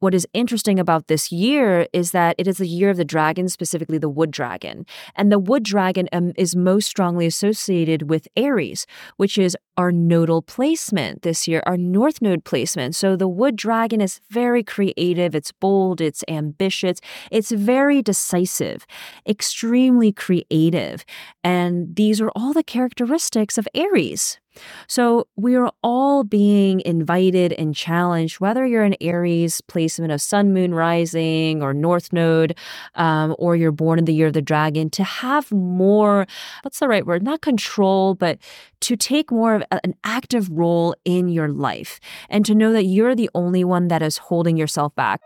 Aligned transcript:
what 0.00 0.14
is 0.14 0.26
interesting 0.32 0.78
about 0.78 1.06
this 1.06 1.30
year 1.30 1.86
is 1.92 2.10
that 2.10 2.34
it 2.38 2.48
is 2.48 2.56
the 2.58 2.66
year 2.66 2.90
of 2.90 2.96
the 2.96 3.04
dragon, 3.04 3.48
specifically 3.48 3.98
the 3.98 4.08
wood 4.08 4.30
dragon. 4.30 4.86
And 5.14 5.30
the 5.30 5.38
wood 5.38 5.62
dragon 5.62 6.08
um, 6.12 6.32
is 6.36 6.56
most 6.56 6.86
strongly 6.86 7.26
associated 7.26 8.08
with 8.08 8.26
Aries, 8.36 8.86
which 9.18 9.36
is 9.38 9.56
our 9.76 9.92
nodal 9.92 10.42
placement 10.42 11.22
this 11.22 11.46
year, 11.46 11.62
our 11.66 11.76
north 11.76 12.20
node 12.22 12.44
placement. 12.44 12.94
So 12.94 13.14
the 13.14 13.28
wood 13.28 13.56
dragon 13.56 14.00
is 14.00 14.20
very 14.30 14.64
creative, 14.64 15.34
it's 15.34 15.52
bold, 15.52 16.00
it's 16.00 16.24
ambitious, 16.28 17.00
it's 17.30 17.50
very 17.52 18.02
decisive, 18.02 18.86
extremely 19.26 20.12
creative. 20.12 21.04
And 21.44 21.94
these 21.94 22.20
are 22.20 22.30
all 22.34 22.54
the 22.54 22.62
characteristics 22.62 23.58
of 23.58 23.68
Aries. 23.74 24.39
So 24.88 25.26
we 25.36 25.54
are 25.54 25.70
all 25.82 26.24
being 26.24 26.80
invited 26.84 27.52
and 27.54 27.74
challenged, 27.74 28.40
whether 28.40 28.66
you're 28.66 28.82
an 28.82 28.96
Aries 29.00 29.60
placement 29.60 30.12
of 30.12 30.20
Sun, 30.20 30.52
Moon, 30.52 30.74
Rising, 30.74 31.62
or 31.62 31.72
North 31.72 32.12
Node, 32.12 32.56
um, 32.94 33.34
or 33.38 33.56
you're 33.56 33.72
born 33.72 33.98
in 33.98 34.04
the 34.04 34.14
year 34.14 34.28
of 34.28 34.32
the 34.32 34.42
dragon, 34.42 34.90
to 34.90 35.04
have 35.04 35.50
more, 35.52 36.26
what's 36.62 36.80
the 36.80 36.88
right 36.88 37.06
word? 37.06 37.22
Not 37.22 37.40
control, 37.40 38.14
but 38.14 38.38
to 38.80 38.96
take 38.96 39.30
more 39.30 39.56
of 39.56 39.62
an 39.84 39.94
active 40.04 40.50
role 40.50 40.94
in 41.04 41.28
your 41.28 41.48
life 41.48 42.00
and 42.28 42.44
to 42.46 42.54
know 42.54 42.72
that 42.72 42.84
you're 42.84 43.14
the 43.14 43.30
only 43.34 43.64
one 43.64 43.88
that 43.88 44.02
is 44.02 44.18
holding 44.18 44.56
yourself 44.56 44.94
back. 44.94 45.20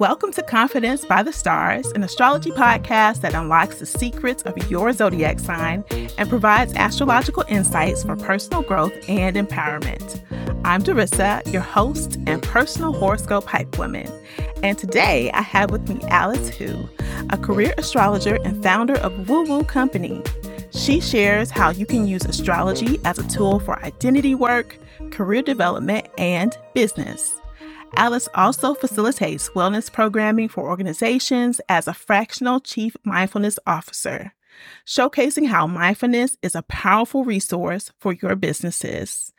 Welcome 0.00 0.32
to 0.32 0.42
Confidence 0.42 1.04
by 1.04 1.22
the 1.22 1.30
Stars, 1.30 1.88
an 1.88 2.02
astrology 2.02 2.52
podcast 2.52 3.20
that 3.20 3.34
unlocks 3.34 3.80
the 3.80 3.84
secrets 3.84 4.42
of 4.44 4.56
your 4.70 4.94
zodiac 4.94 5.38
sign 5.38 5.84
and 6.16 6.26
provides 6.26 6.72
astrological 6.72 7.44
insights 7.48 8.02
for 8.02 8.16
personal 8.16 8.62
growth 8.62 8.94
and 9.10 9.36
empowerment. 9.36 10.18
I'm 10.64 10.82
Dorrissa, 10.82 11.46
your 11.52 11.60
host 11.60 12.16
and 12.26 12.42
personal 12.42 12.94
horoscope 12.94 13.44
hype 13.44 13.76
woman. 13.76 14.10
And 14.62 14.78
today 14.78 15.30
I 15.32 15.42
have 15.42 15.70
with 15.70 15.86
me 15.86 16.00
Alice 16.08 16.48
Hu, 16.48 16.88
a 17.28 17.36
career 17.36 17.74
astrologer 17.76 18.38
and 18.42 18.62
founder 18.62 18.96
of 19.00 19.28
Woo 19.28 19.42
Woo 19.42 19.64
Company. 19.64 20.22
She 20.70 21.02
shares 21.02 21.50
how 21.50 21.72
you 21.72 21.84
can 21.84 22.06
use 22.06 22.24
astrology 22.24 22.98
as 23.04 23.18
a 23.18 23.28
tool 23.28 23.60
for 23.60 23.78
identity 23.84 24.34
work, 24.34 24.78
career 25.10 25.42
development, 25.42 26.06
and 26.16 26.56
business. 26.72 27.39
Alice 27.96 28.28
also 28.34 28.74
facilitates 28.74 29.50
wellness 29.50 29.92
programming 29.92 30.48
for 30.48 30.68
organizations 30.68 31.60
as 31.68 31.88
a 31.88 31.94
fractional 31.94 32.60
chief 32.60 32.96
mindfulness 33.04 33.58
officer, 33.66 34.32
showcasing 34.86 35.48
how 35.48 35.66
mindfulness 35.66 36.36
is 36.42 36.54
a 36.54 36.62
powerful 36.62 37.24
resource 37.24 37.90
for 37.98 38.12
your 38.14 38.36
businesses. 38.36 39.32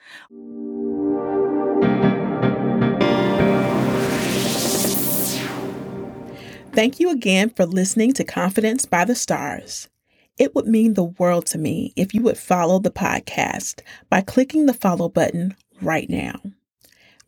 Thank 6.73 6.99
you 6.99 7.09
again 7.09 7.49
for 7.49 7.65
listening 7.65 8.13
to 8.13 8.23
Confidence 8.23 8.85
by 8.85 9.03
the 9.05 9.15
Stars. 9.15 9.89
It 10.37 10.55
would 10.55 10.67
mean 10.67 10.93
the 10.93 11.03
world 11.03 11.45
to 11.47 11.57
me 11.57 11.93
if 11.95 12.13
you 12.13 12.21
would 12.21 12.37
follow 12.37 12.79
the 12.79 12.91
podcast 12.91 13.81
by 14.09 14.21
clicking 14.21 14.65
the 14.65 14.73
follow 14.73 15.09
button 15.09 15.55
right 15.81 16.09
now. 16.09 16.35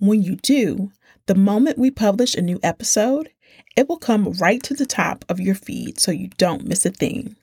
When 0.03 0.21
you 0.21 0.35
do, 0.35 0.91
the 1.27 1.33
moment 1.33 1.77
we 1.77 1.89
publish 1.89 2.35
a 2.35 2.41
new 2.41 2.59
episode, 2.61 3.29
it 3.77 3.87
will 3.87 3.95
come 3.95 4.33
right 4.33 4.61
to 4.63 4.73
the 4.73 4.85
top 4.85 5.23
of 5.29 5.39
your 5.39 5.55
feed 5.55 5.97
so 5.97 6.11
you 6.11 6.27
don't 6.37 6.67
miss 6.67 6.85
a 6.85 6.89
thing. 6.89 7.37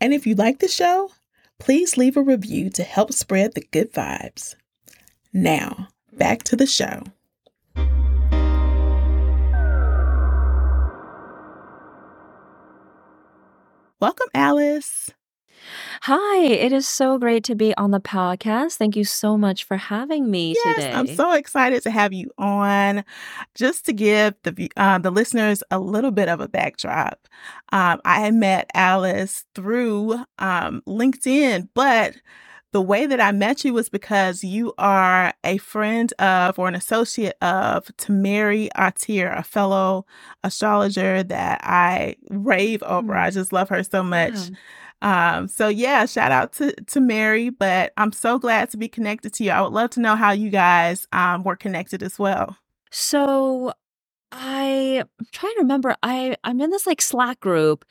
And 0.00 0.12
if 0.12 0.26
you 0.26 0.34
like 0.34 0.58
the 0.58 0.66
show, 0.66 1.12
please 1.60 1.96
leave 1.96 2.16
a 2.16 2.20
review 2.20 2.68
to 2.70 2.82
help 2.82 3.12
spread 3.12 3.54
the 3.54 3.64
good 3.70 3.92
vibes. 3.92 4.56
Now, 5.32 5.86
back 6.12 6.42
to 6.42 6.56
the 6.56 6.66
show. 6.66 7.04
Welcome, 14.00 14.28
Alice. 14.34 15.10
Hi, 16.02 16.44
it 16.44 16.72
is 16.72 16.86
so 16.86 17.18
great 17.18 17.44
to 17.44 17.54
be 17.54 17.76
on 17.76 17.90
the 17.90 18.00
podcast. 18.00 18.74
Thank 18.74 18.96
you 18.96 19.04
so 19.04 19.36
much 19.36 19.64
for 19.64 19.76
having 19.76 20.30
me 20.30 20.54
yes, 20.54 20.76
today. 20.76 20.92
I'm 20.92 21.06
so 21.06 21.32
excited 21.32 21.82
to 21.84 21.90
have 21.90 22.12
you 22.12 22.30
on. 22.38 23.04
Just 23.54 23.86
to 23.86 23.92
give 23.92 24.34
the 24.42 24.70
uh, 24.76 24.98
the 24.98 25.10
listeners 25.10 25.62
a 25.70 25.78
little 25.78 26.10
bit 26.10 26.28
of 26.28 26.40
a 26.40 26.48
backdrop, 26.48 27.28
um, 27.72 28.00
I 28.04 28.30
met 28.30 28.70
Alice 28.74 29.44
through 29.54 30.24
um, 30.38 30.82
LinkedIn, 30.86 31.68
but 31.74 32.14
the 32.72 32.80
way 32.80 33.04
that 33.06 33.20
I 33.20 33.32
met 33.32 33.64
you 33.64 33.74
was 33.74 33.90
because 33.90 34.42
you 34.42 34.72
are 34.78 35.34
a 35.44 35.58
friend 35.58 36.10
of 36.18 36.58
or 36.58 36.68
an 36.68 36.74
associate 36.74 37.36
of 37.42 37.84
Tamari 37.98 38.70
Atir, 38.76 39.38
a 39.38 39.42
fellow 39.42 40.06
astrologer 40.42 41.22
that 41.22 41.60
I 41.62 42.16
rave 42.30 42.82
over. 42.82 43.12
Mm. 43.12 43.20
I 43.20 43.30
just 43.30 43.52
love 43.52 43.68
her 43.68 43.82
so 43.82 44.02
much. 44.02 44.34
Yeah. 44.34 44.56
Um, 45.02 45.48
so 45.48 45.68
yeah, 45.68 46.06
shout 46.06 46.30
out 46.32 46.52
to, 46.54 46.72
to 46.72 47.00
Mary, 47.00 47.50
but 47.50 47.92
I'm 47.96 48.12
so 48.12 48.38
glad 48.38 48.70
to 48.70 48.76
be 48.76 48.88
connected 48.88 49.34
to 49.34 49.44
you. 49.44 49.50
I 49.50 49.60
would 49.60 49.72
love 49.72 49.90
to 49.90 50.00
know 50.00 50.14
how 50.14 50.30
you 50.30 50.48
guys 50.48 51.06
um, 51.12 51.42
were 51.42 51.56
connected 51.56 52.02
as 52.02 52.18
well. 52.18 52.56
So 52.92 53.72
I, 54.30 55.02
I'm 55.20 55.26
trying 55.32 55.54
to 55.54 55.60
remember. 55.60 55.96
I 56.02 56.36
I'm 56.44 56.60
in 56.60 56.70
this 56.70 56.86
like 56.86 57.02
Slack 57.02 57.40
group, 57.40 57.84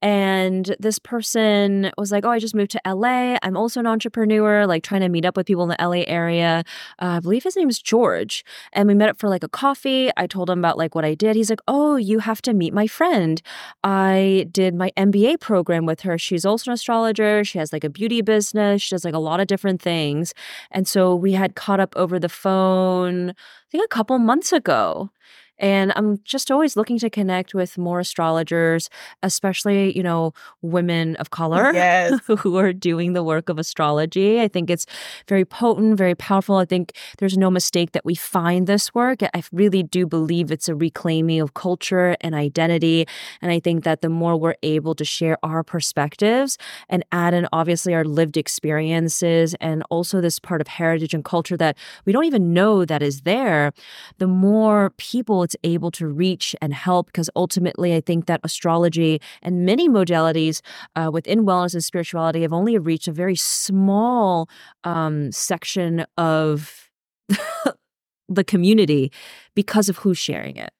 and 0.00 0.76
this 0.78 0.98
person 0.98 1.90
was 1.98 2.12
like, 2.12 2.24
Oh, 2.24 2.30
I 2.30 2.38
just 2.38 2.54
moved 2.54 2.70
to 2.72 2.80
LA. 2.86 3.36
I'm 3.42 3.56
also 3.56 3.80
an 3.80 3.86
entrepreneur, 3.86 4.66
like 4.66 4.82
trying 4.82 5.00
to 5.00 5.08
meet 5.08 5.24
up 5.24 5.36
with 5.36 5.46
people 5.46 5.64
in 5.64 5.68
the 5.70 5.84
LA 5.84 6.04
area. 6.06 6.62
Uh, 7.00 7.16
I 7.16 7.20
believe 7.20 7.42
his 7.44 7.56
name 7.56 7.68
is 7.68 7.80
George. 7.80 8.44
And 8.72 8.86
we 8.86 8.94
met 8.94 9.08
up 9.08 9.18
for 9.18 9.28
like 9.28 9.42
a 9.42 9.48
coffee. 9.48 10.10
I 10.16 10.26
told 10.26 10.50
him 10.50 10.60
about 10.60 10.78
like 10.78 10.94
what 10.94 11.04
I 11.04 11.14
did. 11.14 11.36
He's 11.36 11.50
like, 11.50 11.60
Oh, 11.66 11.96
you 11.96 12.20
have 12.20 12.40
to 12.42 12.54
meet 12.54 12.72
my 12.72 12.86
friend. 12.86 13.42
I 13.82 14.46
did 14.52 14.74
my 14.74 14.92
MBA 14.96 15.40
program 15.40 15.86
with 15.86 16.00
her. 16.02 16.16
She's 16.18 16.44
also 16.44 16.70
an 16.70 16.74
astrologer. 16.74 17.44
She 17.44 17.58
has 17.58 17.72
like 17.72 17.84
a 17.84 17.90
beauty 17.90 18.22
business. 18.22 18.82
She 18.82 18.94
does 18.94 19.04
like 19.04 19.14
a 19.14 19.18
lot 19.18 19.40
of 19.40 19.46
different 19.46 19.82
things. 19.82 20.32
And 20.70 20.86
so 20.86 21.14
we 21.14 21.32
had 21.32 21.56
caught 21.56 21.80
up 21.80 21.94
over 21.96 22.18
the 22.18 22.28
phone, 22.28 23.30
I 23.30 23.70
think 23.70 23.84
a 23.84 23.88
couple 23.88 24.18
months 24.18 24.52
ago. 24.52 25.10
And 25.58 25.92
I'm 25.96 26.18
just 26.24 26.50
always 26.50 26.76
looking 26.76 26.98
to 27.00 27.10
connect 27.10 27.54
with 27.54 27.78
more 27.78 28.00
astrologers, 28.00 28.88
especially, 29.22 29.96
you 29.96 30.02
know, 30.02 30.32
women 30.62 31.16
of 31.16 31.30
color 31.30 31.72
yes. 31.74 32.20
who 32.26 32.56
are 32.56 32.72
doing 32.72 33.12
the 33.12 33.22
work 33.22 33.48
of 33.48 33.58
astrology. 33.58 34.40
I 34.40 34.48
think 34.48 34.70
it's 34.70 34.86
very 35.28 35.44
potent, 35.44 35.96
very 35.96 36.14
powerful. 36.14 36.56
I 36.56 36.64
think 36.64 36.92
there's 37.18 37.36
no 37.36 37.50
mistake 37.50 37.92
that 37.92 38.04
we 38.04 38.14
find 38.14 38.66
this 38.66 38.94
work. 38.94 39.22
I 39.22 39.42
really 39.52 39.82
do 39.82 40.06
believe 40.06 40.50
it's 40.50 40.68
a 40.68 40.74
reclaiming 40.74 41.40
of 41.40 41.54
culture 41.54 42.16
and 42.20 42.34
identity. 42.34 43.06
And 43.42 43.50
I 43.50 43.60
think 43.60 43.84
that 43.84 44.00
the 44.00 44.08
more 44.08 44.36
we're 44.36 44.54
able 44.62 44.94
to 44.94 45.04
share 45.04 45.38
our 45.42 45.62
perspectives 45.62 46.58
and 46.88 47.04
add 47.12 47.34
in, 47.34 47.48
obviously, 47.52 47.94
our 47.94 48.04
lived 48.04 48.36
experiences 48.36 49.54
and 49.60 49.82
also 49.90 50.20
this 50.20 50.38
part 50.38 50.60
of 50.60 50.68
heritage 50.68 51.14
and 51.14 51.24
culture 51.24 51.56
that 51.56 51.76
we 52.04 52.12
don't 52.12 52.24
even 52.24 52.52
know 52.52 52.84
that 52.84 53.02
is 53.02 53.22
there, 53.22 53.72
the 54.18 54.26
more 54.26 54.90
people 54.96 55.42
it's 55.48 55.56
able 55.64 55.90
to 55.92 56.06
reach 56.06 56.54
and 56.60 56.74
help. 56.74 57.06
Because 57.06 57.30
ultimately, 57.34 57.94
I 57.96 58.00
think 58.00 58.26
that 58.26 58.40
astrology 58.44 59.20
and 59.42 59.64
many 59.64 59.88
modalities 59.88 60.60
uh, 60.96 61.10
within 61.12 61.44
wellness 61.46 61.74
and 61.74 61.82
spirituality 61.84 62.42
have 62.42 62.52
only 62.52 62.76
reached 62.78 63.08
a 63.08 63.12
very 63.12 63.36
small 63.36 64.48
um, 64.84 65.32
section 65.32 66.04
of 66.18 66.90
the 68.28 68.44
community 68.44 69.10
because 69.54 69.88
of 69.88 69.98
who's 69.98 70.18
sharing 70.18 70.56
it. 70.56 70.70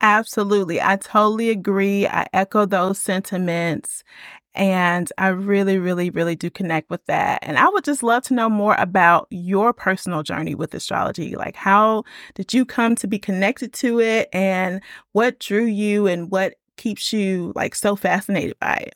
Absolutely. 0.00 0.80
I 0.80 0.96
totally 0.96 1.50
agree. 1.50 2.06
I 2.06 2.26
echo 2.32 2.66
those 2.66 2.98
sentiments. 2.98 4.04
And 4.56 5.12
I 5.18 5.28
really, 5.28 5.78
really, 5.78 6.10
really 6.10 6.34
do 6.34 6.50
connect 6.50 6.88
with 6.90 7.04
that. 7.06 7.40
And 7.42 7.58
I 7.58 7.68
would 7.68 7.84
just 7.84 8.02
love 8.02 8.22
to 8.24 8.34
know 8.34 8.48
more 8.48 8.74
about 8.78 9.26
your 9.30 9.72
personal 9.72 10.22
journey 10.22 10.54
with 10.54 10.74
astrology. 10.74 11.36
Like, 11.36 11.56
how 11.56 12.04
did 12.34 12.54
you 12.54 12.64
come 12.64 12.96
to 12.96 13.06
be 13.06 13.18
connected 13.18 13.72
to 13.74 14.00
it? 14.00 14.28
And 14.32 14.80
what 15.12 15.38
drew 15.38 15.66
you 15.66 16.06
and 16.06 16.30
what 16.30 16.54
keeps 16.76 17.12
you 17.12 17.52
like 17.54 17.74
so 17.74 17.96
fascinated 17.96 18.58
by 18.58 18.76
it? 18.76 18.94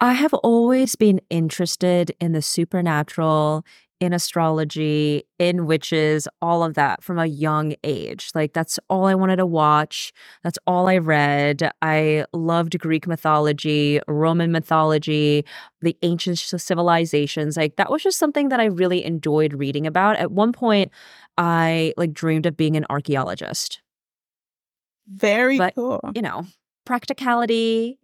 I 0.00 0.14
have 0.14 0.32
always 0.34 0.96
been 0.96 1.20
interested 1.28 2.12
in 2.20 2.32
the 2.32 2.42
supernatural, 2.42 3.64
in 4.00 4.14
astrology, 4.14 5.22
in 5.38 5.66
witches, 5.66 6.26
all 6.40 6.64
of 6.64 6.74
that 6.74 7.04
from 7.04 7.18
a 7.18 7.26
young 7.26 7.74
age. 7.84 8.30
Like 8.34 8.54
that's 8.54 8.78
all 8.88 9.04
I 9.04 9.14
wanted 9.14 9.36
to 9.36 9.46
watch. 9.46 10.12
That's 10.42 10.58
all 10.66 10.88
I 10.88 10.96
read. 10.98 11.70
I 11.82 12.24
loved 12.32 12.78
Greek 12.78 13.06
mythology, 13.06 14.00
Roman 14.08 14.50
mythology, 14.50 15.44
the 15.82 15.96
ancient 16.02 16.38
civilizations. 16.38 17.58
Like 17.58 17.76
that 17.76 17.90
was 17.90 18.02
just 18.02 18.18
something 18.18 18.48
that 18.48 18.58
I 18.58 18.64
really 18.64 19.04
enjoyed 19.04 19.52
reading 19.52 19.86
about. 19.86 20.16
At 20.16 20.32
one 20.32 20.52
point, 20.52 20.90
I 21.36 21.92
like 21.98 22.14
dreamed 22.14 22.46
of 22.46 22.56
being 22.56 22.76
an 22.76 22.86
archaeologist. 22.88 23.82
Very 25.06 25.58
but, 25.58 25.74
cool. 25.74 26.00
You 26.14 26.22
know, 26.22 26.46
practicality, 26.84 27.98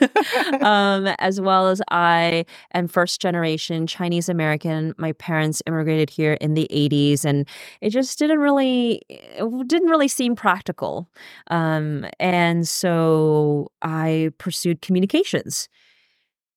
um, 0.60 1.06
as 1.18 1.40
well 1.40 1.68
as 1.68 1.80
I 1.90 2.44
am 2.74 2.88
first 2.88 3.20
generation 3.20 3.86
Chinese 3.86 4.28
American. 4.28 4.94
My 4.98 5.12
parents 5.12 5.62
immigrated 5.66 6.10
here 6.10 6.34
in 6.34 6.54
the 6.54 6.68
80s, 6.70 7.24
and 7.24 7.48
it 7.80 7.90
just 7.90 8.18
didn't 8.18 8.38
really 8.40 9.02
it 9.08 9.68
didn't 9.68 9.88
really 9.88 10.08
seem 10.08 10.36
practical. 10.36 11.08
Um, 11.50 12.06
and 12.20 12.66
so 12.68 13.68
I 13.82 14.30
pursued 14.38 14.82
communications 14.82 15.68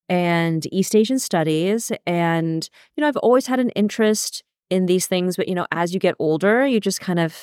and 0.08 0.66
East 0.74 0.96
Asian 0.96 1.20
studies. 1.20 1.92
And, 2.06 2.68
you 2.96 3.02
know, 3.02 3.08
I've 3.08 3.18
always 3.18 3.48
had 3.48 3.60
an 3.60 3.70
interest 3.72 4.44
in 4.70 4.86
these 4.88 5.08
things, 5.08 5.36
but, 5.36 5.48
you 5.48 5.56
know, 5.56 5.68
as 5.72 5.94
you 5.94 6.00
get 6.00 6.16
older, 6.20 6.66
you 6.66 6.80
just 6.80 7.00
kind 7.02 7.20
of, 7.20 7.38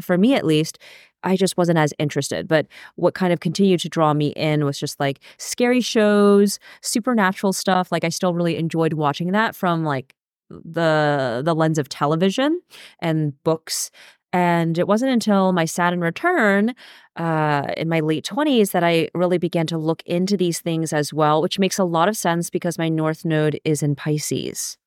for 0.00 0.18
me 0.18 0.34
at 0.34 0.44
least, 0.44 0.78
I 1.22 1.36
just 1.36 1.56
wasn't 1.56 1.78
as 1.78 1.92
interested. 1.98 2.48
But 2.48 2.66
what 2.96 3.14
kind 3.14 3.32
of 3.32 3.40
continued 3.40 3.80
to 3.80 3.88
draw 3.88 4.14
me 4.14 4.28
in 4.28 4.64
was 4.64 4.78
just 4.78 4.98
like 5.00 5.20
scary 5.38 5.80
shows, 5.80 6.58
supernatural 6.80 7.52
stuff. 7.52 7.92
Like 7.92 8.04
I 8.04 8.08
still 8.08 8.34
really 8.34 8.56
enjoyed 8.56 8.94
watching 8.94 9.32
that 9.32 9.54
from 9.54 9.84
like 9.84 10.14
the 10.50 11.42
the 11.44 11.54
lens 11.54 11.78
of 11.78 11.88
television 11.88 12.60
and 13.00 13.40
books. 13.44 13.90
And 14.32 14.78
it 14.78 14.86
wasn't 14.86 15.12
until 15.12 15.52
my 15.52 15.64
Saturn 15.64 16.00
return 16.00 16.74
uh, 17.16 17.66
in 17.76 17.88
my 17.88 17.98
late 17.98 18.24
20s 18.24 18.70
that 18.70 18.84
I 18.84 19.08
really 19.12 19.38
began 19.38 19.66
to 19.66 19.78
look 19.78 20.02
into 20.06 20.36
these 20.36 20.60
things 20.60 20.92
as 20.92 21.12
well, 21.12 21.42
which 21.42 21.58
makes 21.58 21.78
a 21.78 21.84
lot 21.84 22.08
of 22.08 22.16
sense 22.16 22.48
because 22.48 22.78
my 22.78 22.88
North 22.88 23.24
Node 23.24 23.58
is 23.64 23.82
in 23.82 23.96
Pisces. 23.96 24.78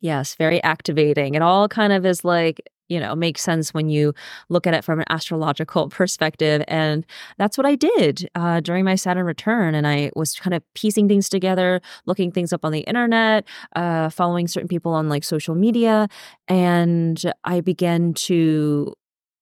Yes, 0.00 0.34
very 0.34 0.62
activating. 0.64 1.34
It 1.34 1.42
all 1.42 1.68
kind 1.68 1.92
of 1.92 2.04
is 2.04 2.24
like 2.24 2.60
you 2.90 3.00
know, 3.00 3.14
makes 3.14 3.40
sense 3.40 3.72
when 3.72 3.88
you 3.88 4.12
look 4.50 4.66
at 4.66 4.74
it 4.74 4.84
from 4.84 4.98
an 4.98 5.06
astrological 5.08 5.88
perspective. 5.88 6.62
And 6.68 7.06
that's 7.38 7.56
what 7.56 7.66
I 7.66 7.76
did 7.76 8.28
uh, 8.34 8.60
during 8.60 8.84
my 8.84 8.96
Saturn 8.96 9.24
return. 9.24 9.74
And 9.74 9.86
I 9.86 10.10
was 10.14 10.34
kind 10.34 10.52
of 10.52 10.62
piecing 10.74 11.08
things 11.08 11.28
together, 11.28 11.80
looking 12.04 12.32
things 12.32 12.52
up 12.52 12.64
on 12.64 12.72
the 12.72 12.80
internet, 12.80 13.46
uh, 13.76 14.10
following 14.10 14.48
certain 14.48 14.68
people 14.68 14.92
on 14.92 15.08
like 15.08 15.24
social 15.24 15.54
media. 15.54 16.08
And 16.48 17.32
I 17.44 17.60
began 17.60 18.12
to 18.14 18.92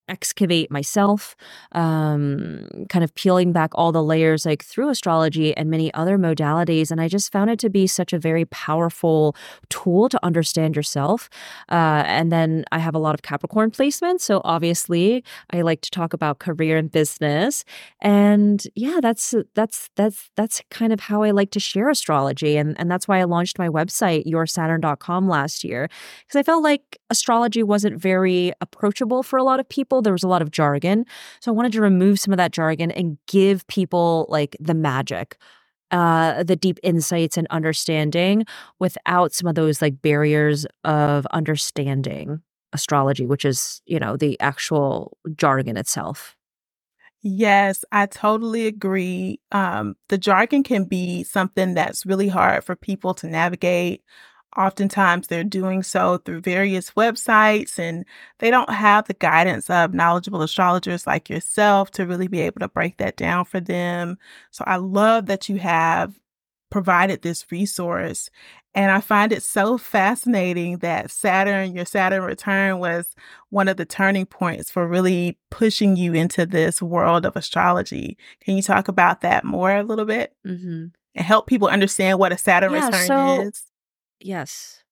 excavate 0.08 0.70
myself, 0.70 1.36
um, 1.72 2.66
kind 2.88 3.04
of 3.04 3.14
peeling 3.14 3.52
back 3.52 3.70
all 3.74 3.92
the 3.92 4.02
layers 4.02 4.46
like 4.46 4.64
through 4.64 4.88
astrology 4.88 5.56
and 5.56 5.70
many 5.70 5.92
other 5.94 6.18
modalities. 6.18 6.90
And 6.90 7.00
I 7.00 7.08
just 7.08 7.32
found 7.32 7.50
it 7.50 7.58
to 7.60 7.70
be 7.70 7.86
such 7.86 8.12
a 8.12 8.18
very 8.18 8.44
powerful 8.46 9.36
tool 9.68 10.08
to 10.08 10.18
understand 10.24 10.76
yourself. 10.76 11.28
Uh, 11.70 12.02
and 12.06 12.32
then 12.32 12.64
I 12.72 12.78
have 12.78 12.94
a 12.94 12.98
lot 12.98 13.14
of 13.14 13.22
Capricorn 13.22 13.70
placements. 13.70 14.22
So 14.22 14.40
obviously, 14.44 15.24
I 15.50 15.62
like 15.62 15.80
to 15.82 15.90
talk 15.90 16.12
about 16.12 16.38
career 16.38 16.76
and 16.76 16.90
business. 16.90 17.64
And 18.00 18.62
yeah, 18.74 18.98
that's 19.00 19.34
that's 19.54 19.90
that's 19.96 20.30
that's 20.36 20.62
kind 20.70 20.92
of 20.92 21.00
how 21.00 21.22
I 21.22 21.30
like 21.30 21.50
to 21.52 21.60
share 21.60 21.88
astrology. 21.88 22.56
And, 22.56 22.78
and 22.78 22.90
that's 22.90 23.08
why 23.08 23.20
I 23.20 23.24
launched 23.24 23.58
my 23.58 23.68
website, 23.68 24.26
yoursaturn.com 24.26 25.28
last 25.28 25.64
year, 25.64 25.88
because 26.26 26.38
I 26.38 26.42
felt 26.42 26.62
like 26.62 26.98
astrology 27.10 27.62
wasn't 27.62 28.00
very 28.00 28.52
approachable 28.60 29.22
for 29.22 29.38
a 29.38 29.44
lot 29.44 29.60
of 29.60 29.68
people 29.68 29.97
there 30.02 30.12
was 30.12 30.22
a 30.22 30.28
lot 30.28 30.42
of 30.42 30.50
jargon. 30.50 31.04
So 31.40 31.52
I 31.52 31.54
wanted 31.54 31.72
to 31.72 31.80
remove 31.80 32.20
some 32.20 32.32
of 32.32 32.36
that 32.38 32.52
jargon 32.52 32.90
and 32.90 33.18
give 33.26 33.66
people 33.66 34.26
like 34.28 34.56
the 34.60 34.74
magic, 34.74 35.36
uh, 35.90 36.42
the 36.42 36.56
deep 36.56 36.78
insights 36.82 37.36
and 37.36 37.46
understanding 37.50 38.44
without 38.78 39.32
some 39.32 39.48
of 39.48 39.54
those 39.54 39.80
like 39.80 40.00
barriers 40.02 40.66
of 40.84 41.26
understanding 41.26 42.42
astrology, 42.72 43.26
which 43.26 43.44
is, 43.44 43.80
you 43.86 43.98
know, 43.98 44.16
the 44.16 44.38
actual 44.40 45.16
jargon 45.36 45.76
itself. 45.76 46.36
Yes, 47.22 47.84
I 47.90 48.06
totally 48.06 48.66
agree. 48.66 49.40
Um, 49.50 49.96
the 50.08 50.18
jargon 50.18 50.62
can 50.62 50.84
be 50.84 51.24
something 51.24 51.74
that's 51.74 52.06
really 52.06 52.28
hard 52.28 52.62
for 52.64 52.76
people 52.76 53.12
to 53.14 53.26
navigate 53.26 54.02
Oftentimes, 54.56 55.28
they're 55.28 55.44
doing 55.44 55.82
so 55.82 56.18
through 56.18 56.40
various 56.40 56.90
websites, 56.92 57.78
and 57.78 58.04
they 58.38 58.50
don't 58.50 58.70
have 58.70 59.06
the 59.06 59.14
guidance 59.14 59.68
of 59.70 59.94
knowledgeable 59.94 60.42
astrologers 60.42 61.06
like 61.06 61.28
yourself 61.28 61.90
to 61.92 62.06
really 62.06 62.28
be 62.28 62.40
able 62.40 62.60
to 62.60 62.68
break 62.68 62.96
that 62.96 63.16
down 63.16 63.44
for 63.44 63.60
them. 63.60 64.18
So, 64.50 64.64
I 64.66 64.76
love 64.76 65.26
that 65.26 65.48
you 65.48 65.58
have 65.58 66.18
provided 66.70 67.22
this 67.22 67.46
resource. 67.50 68.30
And 68.74 68.90
I 68.90 69.00
find 69.00 69.32
it 69.32 69.42
so 69.42 69.78
fascinating 69.78 70.78
that 70.78 71.10
Saturn, 71.10 71.74
your 71.74 71.84
Saturn 71.84 72.22
return, 72.22 72.78
was 72.78 73.14
one 73.50 73.66
of 73.66 73.76
the 73.76 73.84
turning 73.84 74.26
points 74.26 74.70
for 74.70 74.86
really 74.86 75.38
pushing 75.50 75.96
you 75.96 76.12
into 76.12 76.46
this 76.46 76.80
world 76.82 77.26
of 77.26 77.34
astrology. 77.36 78.16
Can 78.40 78.56
you 78.56 78.62
talk 78.62 78.88
about 78.88 79.22
that 79.22 79.44
more 79.44 79.74
a 79.74 79.82
little 79.82 80.04
bit? 80.04 80.34
Mm-hmm. 80.46 80.86
And 81.14 81.26
help 81.26 81.46
people 81.46 81.68
understand 81.68 82.18
what 82.18 82.32
a 82.32 82.38
Saturn 82.38 82.72
yeah, 82.72 82.86
return 82.86 83.06
so- 83.06 83.40
is? 83.42 83.64
Yes. 84.20 84.82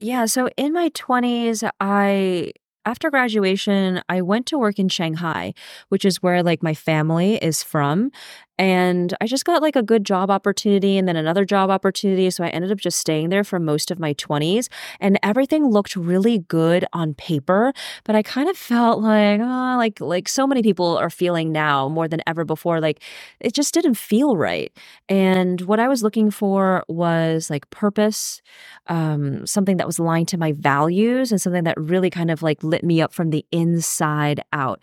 Yeah, 0.00 0.26
so 0.26 0.48
in 0.56 0.72
my 0.72 0.90
20s, 0.90 1.64
I 1.80 2.52
after 2.86 3.10
graduation, 3.10 4.02
I 4.10 4.22
went 4.22 4.46
to 4.46 4.58
work 4.58 4.78
in 4.78 4.88
Shanghai, 4.88 5.54
which 5.88 6.04
is 6.04 6.22
where 6.22 6.42
like 6.42 6.62
my 6.62 6.74
family 6.74 7.36
is 7.36 7.62
from. 7.62 8.10
And 8.58 9.14
I 9.20 9.26
just 9.26 9.44
got 9.44 9.62
like 9.62 9.76
a 9.76 9.82
good 9.82 10.04
job 10.04 10.30
opportunity 10.30 10.96
and 10.96 11.08
then 11.08 11.16
another 11.16 11.44
job 11.44 11.70
opportunity. 11.70 12.30
So 12.30 12.44
I 12.44 12.48
ended 12.48 12.70
up 12.70 12.78
just 12.78 12.98
staying 12.98 13.30
there 13.30 13.44
for 13.44 13.58
most 13.58 13.90
of 13.90 13.98
my 13.98 14.14
20s. 14.14 14.68
And 15.00 15.18
everything 15.22 15.66
looked 15.70 15.96
really 15.96 16.38
good 16.38 16.84
on 16.92 17.14
paper. 17.14 17.72
But 18.04 18.14
I 18.16 18.22
kind 18.22 18.48
of 18.48 18.56
felt 18.56 19.00
like, 19.00 19.40
oh, 19.40 19.74
like, 19.76 20.00
like 20.00 20.28
so 20.28 20.46
many 20.46 20.62
people 20.62 20.96
are 20.96 21.10
feeling 21.10 21.52
now 21.52 21.88
more 21.88 22.06
than 22.08 22.20
ever 22.26 22.44
before. 22.44 22.80
Like 22.80 23.02
it 23.40 23.54
just 23.54 23.74
didn't 23.74 23.94
feel 23.94 24.36
right. 24.36 24.72
And 25.08 25.60
what 25.62 25.80
I 25.80 25.88
was 25.88 26.02
looking 26.02 26.30
for 26.30 26.84
was 26.88 27.50
like 27.50 27.68
purpose, 27.70 28.40
um, 28.86 29.46
something 29.46 29.76
that 29.78 29.86
was 29.86 29.98
aligned 29.98 30.28
to 30.28 30.38
my 30.38 30.52
values 30.52 31.32
and 31.32 31.40
something 31.40 31.64
that 31.64 31.78
really 31.78 32.10
kind 32.10 32.30
of 32.30 32.42
like 32.42 32.62
lit 32.62 32.84
me 32.84 33.00
up 33.00 33.12
from 33.12 33.30
the 33.30 33.44
inside 33.52 34.40
out. 34.52 34.80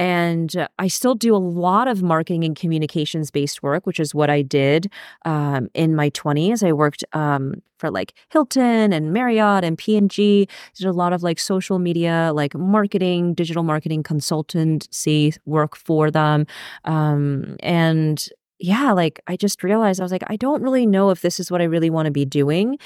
And 0.00 0.66
I 0.78 0.88
still 0.88 1.14
do 1.14 1.36
a 1.36 1.36
lot 1.36 1.86
of 1.86 2.02
marketing 2.02 2.42
and 2.42 2.56
communications 2.56 3.30
based 3.30 3.62
work, 3.62 3.84
which 3.84 4.00
is 4.00 4.14
what 4.14 4.30
I 4.30 4.40
did 4.40 4.90
um, 5.26 5.68
in 5.74 5.94
my 5.94 6.08
20s. 6.08 6.66
I 6.66 6.72
worked 6.72 7.04
um, 7.12 7.60
for 7.76 7.90
like 7.90 8.14
Hilton 8.30 8.94
and 8.94 9.12
Marriott 9.12 9.62
and 9.62 9.76
P&G. 9.76 10.48
Did 10.74 10.86
a 10.86 10.92
lot 10.92 11.12
of 11.12 11.22
like 11.22 11.38
social 11.38 11.78
media, 11.78 12.32
like 12.34 12.54
marketing, 12.54 13.34
digital 13.34 13.62
marketing 13.62 14.02
consultancy 14.02 15.36
work 15.44 15.76
for 15.76 16.10
them. 16.10 16.46
Um, 16.86 17.58
and 17.60 18.26
yeah, 18.60 18.92
like 18.92 19.20
I 19.26 19.36
just 19.36 19.62
realized 19.62 20.00
I 20.00 20.04
was 20.04 20.12
like, 20.12 20.24
I 20.26 20.36
don't 20.36 20.62
really 20.62 20.86
know 20.86 21.10
if 21.10 21.22
this 21.22 21.40
is 21.40 21.50
what 21.50 21.60
I 21.60 21.64
really 21.64 21.90
want 21.90 22.06
to 22.06 22.12
be 22.12 22.24
doing. 22.26 22.78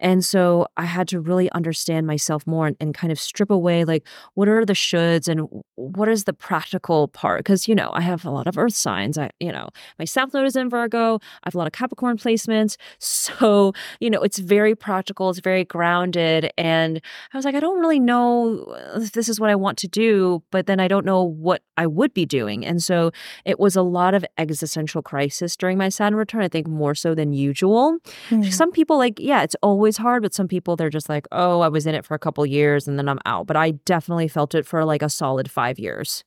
And 0.00 0.24
so 0.24 0.66
I 0.76 0.84
had 0.84 1.08
to 1.08 1.20
really 1.20 1.50
understand 1.52 2.06
myself 2.06 2.46
more 2.46 2.66
and, 2.66 2.76
and 2.80 2.94
kind 2.94 3.10
of 3.10 3.18
strip 3.18 3.50
away 3.50 3.84
like 3.84 4.06
what 4.34 4.48
are 4.48 4.64
the 4.64 4.74
shoulds 4.74 5.28
and 5.28 5.48
what 5.76 6.08
is 6.08 6.24
the 6.24 6.32
practical 6.32 7.08
part? 7.08 7.40
Because, 7.40 7.66
you 7.68 7.74
know, 7.74 7.90
I 7.94 8.00
have 8.02 8.24
a 8.24 8.30
lot 8.30 8.46
of 8.46 8.58
earth 8.58 8.74
signs. 8.74 9.16
I, 9.16 9.30
you 9.40 9.52
know, 9.52 9.70
my 9.98 10.04
South 10.04 10.34
Node 10.34 10.46
is 10.46 10.56
in 10.56 10.68
Virgo. 10.68 11.16
I 11.16 11.46
have 11.46 11.54
a 11.54 11.58
lot 11.58 11.66
of 11.66 11.72
Capricorn 11.72 12.18
placements. 12.18 12.76
So, 13.24 13.72
you 14.00 14.10
know, 14.10 14.20
it's 14.20 14.38
very 14.38 14.74
practical, 14.74 15.30
it's 15.30 15.40
very 15.40 15.64
grounded. 15.64 16.50
And 16.58 17.00
I 17.32 17.36
was 17.38 17.44
like, 17.44 17.54
I 17.54 17.60
don't 17.60 17.80
really 17.80 18.00
know 18.00 18.64
uh, 18.64 19.00
if 19.00 19.12
this 19.12 19.28
is 19.28 19.40
what 19.40 19.50
I 19.50 19.54
want 19.54 19.78
to 19.78 19.88
do, 19.88 20.42
but 20.50 20.66
then 20.66 20.78
I 20.78 20.88
don't 20.88 21.06
know 21.06 21.22
what 21.22 21.62
I 21.76 21.86
would 21.86 22.12
be 22.12 22.26
doing. 22.26 22.66
And 22.66 22.82
so 22.82 23.12
it 23.44 23.58
was 23.58 23.76
a 23.76 23.82
lot 23.82 24.14
of 24.14 24.24
existential 24.36 25.02
crisis 25.14 25.56
during 25.56 25.78
my 25.78 25.88
Saturn 25.88 26.18
return, 26.18 26.42
I 26.42 26.48
think 26.48 26.66
more 26.66 26.96
so 26.96 27.14
than 27.14 27.32
usual. 27.32 27.98
Mm-hmm. 28.30 28.50
Some 28.50 28.72
people 28.72 28.98
like, 28.98 29.20
yeah, 29.20 29.42
it's 29.42 29.56
always 29.62 29.84
always 29.84 29.96
hard, 29.98 30.22
but 30.22 30.32
some 30.32 30.48
people 30.48 30.76
they're 30.76 30.90
just 30.90 31.08
like, 31.08 31.26
oh, 31.32 31.60
I 31.60 31.68
was 31.68 31.86
in 31.86 31.94
it 31.94 32.04
for 32.04 32.14
a 32.14 32.18
couple 32.18 32.44
years 32.46 32.88
and 32.88 32.98
then 32.98 33.08
I'm 33.08 33.18
out. 33.26 33.46
But 33.46 33.56
I 33.56 33.72
definitely 33.84 34.28
felt 34.28 34.54
it 34.54 34.66
for 34.66 34.84
like 34.84 35.02
a 35.02 35.10
solid 35.10 35.50
five 35.50 35.78
years. 35.78 36.24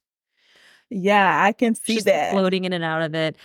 Yeah, 0.89 1.43
I 1.43 1.53
can 1.53 1.75
see 1.75 1.95
just 1.95 2.05
that. 2.05 2.31
Floating 2.31 2.65
in 2.65 2.73
and 2.73 2.83
out 2.83 3.01
of 3.01 3.15
it. 3.15 3.35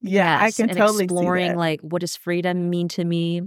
Yeah, 0.00 0.42
yes, 0.42 0.42
I 0.42 0.62
can 0.62 0.70
and 0.70 0.78
totally 0.78 1.04
exploring 1.04 1.56
like 1.56 1.80
what 1.80 2.00
does 2.00 2.14
freedom 2.14 2.68
mean 2.68 2.88
to 2.88 3.04
me, 3.04 3.40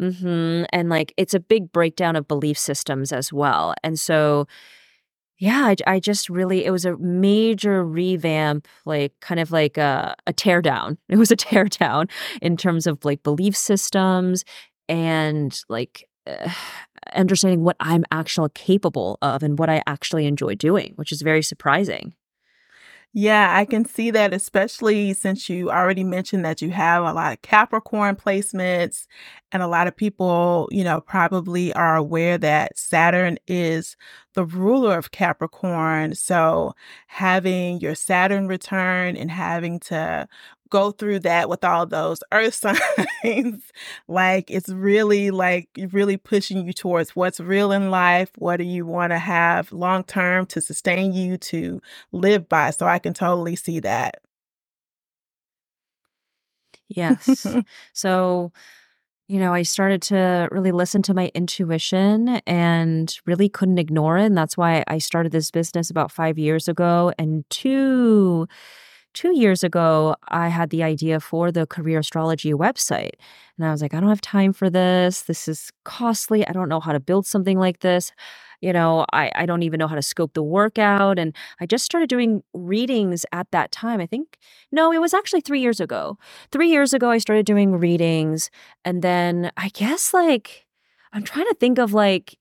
mm-hmm. 0.00 0.64
and 0.72 0.88
like 0.88 1.12
it's 1.18 1.34
a 1.34 1.40
big 1.40 1.70
breakdown 1.70 2.16
of 2.16 2.26
belief 2.26 2.58
systems 2.58 3.12
as 3.12 3.30
well. 3.30 3.74
And 3.84 4.00
so, 4.00 4.46
yeah, 5.38 5.66
I, 5.66 5.76
I 5.86 6.00
just 6.00 6.28
really, 6.28 6.64
it 6.64 6.70
was 6.70 6.84
a 6.84 6.96
major 6.96 7.84
revamp, 7.84 8.66
like 8.84 9.12
kind 9.20 9.40
of 9.40 9.52
like 9.52 9.76
a, 9.78 10.16
a 10.26 10.32
tear 10.32 10.60
down. 10.60 10.98
It 11.08 11.16
was 11.16 11.30
a 11.30 11.36
tear 11.36 11.64
down 11.64 12.08
in 12.42 12.56
terms 12.56 12.86
of 12.86 13.04
like 13.04 13.22
belief 13.22 13.56
systems 13.56 14.44
and 14.88 15.58
like 15.68 16.08
uh, 16.26 16.50
understanding 17.14 17.62
what 17.62 17.76
I'm 17.80 18.04
actually 18.10 18.50
capable 18.54 19.18
of 19.22 19.42
and 19.42 19.58
what 19.58 19.70
I 19.70 19.82
actually 19.86 20.26
enjoy 20.26 20.56
doing, 20.56 20.92
which 20.96 21.12
is 21.12 21.22
very 21.22 21.42
surprising. 21.42 22.14
Yeah, 23.14 23.56
I 23.56 23.64
can 23.64 23.84
see 23.86 24.10
that, 24.10 24.34
especially 24.34 25.12
since 25.14 25.48
you 25.48 25.70
already 25.70 26.04
mentioned 26.04 26.44
that 26.44 26.60
you 26.60 26.70
have 26.70 27.02
a 27.02 27.12
lot 27.12 27.32
of 27.32 27.42
Capricorn 27.42 28.16
placements, 28.16 29.06
and 29.50 29.62
a 29.62 29.66
lot 29.66 29.86
of 29.88 29.96
people, 29.96 30.68
you 30.70 30.84
know, 30.84 31.00
probably 31.00 31.72
are 31.72 31.96
aware 31.96 32.36
that 32.38 32.76
Saturn 32.78 33.38
is 33.48 33.96
the 34.34 34.44
ruler 34.44 34.96
of 34.98 35.10
Capricorn. 35.10 36.14
So 36.14 36.74
having 37.06 37.80
your 37.80 37.94
Saturn 37.94 38.46
return 38.46 39.16
and 39.16 39.30
having 39.30 39.80
to 39.80 40.28
go 40.70 40.90
through 40.90 41.18
that 41.20 41.48
with 41.48 41.64
all 41.64 41.86
those 41.86 42.20
earth 42.32 42.54
signs 43.22 43.72
like 44.06 44.50
it's 44.50 44.68
really 44.68 45.30
like 45.30 45.68
really 45.90 46.16
pushing 46.16 46.66
you 46.66 46.72
towards 46.72 47.14
what's 47.16 47.40
real 47.40 47.72
in 47.72 47.90
life 47.90 48.30
what 48.36 48.56
do 48.56 48.64
you 48.64 48.84
want 48.86 49.12
to 49.12 49.18
have 49.18 49.70
long 49.72 50.04
term 50.04 50.46
to 50.46 50.60
sustain 50.60 51.12
you 51.12 51.36
to 51.36 51.80
live 52.12 52.48
by 52.48 52.70
so 52.70 52.86
i 52.86 52.98
can 52.98 53.14
totally 53.14 53.56
see 53.56 53.80
that 53.80 54.20
yes 56.88 57.46
so 57.92 58.52
you 59.28 59.38
know, 59.38 59.52
I 59.52 59.62
started 59.62 60.00
to 60.02 60.48
really 60.50 60.72
listen 60.72 61.02
to 61.02 61.14
my 61.14 61.30
intuition 61.34 62.40
and 62.46 63.14
really 63.26 63.50
couldn't 63.50 63.78
ignore 63.78 64.16
it. 64.16 64.24
And 64.24 64.36
that's 64.38 64.56
why 64.56 64.84
I 64.88 64.96
started 64.96 65.32
this 65.32 65.50
business 65.50 65.90
about 65.90 66.10
five 66.10 66.38
years 66.38 66.66
ago. 66.66 67.12
And 67.18 67.44
two 67.50 68.48
two 69.14 69.36
years 69.36 69.64
ago, 69.64 70.16
I 70.28 70.48
had 70.48 70.70
the 70.70 70.82
idea 70.82 71.20
for 71.20 71.50
the 71.50 71.66
career 71.66 71.98
astrology 71.98 72.52
website. 72.52 73.14
And 73.56 73.66
I 73.66 73.70
was 73.72 73.82
like, 73.82 73.94
I 73.94 74.00
don't 74.00 74.08
have 74.08 74.20
time 74.20 74.52
for 74.52 74.70
this. 74.70 75.22
This 75.22 75.48
is 75.48 75.70
costly. 75.84 76.46
I 76.46 76.52
don't 76.52 76.68
know 76.68 76.80
how 76.80 76.92
to 76.92 77.00
build 77.00 77.26
something 77.26 77.58
like 77.58 77.80
this. 77.80 78.12
You 78.60 78.72
know, 78.72 79.06
I, 79.12 79.30
I 79.34 79.46
don't 79.46 79.62
even 79.62 79.78
know 79.78 79.86
how 79.86 79.94
to 79.94 80.02
scope 80.02 80.34
the 80.34 80.42
workout. 80.42 81.18
And 81.18 81.34
I 81.60 81.66
just 81.66 81.84
started 81.84 82.08
doing 82.08 82.42
readings 82.54 83.26
at 83.32 83.50
that 83.50 83.72
time. 83.72 84.00
I 84.00 84.06
think, 84.06 84.38
no, 84.72 84.92
it 84.92 85.00
was 85.00 85.14
actually 85.14 85.40
three 85.40 85.60
years 85.60 85.80
ago. 85.80 86.16
Three 86.52 86.68
years 86.68 86.92
ago, 86.92 87.10
I 87.10 87.18
started 87.18 87.46
doing 87.46 87.72
readings. 87.72 88.50
And 88.84 89.02
then 89.02 89.50
I 89.56 89.68
guess 89.70 90.14
like, 90.14 90.66
I'm 91.12 91.24
trying 91.24 91.46
to 91.46 91.56
think 91.58 91.78
of 91.78 91.92
like 91.92 92.37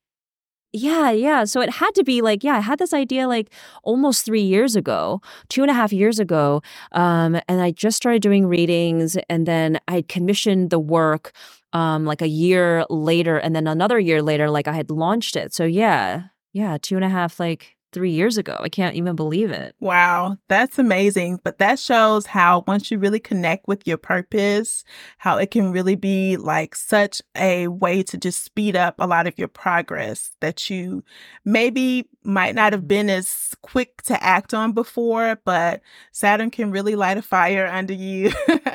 yeah, 0.74 1.12
yeah. 1.12 1.46
So 1.46 1.62
it 1.62 1.70
had 1.70 1.92
to 1.96 2.04
be 2.04 2.22
like, 2.22 2.44
yeah, 2.44 2.58
I 2.58 2.60
had 2.60 2.78
this 2.78 2.94
idea 2.94 3.28
like 3.28 3.52
almost 3.84 4.26
three 4.26 4.42
years 4.42 4.76
ago, 4.76 5.22
two 5.50 5.62
and 5.62 5.72
a 5.72 5.74
half 5.74 5.94
years 5.94 6.20
ago. 6.20 6.62
Um, 6.92 7.40
and 7.48 7.62
I 7.62 7.72
just 7.72 7.98
started 7.98 8.22
doing 8.22 8.46
readings 8.46 9.18
and 9.30 9.46
then 9.46 9.80
I 9.88 10.04
commissioned 10.08 10.70
the 10.70 10.80
work 10.80 11.32
um, 11.74 12.06
like 12.06 12.22
a 12.22 12.28
year 12.28 12.86
later. 12.90 13.38
And 13.38 13.56
then 13.56 13.66
another 13.66 13.98
year 13.98 14.22
later, 14.22 14.50
like 14.50 14.68
I 14.68 14.74
had 14.74 14.92
launched 14.92 15.36
it. 15.36 15.54
So 15.54 15.64
yeah, 15.64 16.24
yeah, 16.54 16.78
two 16.82 16.96
and 16.96 17.06
a 17.06 17.10
half, 17.10 17.40
like 17.40 17.77
three 17.92 18.12
years 18.12 18.38
ago. 18.38 18.58
I 18.60 18.70
can't 18.70 18.96
even 18.96 19.16
believe 19.16 19.52
it. 19.52 19.76
Wow, 19.80 20.38
that's 20.48 20.78
amazing. 20.80 21.40
But 21.44 21.58
that 21.60 21.80
shows 21.80 22.26
how 22.26 22.64
once 22.68 22.92
you 22.92 23.00
really 23.00 23.20
connect 23.20 23.68
with 23.68 23.88
your 23.88 23.98
purpose, 23.98 24.84
how 25.18 25.38
it 25.38 25.52
can 25.52 25.72
really 25.72 25.96
be 25.96 26.38
like 26.38 26.76
such 26.76 27.22
a 27.36 27.68
way 27.68 28.04
to 28.04 28.18
just 28.18 28.44
speed 28.44 28.76
up 28.76 28.96
a 29.00 29.08
lot 29.08 29.28
of 29.28 29.38
your 29.38 29.48
progress 29.48 30.36
that 30.42 30.70
you 30.70 31.04
maybe 31.46 32.08
might 32.24 32.56
not 32.56 32.74
have 32.74 32.88
been 32.88 33.10
as 33.10 33.56
quick 33.62 34.02
to 34.04 34.22
act 34.22 34.54
on 34.54 34.74
before, 34.74 35.40
but 35.46 35.82
Saturn 36.12 36.52
can 36.52 36.72
really 36.72 36.96
light 36.96 37.18
a 37.18 37.22
fire 37.22 37.68
under 37.68 37.94
you. 37.94 38.32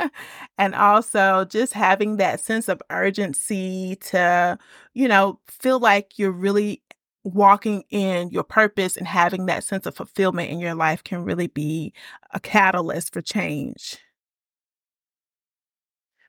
and 0.59 0.75
also 0.75 1.45
just 1.45 1.73
having 1.75 2.17
that 2.17 2.41
sense 2.41 2.69
of 2.69 2.83
urgency 2.91 3.97
to, 3.97 4.59
you 4.95 5.07
know, 5.07 5.39
feel 5.49 5.79
like 5.79 6.19
you're 6.19 6.33
really 6.33 6.82
walking 7.25 7.85
in 7.91 8.31
your 8.31 8.43
purpose 8.43 8.97
and 8.97 9.07
having 9.07 9.47
that 9.47 9.65
sense 9.65 9.87
of 9.87 9.95
fulfillment 9.95 10.51
in 10.51 10.59
your 10.59 10.75
life 10.75 11.05
can 11.05 11.25
really 11.25 11.47
be 11.47 11.93
a 12.33 12.41
catalyst 12.41 13.13
for 13.13 13.21
change. 13.21 13.99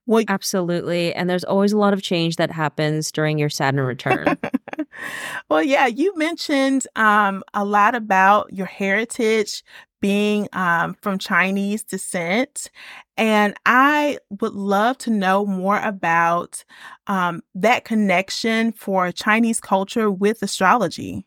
Well, 0.06 0.24
absolutely. 0.28 1.14
And 1.14 1.30
there's 1.30 1.46
always 1.46 1.72
a 1.72 1.78
lot 1.78 1.94
of 1.94 2.02
change 2.02 2.36
that 2.36 2.52
happens 2.52 3.12
during 3.12 3.38
your 3.38 3.50
Saturn 3.50 3.86
return. 3.86 4.38
well, 5.50 5.64
yeah, 5.64 5.88
you 5.88 6.16
mentioned 6.18 6.88
um, 6.96 7.44
a 7.54 7.66
lot 7.66 7.96
about 7.96 8.54
your 8.54 8.68
heritage 8.68 9.64
being 10.02 10.50
um, 10.52 10.96
from 11.02 11.18
Chinese 11.18 11.84
descent. 11.84 12.70
And 13.16 13.54
I 13.66 14.18
would 14.42 14.54
love 14.54 14.98
to 15.00 15.10
know 15.10 15.46
more 15.46 15.80
about 15.80 16.66
um, 17.08 17.42
that 17.56 17.86
connection 17.86 18.74
for 18.74 19.12
Chinese 19.14 19.62
culture 19.62 20.12
with 20.12 20.44
astrology. 20.44 21.26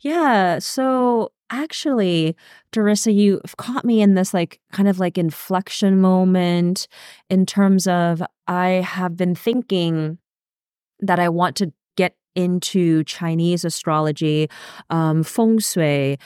Yeah. 0.00 0.58
So 0.58 1.32
actually, 1.50 2.36
Dorrissa, 2.72 3.14
you've 3.14 3.56
caught 3.56 3.84
me 3.84 4.02
in 4.02 4.14
this 4.14 4.34
like 4.34 4.60
kind 4.72 4.88
of 4.88 4.98
like 4.98 5.16
inflection 5.16 6.00
moment 6.00 6.88
in 7.30 7.46
terms 7.46 7.86
of 7.86 8.22
I 8.46 8.68
have 8.68 9.16
been 9.16 9.34
thinking 9.34 10.18
that 11.06 11.18
I 11.18 11.28
want 11.28 11.56
to 11.56 11.72
get 11.96 12.16
into 12.34 13.04
Chinese 13.04 13.64
astrology, 13.64 14.48
um, 14.90 15.22
feng 15.22 15.58
shui, 15.58 16.18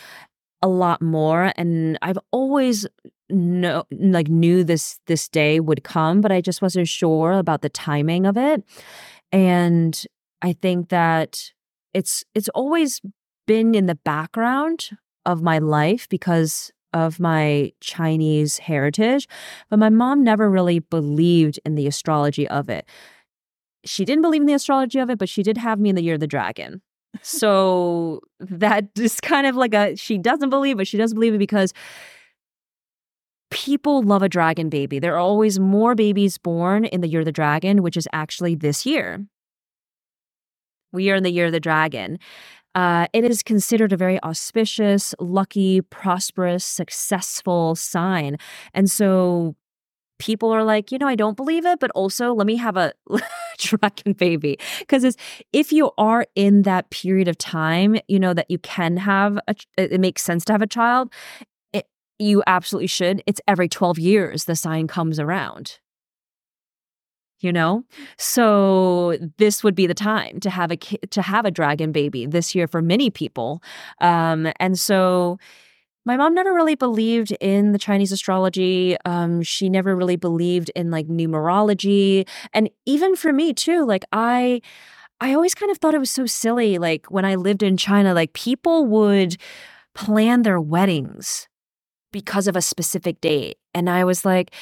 a 0.62 0.68
lot 0.68 1.00
more 1.00 1.52
and 1.56 1.98
i've 2.02 2.18
always 2.32 2.86
know 3.30 3.84
like 3.92 4.28
knew 4.28 4.64
this 4.64 4.98
this 5.06 5.28
day 5.28 5.60
would 5.60 5.84
come 5.84 6.20
but 6.20 6.32
i 6.32 6.40
just 6.40 6.60
wasn't 6.60 6.88
sure 6.88 7.32
about 7.32 7.62
the 7.62 7.68
timing 7.68 8.26
of 8.26 8.36
it 8.36 8.64
and 9.30 10.04
i 10.42 10.52
think 10.52 10.88
that 10.88 11.52
it's 11.94 12.24
it's 12.34 12.48
always 12.50 13.00
been 13.46 13.74
in 13.74 13.86
the 13.86 13.94
background 13.94 14.90
of 15.24 15.42
my 15.42 15.58
life 15.58 16.08
because 16.08 16.72
of 16.94 17.20
my 17.20 17.70
Chinese 17.80 18.56
heritage, 18.56 19.28
but 19.68 19.78
my 19.78 19.90
mom 19.90 20.24
never 20.24 20.48
really 20.48 20.78
believed 20.78 21.60
in 21.66 21.74
the 21.74 21.86
astrology 21.86 22.48
of 22.48 22.70
it. 22.70 22.88
She 23.84 24.04
didn't 24.04 24.22
believe 24.22 24.42
in 24.42 24.46
the 24.46 24.54
astrology 24.54 24.98
of 24.98 25.10
it, 25.10 25.18
but 25.18 25.28
she 25.28 25.42
did 25.42 25.56
have 25.58 25.78
me 25.78 25.90
in 25.90 25.96
the 25.96 26.02
year 26.02 26.14
of 26.14 26.20
the 26.20 26.26
dragon. 26.26 26.82
So 27.22 28.20
that 28.40 28.86
is 28.98 29.20
kind 29.20 29.46
of 29.46 29.56
like 29.56 29.74
a 29.74 29.96
she 29.96 30.18
doesn't 30.18 30.50
believe, 30.50 30.76
but 30.76 30.86
she 30.86 30.96
doesn't 30.96 31.16
believe 31.16 31.34
it 31.34 31.38
because 31.38 31.72
people 33.50 34.02
love 34.02 34.22
a 34.22 34.28
dragon 34.28 34.68
baby. 34.68 34.98
There 34.98 35.14
are 35.14 35.18
always 35.18 35.58
more 35.58 35.94
babies 35.94 36.38
born 36.38 36.84
in 36.84 37.00
the 37.00 37.08
year 37.08 37.20
of 37.20 37.26
the 37.26 37.32
dragon, 37.32 37.82
which 37.82 37.96
is 37.96 38.06
actually 38.12 38.54
this 38.54 38.84
year. 38.84 39.24
We 40.92 41.10
are 41.10 41.16
in 41.16 41.22
the 41.22 41.30
year 41.30 41.46
of 41.46 41.52
the 41.52 41.60
dragon. 41.60 42.18
Uh, 42.74 43.06
it 43.12 43.24
is 43.24 43.42
considered 43.42 43.92
a 43.92 43.96
very 43.96 44.22
auspicious, 44.22 45.14
lucky, 45.18 45.80
prosperous, 45.80 46.64
successful 46.64 47.74
sign. 47.74 48.36
And 48.74 48.90
so 48.90 49.56
people 50.18 50.50
are 50.50 50.64
like, 50.64 50.92
you 50.92 50.98
know, 50.98 51.08
I 51.08 51.14
don't 51.14 51.36
believe 51.36 51.64
it, 51.64 51.80
but 51.80 51.90
also 51.92 52.32
let 52.34 52.46
me 52.46 52.56
have 52.56 52.76
a 52.76 52.92
dragon 53.58 54.12
baby. 54.12 54.58
Because 54.80 55.16
if 55.52 55.72
you 55.72 55.90
are 55.98 56.26
in 56.34 56.62
that 56.62 56.90
period 56.90 57.28
of 57.28 57.38
time, 57.38 57.96
you 58.08 58.18
know, 58.18 58.34
that 58.34 58.50
you 58.50 58.58
can 58.58 58.96
have, 58.96 59.38
a, 59.48 59.54
it 59.76 60.00
makes 60.00 60.22
sense 60.22 60.44
to 60.46 60.52
have 60.52 60.62
a 60.62 60.66
child, 60.66 61.12
it, 61.72 61.86
you 62.18 62.42
absolutely 62.46 62.88
should. 62.88 63.22
It's 63.26 63.40
every 63.48 63.68
12 63.68 63.98
years 63.98 64.44
the 64.44 64.56
sign 64.56 64.86
comes 64.86 65.18
around 65.18 65.78
you 67.40 67.52
know 67.52 67.84
so 68.16 69.16
this 69.36 69.62
would 69.62 69.74
be 69.74 69.86
the 69.86 69.94
time 69.94 70.40
to 70.40 70.50
have 70.50 70.70
a 70.70 70.76
to 70.76 71.22
have 71.22 71.44
a 71.44 71.50
dragon 71.50 71.92
baby 71.92 72.26
this 72.26 72.54
year 72.54 72.66
for 72.66 72.82
many 72.82 73.10
people 73.10 73.62
um 74.00 74.52
and 74.58 74.78
so 74.78 75.38
my 76.08 76.16
mom 76.16 76.32
never 76.32 76.54
really 76.54 76.74
believed 76.74 77.32
in 77.38 77.72
the 77.72 77.78
Chinese 77.78 78.12
astrology. 78.12 78.96
Um, 79.04 79.42
she 79.42 79.68
never 79.68 79.94
really 79.94 80.16
believed 80.16 80.70
in 80.74 80.90
like 80.90 81.06
numerology. 81.06 82.26
And 82.54 82.70
even 82.86 83.14
for 83.14 83.30
me 83.30 83.52
too, 83.52 83.84
like 83.84 84.06
I 84.10 84.62
I 85.20 85.34
always 85.34 85.54
kind 85.54 85.70
of 85.70 85.76
thought 85.76 85.94
it 85.94 85.98
was 85.98 86.10
so 86.10 86.24
silly. 86.24 86.78
Like 86.78 87.10
when 87.10 87.26
I 87.26 87.34
lived 87.34 87.62
in 87.62 87.76
China, 87.76 88.14
like 88.14 88.32
people 88.32 88.86
would 88.86 89.36
plan 89.94 90.42
their 90.42 90.58
weddings 90.58 91.46
because 92.10 92.46
of 92.46 92.56
a 92.56 92.62
specific 92.62 93.20
date. 93.20 93.58
And 93.74 93.90
I 93.90 94.04
was 94.04 94.24
like, 94.24 94.54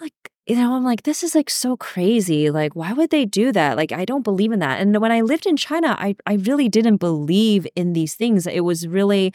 like 0.00 0.31
you 0.46 0.56
know, 0.56 0.74
I'm 0.74 0.84
like, 0.84 1.04
this 1.04 1.22
is 1.22 1.34
like 1.34 1.48
so 1.48 1.76
crazy. 1.76 2.50
Like, 2.50 2.74
why 2.74 2.92
would 2.92 3.10
they 3.10 3.24
do 3.24 3.52
that? 3.52 3.76
Like, 3.76 3.92
I 3.92 4.04
don't 4.04 4.22
believe 4.22 4.50
in 4.50 4.58
that. 4.58 4.80
And 4.80 5.00
when 5.00 5.12
I 5.12 5.20
lived 5.20 5.46
in 5.46 5.56
China, 5.56 5.96
I, 5.98 6.16
I 6.26 6.34
really 6.34 6.68
didn't 6.68 6.96
believe 6.96 7.66
in 7.76 7.92
these 7.92 8.14
things. 8.14 8.46
It 8.46 8.60
was 8.64 8.88
really 8.88 9.32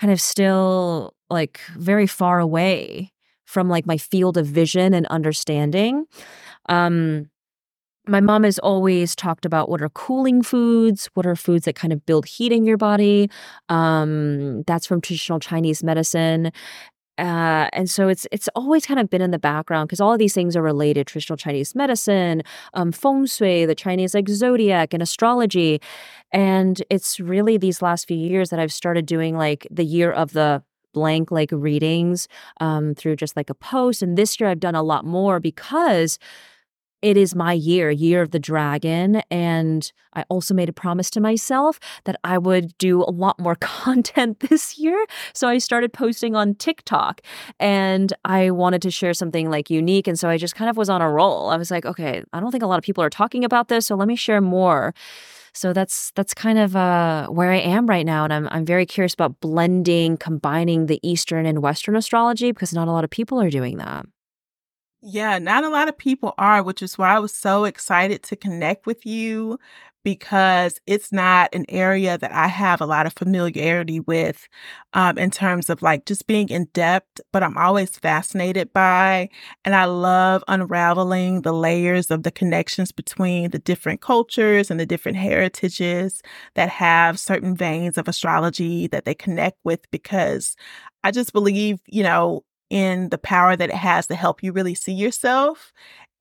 kind 0.00 0.12
of 0.12 0.20
still 0.20 1.14
like 1.28 1.60
very 1.76 2.06
far 2.06 2.40
away 2.40 3.12
from 3.44 3.68
like 3.68 3.86
my 3.86 3.98
field 3.98 4.38
of 4.38 4.46
vision 4.46 4.94
and 4.94 5.06
understanding. 5.08 6.06
Um, 6.68 7.30
my 8.06 8.20
mom 8.20 8.44
has 8.44 8.58
always 8.58 9.14
talked 9.14 9.44
about 9.44 9.68
what 9.68 9.82
are 9.82 9.90
cooling 9.90 10.42
foods, 10.42 11.10
what 11.12 11.26
are 11.26 11.36
foods 11.36 11.66
that 11.66 11.74
kind 11.74 11.92
of 11.92 12.06
build 12.06 12.24
heat 12.24 12.52
in 12.52 12.64
your 12.64 12.78
body. 12.78 13.30
Um, 13.68 14.62
that's 14.62 14.86
from 14.86 15.02
traditional 15.02 15.40
Chinese 15.40 15.82
medicine. 15.82 16.50
Uh, 17.18 17.68
and 17.72 17.90
so 17.90 18.08
it's 18.08 18.26
it's 18.32 18.48
always 18.54 18.86
kind 18.86 19.00
of 19.00 19.10
been 19.10 19.20
in 19.22 19.30
the 19.30 19.38
background 19.38 19.88
because 19.88 20.00
all 20.00 20.12
of 20.12 20.18
these 20.18 20.34
things 20.34 20.56
are 20.56 20.62
related: 20.62 21.06
traditional 21.06 21.36
Chinese 21.36 21.74
medicine, 21.74 22.42
um, 22.74 22.92
feng 22.92 23.26
shui, 23.26 23.66
the 23.66 23.74
Chinese 23.74 24.14
like 24.14 24.28
zodiac, 24.28 24.94
and 24.94 25.02
astrology. 25.02 25.80
And 26.32 26.82
it's 26.90 27.18
really 27.20 27.58
these 27.58 27.82
last 27.82 28.06
few 28.06 28.16
years 28.16 28.50
that 28.50 28.60
I've 28.60 28.72
started 28.72 29.06
doing 29.06 29.36
like 29.36 29.66
the 29.70 29.84
year 29.84 30.12
of 30.12 30.32
the 30.32 30.62
blank 30.94 31.30
like 31.30 31.50
readings 31.52 32.28
um, 32.60 32.94
through 32.94 33.16
just 33.16 33.36
like 33.36 33.50
a 33.50 33.54
post. 33.54 34.02
And 34.02 34.16
this 34.16 34.40
year 34.40 34.48
I've 34.48 34.60
done 34.60 34.74
a 34.74 34.82
lot 34.82 35.04
more 35.04 35.40
because 35.40 36.18
it 37.02 37.16
is 37.16 37.34
my 37.34 37.52
year, 37.52 37.90
year 37.90 38.22
of 38.22 38.30
the 38.30 38.38
dragon. 38.38 39.22
And 39.30 39.90
I 40.14 40.24
also 40.28 40.54
made 40.54 40.68
a 40.68 40.72
promise 40.72 41.10
to 41.10 41.20
myself 41.20 41.78
that 42.04 42.16
I 42.24 42.38
would 42.38 42.76
do 42.78 43.02
a 43.02 43.10
lot 43.10 43.38
more 43.38 43.54
content 43.60 44.40
this 44.40 44.78
year. 44.78 45.06
So 45.32 45.48
I 45.48 45.58
started 45.58 45.92
posting 45.92 46.34
on 46.34 46.54
TikTok 46.54 47.20
and 47.60 48.12
I 48.24 48.50
wanted 48.50 48.82
to 48.82 48.90
share 48.90 49.14
something 49.14 49.50
like 49.50 49.70
unique. 49.70 50.08
And 50.08 50.18
so 50.18 50.28
I 50.28 50.36
just 50.36 50.54
kind 50.54 50.68
of 50.68 50.76
was 50.76 50.88
on 50.88 51.02
a 51.02 51.10
roll. 51.10 51.50
I 51.50 51.56
was 51.56 51.70
like, 51.70 51.86
okay, 51.86 52.22
I 52.32 52.40
don't 52.40 52.50
think 52.50 52.64
a 52.64 52.66
lot 52.66 52.78
of 52.78 52.84
people 52.84 53.04
are 53.04 53.10
talking 53.10 53.44
about 53.44 53.68
this. 53.68 53.86
So 53.86 53.94
let 53.94 54.08
me 54.08 54.16
share 54.16 54.40
more. 54.40 54.94
So 55.54 55.72
that's 55.72 56.12
that's 56.14 56.34
kind 56.34 56.58
of 56.58 56.76
uh, 56.76 57.26
where 57.28 57.50
I 57.50 57.56
am 57.56 57.86
right 57.86 58.06
now, 58.06 58.22
and 58.22 58.32
I'm 58.32 58.48
I'm 58.52 58.64
very 58.64 58.86
curious 58.86 59.14
about 59.14 59.40
blending, 59.40 60.16
combining 60.16 60.86
the 60.86 61.00
Eastern 61.02 61.46
and 61.46 61.62
Western 61.62 61.96
astrology 61.96 62.52
because 62.52 62.72
not 62.72 62.86
a 62.86 62.92
lot 62.92 63.02
of 63.02 63.10
people 63.10 63.40
are 63.40 63.50
doing 63.50 63.78
that. 63.78 64.06
Yeah, 65.00 65.38
not 65.38 65.62
a 65.64 65.68
lot 65.68 65.88
of 65.88 65.96
people 65.96 66.34
are, 66.38 66.62
which 66.62 66.82
is 66.82 66.98
why 66.98 67.14
I 67.14 67.18
was 67.20 67.32
so 67.32 67.64
excited 67.64 68.22
to 68.24 68.36
connect 68.36 68.84
with 68.86 69.06
you 69.06 69.58
because 70.04 70.80
it's 70.86 71.12
not 71.12 71.54
an 71.54 71.66
area 71.68 72.16
that 72.18 72.32
I 72.32 72.46
have 72.48 72.80
a 72.80 72.86
lot 72.86 73.06
of 73.06 73.12
familiarity 73.12 74.00
with 74.00 74.48
um, 74.94 75.18
in 75.18 75.30
terms 75.30 75.68
of 75.70 75.82
like 75.82 76.06
just 76.06 76.26
being 76.26 76.48
in 76.48 76.64
depth, 76.72 77.20
but 77.32 77.42
I'm 77.42 77.56
always 77.58 77.90
fascinated 77.98 78.72
by. 78.72 79.28
And 79.64 79.74
I 79.74 79.84
love 79.84 80.42
unraveling 80.48 81.42
the 81.42 81.52
layers 81.52 82.10
of 82.10 82.22
the 82.22 82.30
connections 82.30 82.90
between 82.90 83.50
the 83.50 83.58
different 83.58 84.00
cultures 84.00 84.70
and 84.70 84.80
the 84.80 84.86
different 84.86 85.18
heritages 85.18 86.22
that 86.54 86.70
have 86.70 87.18
certain 87.20 87.54
veins 87.54 87.98
of 87.98 88.08
astrology 88.08 88.86
that 88.88 89.04
they 89.04 89.14
connect 89.14 89.58
with 89.64 89.88
because 89.90 90.56
I 91.04 91.10
just 91.10 91.32
believe, 91.32 91.80
you 91.86 92.02
know, 92.02 92.44
in 92.70 93.08
the 93.10 93.18
power 93.18 93.56
that 93.56 93.70
it 93.70 93.76
has 93.76 94.06
to 94.08 94.14
help 94.14 94.42
you 94.42 94.52
really 94.52 94.74
see 94.74 94.92
yourself. 94.92 95.72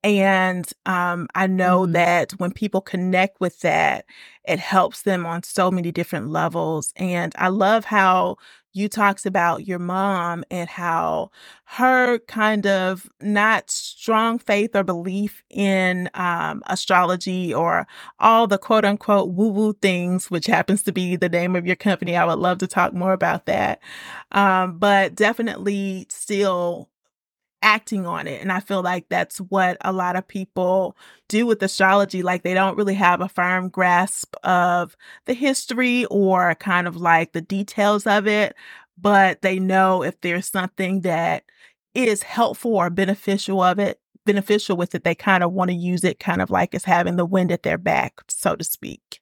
And 0.04 0.72
um, 0.86 1.28
I 1.36 1.48
know 1.48 1.82
mm-hmm. 1.82 1.94
that 1.94 2.32
when 2.34 2.52
people 2.52 2.82
connect 2.82 3.42
with 3.42 3.60
that, 3.62 4.06
it 4.48 4.60
helps 4.60 5.02
them 5.02 5.26
on 5.26 5.44
so 5.44 5.72
many 5.72 5.92
different 5.92 6.30
levels. 6.30 6.94
And 6.96 7.34
I 7.38 7.50
love 7.50 7.86
how 7.86 8.38
you 8.78 8.90
talks 8.90 9.26
about 9.26 9.68
your 9.68 9.80
mom 9.80 10.46
and 10.52 10.70
how 10.70 11.32
her 11.66 12.20
kind 12.22 12.68
of 12.68 13.10
not 13.22 13.72
strong 13.72 14.40
faith 14.40 14.76
or 14.76 14.84
belief 14.86 15.44
in 15.52 16.10
um, 16.16 16.64
astrology 16.68 17.54
or 17.54 17.88
all 18.20 18.48
the 18.48 18.60
quote 18.60 18.86
unquote 18.86 19.32
woo 19.32 19.50
woo 19.50 19.74
things, 19.76 20.32
which 20.32 20.48
happens 20.48 20.84
to 20.84 20.94
be 20.94 21.18
the 21.18 21.30
name 21.30 21.56
of 21.58 21.68
your 21.68 21.78
company. 21.78 22.16
I 22.18 22.26
would 22.26 22.40
love 22.40 22.60
to 22.60 22.68
talk 22.68 22.94
more 22.94 23.14
about 23.14 23.48
that. 23.48 23.82
Um, 24.34 24.80
but 24.80 25.16
definitely 25.16 26.08
still 26.10 26.90
acting 27.62 28.06
on 28.06 28.28
it. 28.28 28.42
And 28.42 28.52
I 28.52 28.60
feel 28.60 28.82
like 28.84 29.08
that's 29.10 29.40
what 29.40 29.78
a 29.82 29.92
lot 29.92 30.16
of 30.16 30.28
people 30.28 30.96
do 31.28 31.46
with 31.46 31.62
astrology. 31.64 32.24
Like 32.24 32.44
they 32.44 32.54
don't 32.54 32.78
really 32.78 32.94
have 32.96 33.22
a 33.22 33.30
firm 33.30 33.70
grasp 33.70 34.36
of 34.44 34.96
the 35.26 35.34
history 35.34 36.06
or 36.06 36.56
kind 36.56 36.88
of 36.88 36.96
like 36.98 37.34
the 37.34 37.42
details 37.42 38.06
of 38.08 38.28
it, 38.28 38.56
but 38.98 39.42
they 39.42 39.60
know 39.60 40.04
if 40.04 40.20
there's 40.22 40.48
something 40.48 41.02
that 41.02 41.44
is 41.94 42.24
helpful 42.24 42.76
or 42.76 42.90
beneficial 42.90 43.62
of 43.62 43.80
it, 43.80 44.00
beneficial 44.26 44.78
with 44.78 44.94
it, 44.96 45.04
they 45.04 45.16
kind 45.16 45.44
of 45.44 45.52
want 45.54 45.70
to 45.70 45.76
use 45.76 46.04
it 46.04 46.20
kind 46.20 46.42
of 46.42 46.50
like 46.50 46.76
as 46.76 46.84
having 46.86 47.16
the 47.16 47.26
wind 47.26 47.52
at 47.52 47.64
their 47.64 47.78
back, 47.78 48.22
so 48.30 48.56
to 48.56 48.64
speak. 48.64 49.20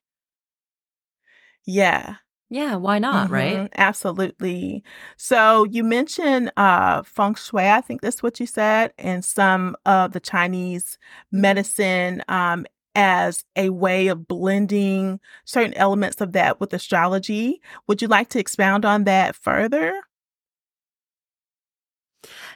Yeah. 1.66 2.16
Yeah, 2.48 2.76
why 2.76 2.98
not, 3.00 3.30
mm-hmm, 3.30 3.32
right? 3.32 3.68
Absolutely. 3.76 4.84
So 5.16 5.64
you 5.64 5.82
mentioned 5.82 6.52
uh 6.56 7.02
feng 7.02 7.34
shui, 7.34 7.68
I 7.68 7.80
think 7.80 8.00
that's 8.02 8.22
what 8.22 8.38
you 8.40 8.46
said, 8.46 8.92
and 8.98 9.24
some 9.24 9.76
of 9.84 10.12
the 10.12 10.20
Chinese 10.20 10.96
medicine 11.32 12.22
um 12.28 12.64
as 12.94 13.44
a 13.56 13.70
way 13.70 14.06
of 14.08 14.26
blending 14.26 15.20
certain 15.44 15.74
elements 15.74 16.20
of 16.20 16.32
that 16.32 16.60
with 16.60 16.72
astrology. 16.72 17.60
Would 17.88 18.00
you 18.00 18.08
like 18.08 18.28
to 18.30 18.38
expound 18.38 18.84
on 18.84 19.04
that 19.04 19.34
further? 19.36 19.92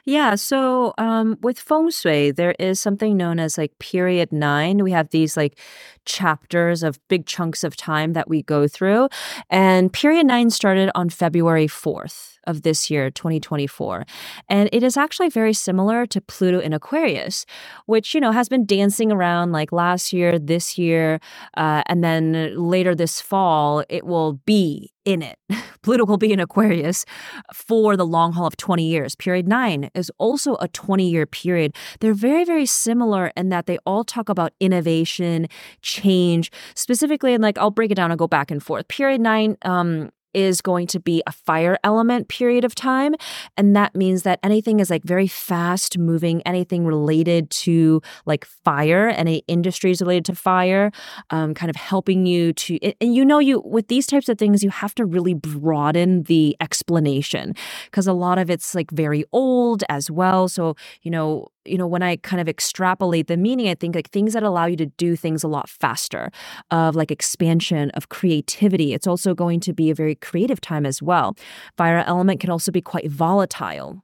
Yeah. 0.05 0.35
So 0.35 0.93
um, 0.97 1.37
with 1.41 1.59
feng 1.59 1.89
shui, 1.91 2.31
there 2.31 2.55
is 2.59 2.79
something 2.79 3.15
known 3.17 3.39
as 3.39 3.57
like 3.57 3.77
period 3.79 4.31
nine. 4.31 4.83
We 4.83 4.91
have 4.91 5.09
these 5.09 5.37
like 5.37 5.59
chapters 6.05 6.83
of 6.83 6.99
big 7.07 7.25
chunks 7.25 7.63
of 7.63 7.75
time 7.75 8.13
that 8.13 8.27
we 8.27 8.41
go 8.43 8.67
through. 8.67 9.09
And 9.49 9.93
period 9.93 10.25
nine 10.27 10.49
started 10.49 10.89
on 10.95 11.09
February 11.09 11.67
4th 11.67 12.30
of 12.45 12.63
this 12.63 12.89
year, 12.89 13.09
2024. 13.09 14.05
And 14.49 14.69
it 14.71 14.83
is 14.83 14.97
actually 14.97 15.29
very 15.29 15.53
similar 15.53 16.05
to 16.07 16.21
Pluto 16.21 16.59
in 16.59 16.73
Aquarius, 16.73 17.45
which, 17.85 18.13
you 18.13 18.21
know, 18.21 18.31
has 18.31 18.49
been 18.49 18.65
dancing 18.65 19.11
around 19.11 19.51
like 19.51 19.71
last 19.71 20.13
year, 20.13 20.39
this 20.39 20.77
year, 20.77 21.19
uh, 21.57 21.83
and 21.87 22.03
then 22.03 22.53
later 22.55 22.95
this 22.95 23.21
fall, 23.21 23.83
it 23.89 24.05
will 24.05 24.33
be 24.45 24.91
in 25.05 25.21
it. 25.21 25.37
Pluto 25.81 26.05
will 26.05 26.17
be 26.17 26.31
in 26.31 26.39
Aquarius 26.39 27.05
for 27.53 27.97
the 27.97 28.05
long 28.05 28.33
haul 28.33 28.45
of 28.45 28.57
20 28.57 28.85
years. 28.85 29.15
Period 29.15 29.47
nine 29.47 29.89
is 29.95 30.11
also 30.17 30.55
a 30.55 30.67
20 30.67 31.09
year 31.09 31.25
period. 31.25 31.75
They're 31.99 32.13
very, 32.13 32.43
very 32.45 32.65
similar 32.65 33.31
in 33.35 33.49
that 33.49 33.65
they 33.65 33.77
all 33.85 34.03
talk 34.03 34.29
about 34.29 34.53
innovation, 34.59 35.47
change, 35.81 36.51
specifically, 36.75 37.33
and 37.33 37.41
like 37.41 37.57
I'll 37.57 37.71
break 37.71 37.91
it 37.91 37.95
down 37.95 38.11
and 38.11 38.19
go 38.19 38.27
back 38.27 38.51
and 38.51 38.61
forth. 38.61 38.87
Period 38.87 39.21
nine 39.21 39.57
um, 39.63 40.11
is 40.33 40.61
going 40.61 40.87
to 40.87 40.99
be 40.99 41.21
a 41.27 41.31
fire 41.31 41.77
element 41.83 42.27
period 42.27 42.63
of 42.63 42.75
time. 42.75 43.15
And 43.57 43.75
that 43.75 43.95
means 43.95 44.23
that 44.23 44.39
anything 44.43 44.79
is 44.79 44.89
like 44.89 45.03
very 45.03 45.27
fast 45.27 45.97
moving, 45.97 46.41
anything 46.43 46.85
related 46.85 47.49
to 47.51 48.01
like 48.25 48.45
fire, 48.45 49.09
any 49.09 49.43
industries 49.47 50.01
related 50.01 50.25
to 50.25 50.35
fire, 50.35 50.91
um, 51.29 51.53
kind 51.53 51.69
of 51.69 51.75
helping 51.75 52.25
you 52.25 52.53
to, 52.53 52.79
and 52.99 53.15
you 53.15 53.25
know, 53.25 53.39
you 53.39 53.61
with 53.65 53.87
these 53.87 54.07
types 54.07 54.29
of 54.29 54.37
things, 54.37 54.63
you 54.63 54.69
have 54.69 54.95
to 54.95 55.05
really 55.05 55.33
broaden 55.33 56.23
the 56.23 56.55
explanation 56.59 57.53
because 57.85 58.07
a 58.07 58.13
lot 58.13 58.37
of 58.37 58.49
it's 58.49 58.73
like 58.75 58.91
very 58.91 59.23
old 59.31 59.83
as 59.89 60.09
well. 60.09 60.47
So, 60.47 60.75
you 61.01 61.11
know, 61.11 61.47
you 61.65 61.77
know, 61.77 61.87
when 61.87 62.01
I 62.01 62.15
kind 62.17 62.41
of 62.41 62.49
extrapolate 62.49 63.27
the 63.27 63.37
meaning, 63.37 63.69
I 63.69 63.75
think 63.75 63.95
like 63.95 64.09
things 64.09 64.33
that 64.33 64.43
allow 64.43 64.65
you 64.65 64.75
to 64.77 64.85
do 64.85 65.15
things 65.15 65.43
a 65.43 65.47
lot 65.47 65.69
faster, 65.69 66.31
of 66.71 66.95
like 66.95 67.11
expansion, 67.11 67.91
of 67.91 68.09
creativity. 68.09 68.93
It's 68.93 69.07
also 69.07 69.33
going 69.33 69.59
to 69.61 69.73
be 69.73 69.89
a 69.89 69.95
very 69.95 70.15
creative 70.15 70.61
time 70.61 70.85
as 70.85 71.01
well. 71.01 71.35
Fire 71.77 72.03
element 72.05 72.39
can 72.39 72.49
also 72.49 72.71
be 72.71 72.81
quite 72.81 73.09
volatile. 73.09 74.03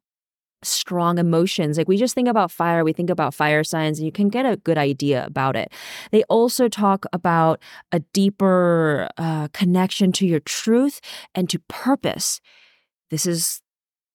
Strong 0.63 1.20
emotions. 1.20 1.78
Like 1.78 1.88
we 1.88 1.98
just 1.98 2.15
think 2.15 2.28
about 2.28 2.52
fire, 2.52 2.84
we 2.84 2.93
think 2.93 3.12
about 3.12 3.34
fire 3.34 3.63
signs, 3.63 4.00
and 4.00 4.06
you 4.06 4.12
can 4.12 4.28
get 4.28 4.46
a 4.46 4.58
good 4.58 4.78
idea 4.78 5.24
about 5.26 5.56
it. 5.56 5.72
They 6.12 6.24
also 6.24 6.67
talk 6.67 7.06
about 7.13 7.62
a 7.91 8.00
deeper 8.00 9.08
uh, 9.17 9.50
connection 9.54 10.12
to 10.13 10.26
your 10.26 10.39
truth 10.39 11.00
and 11.36 11.48
to 11.50 11.60
purpose. 11.67 12.41
This 13.12 13.26
is 13.28 13.62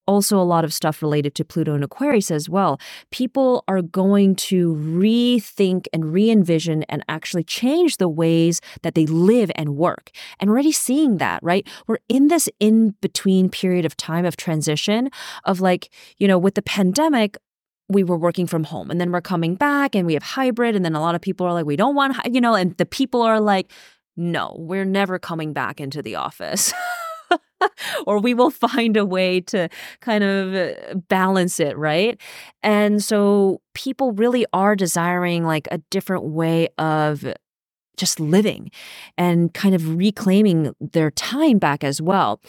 also 0.07 0.39
a 0.39 0.43
lot 0.43 0.65
of 0.65 0.73
stuff 0.73 1.03
related 1.03 1.35
to 1.37 1.45
Pluto 1.45 1.75
and 1.75 1.85
Aquarius 1.85 2.31
as 2.31 2.49
well. 2.49 2.81
People 3.11 3.65
are 3.69 3.83
going 3.83 4.35
to 4.37 4.75
rethink 4.75 5.87
and 5.93 6.13
re 6.13 6.31
envision 6.31 6.83
and 6.85 7.05
actually 7.09 7.45
change 7.45 7.99
the 7.99 8.09
ways 8.09 8.61
that 8.83 8.95
they 8.95 9.07
live 9.07 9.51
and 9.55 9.77
work. 9.77 10.11
And 10.41 10.51
we're 10.51 10.57
already 10.57 10.73
seeing 10.73 11.19
that, 11.19 11.41
right? 11.43 11.67
We're 11.87 11.99
in 12.09 12.29
this 12.29 12.49
in 12.61 12.95
between 13.01 13.49
period 13.49 13.85
of 13.85 13.97
time 13.97 14.25
of 14.25 14.37
transition 14.37 15.11
of 15.45 15.61
like, 15.61 15.91
you 16.19 16.29
know, 16.29 16.39
with 16.39 16.55
the 16.55 16.63
pandemic, 16.63 17.37
we 17.89 18.05
were 18.05 18.17
working 18.17 18.47
from 18.47 18.65
home 18.65 18.91
and 18.91 19.01
then 19.01 19.13
we're 19.13 19.21
coming 19.21 19.55
back 19.55 19.95
and 19.95 20.07
we 20.07 20.15
have 20.15 20.23
hybrid. 20.23 20.75
And 20.75 20.85
then 20.85 20.95
a 20.95 21.01
lot 21.01 21.15
of 21.15 21.21
people 21.21 21.47
are 21.47 21.53
like, 21.53 21.67
we 21.67 21.77
don't 21.77 21.95
want, 21.95 22.17
you 22.31 22.41
know, 22.41 22.55
and 22.55 22.77
the 22.77 22.87
people 22.87 23.23
are 23.23 23.41
like, 23.41 23.71
no, 24.17 24.57
we're 24.59 24.85
never 24.85 25.19
coming 25.19 25.53
back 25.53 25.81
into 25.81 26.03
the 26.03 26.17
office. 26.17 26.73
or 28.07 28.19
we 28.19 28.35
will 28.35 28.51
find 28.51 28.97
a 28.97 29.05
way 29.05 29.41
to 29.41 29.69
kind 30.01 30.25
of 30.25 30.55
uh, 30.55 30.95
balance 31.09 31.61
it, 31.61 31.77
right? 31.77 32.21
And 32.63 33.03
so 33.03 33.61
people 33.75 34.13
really 34.13 34.47
are 34.53 34.77
desiring 34.77 35.45
like 35.45 35.69
a 35.71 35.79
different 35.91 36.25
way 36.25 36.69
of 36.79 37.25
just 37.97 38.19
living 38.19 38.71
and 39.19 39.53
kind 39.55 39.75
of 39.75 39.97
reclaiming 39.97 40.75
their 40.81 41.11
time 41.11 41.59
back 41.59 41.85
as 41.85 42.01
well. 42.01 42.41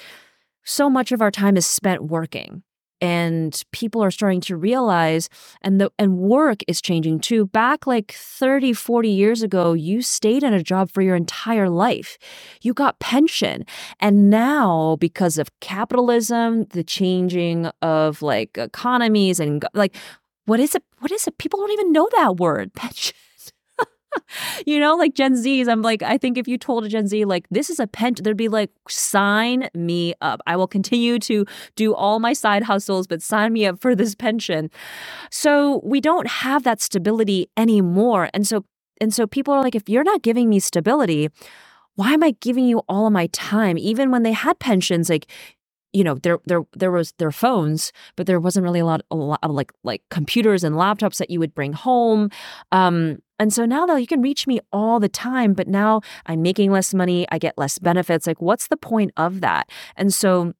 So 0.63 0.89
much 0.89 1.11
of 1.11 1.21
our 1.21 1.31
time 1.31 1.57
is 1.57 1.65
spent 1.65 2.05
working 2.05 2.63
and 3.03 3.61
people 3.73 4.03
are 4.03 4.11
starting 4.11 4.41
to 4.43 4.57
realize 4.57 5.29
and 5.61 5.81
the 5.81 5.91
and 5.99 6.17
work 6.19 6.61
is 6.69 6.81
changing 6.81 7.19
too. 7.19 7.47
Back 7.47 7.87
like 7.87 8.13
30 8.13 8.73
40 8.73 9.09
years 9.09 9.43
ago 9.43 9.73
you 9.73 10.01
stayed 10.01 10.43
in 10.43 10.53
a 10.53 10.63
job 10.63 10.91
for 10.91 11.03
your 11.03 11.17
entire 11.17 11.69
life. 11.69 12.17
You 12.63 12.73
got 12.73 12.99
pension. 12.99 13.65
And 13.99 14.31
now 14.31 14.97
because 15.01 15.37
of 15.37 15.49
capitalism 15.61 16.65
the 16.67 16.85
changing 16.85 17.67
of 17.83 18.23
like 18.23 18.57
economies 18.57 19.41
and 19.41 19.65
like 19.75 19.95
what 20.47 20.61
is 20.61 20.75
it 20.75 20.83
what 21.01 21.11
is 21.11 21.27
it? 21.27 21.37
People 21.39 21.59
don't 21.59 21.73
even 21.73 21.91
know 21.93 22.09
that 22.17 22.37
word 22.37 22.73
pension 22.75 23.15
you 24.65 24.79
know, 24.79 24.95
like 24.95 25.13
Gen 25.13 25.33
Zs, 25.35 25.67
I'm 25.67 25.81
like, 25.81 26.01
I 26.01 26.17
think 26.17 26.37
if 26.37 26.47
you 26.47 26.57
told 26.57 26.85
a 26.85 26.89
Gen 26.89 27.07
Z, 27.07 27.25
like, 27.25 27.45
this 27.49 27.69
is 27.69 27.79
a 27.79 27.87
pension, 27.87 28.23
they'd 28.23 28.37
be 28.37 28.47
like, 28.47 28.71
sign 28.89 29.69
me 29.73 30.13
up. 30.21 30.41
I 30.47 30.55
will 30.55 30.67
continue 30.67 31.19
to 31.19 31.45
do 31.75 31.93
all 31.93 32.19
my 32.19 32.33
side 32.33 32.63
hustles, 32.63 33.07
but 33.07 33.21
sign 33.21 33.53
me 33.53 33.65
up 33.65 33.81
for 33.81 33.95
this 33.95 34.15
pension. 34.15 34.69
So 35.31 35.81
we 35.83 36.01
don't 36.01 36.27
have 36.27 36.63
that 36.63 36.81
stability 36.81 37.49
anymore. 37.57 38.29
And 38.33 38.47
so, 38.47 38.65
and 39.01 39.13
so 39.13 39.27
people 39.27 39.53
are 39.53 39.61
like, 39.63 39.75
if 39.75 39.89
you're 39.89 40.03
not 40.03 40.21
giving 40.21 40.49
me 40.49 40.59
stability, 40.59 41.29
why 41.95 42.13
am 42.13 42.23
I 42.23 42.35
giving 42.41 42.65
you 42.65 42.79
all 42.89 43.05
of 43.07 43.13
my 43.13 43.27
time? 43.27 43.77
Even 43.77 44.11
when 44.11 44.23
they 44.23 44.31
had 44.31 44.59
pensions, 44.59 45.09
like 45.09 45.27
you 45.93 46.03
know 46.03 46.15
there 46.15 46.39
there 46.45 46.63
there 46.73 46.91
was 46.91 47.13
their 47.13 47.31
phones 47.31 47.91
but 48.15 48.27
there 48.27 48.39
wasn't 48.39 48.63
really 48.63 48.79
a 48.79 48.85
lot 48.85 49.01
a 49.11 49.15
lot 49.15 49.39
of 49.43 49.51
like 49.51 49.71
like 49.83 50.01
computers 50.09 50.63
and 50.63 50.75
laptops 50.75 51.17
that 51.17 51.29
you 51.29 51.39
would 51.39 51.55
bring 51.55 51.73
home. 51.73 52.29
Um 52.71 53.19
and 53.39 53.51
so 53.53 53.65
now 53.65 53.85
though 53.85 53.95
you 53.95 54.07
can 54.07 54.21
reach 54.21 54.47
me 54.47 54.59
all 54.71 54.99
the 54.99 55.09
time 55.09 55.53
but 55.53 55.67
now 55.67 56.01
i'm 56.27 56.41
making 56.41 56.71
less 56.71 56.93
money 56.93 57.25
i 57.31 57.37
get 57.37 57.57
less 57.57 57.79
benefits. 57.79 58.27
Like 58.27 58.41
what's 58.41 58.67
the 58.67 58.77
point 58.77 59.11
of 59.17 59.41
that? 59.41 59.69
And 59.95 60.13
so 60.13 60.53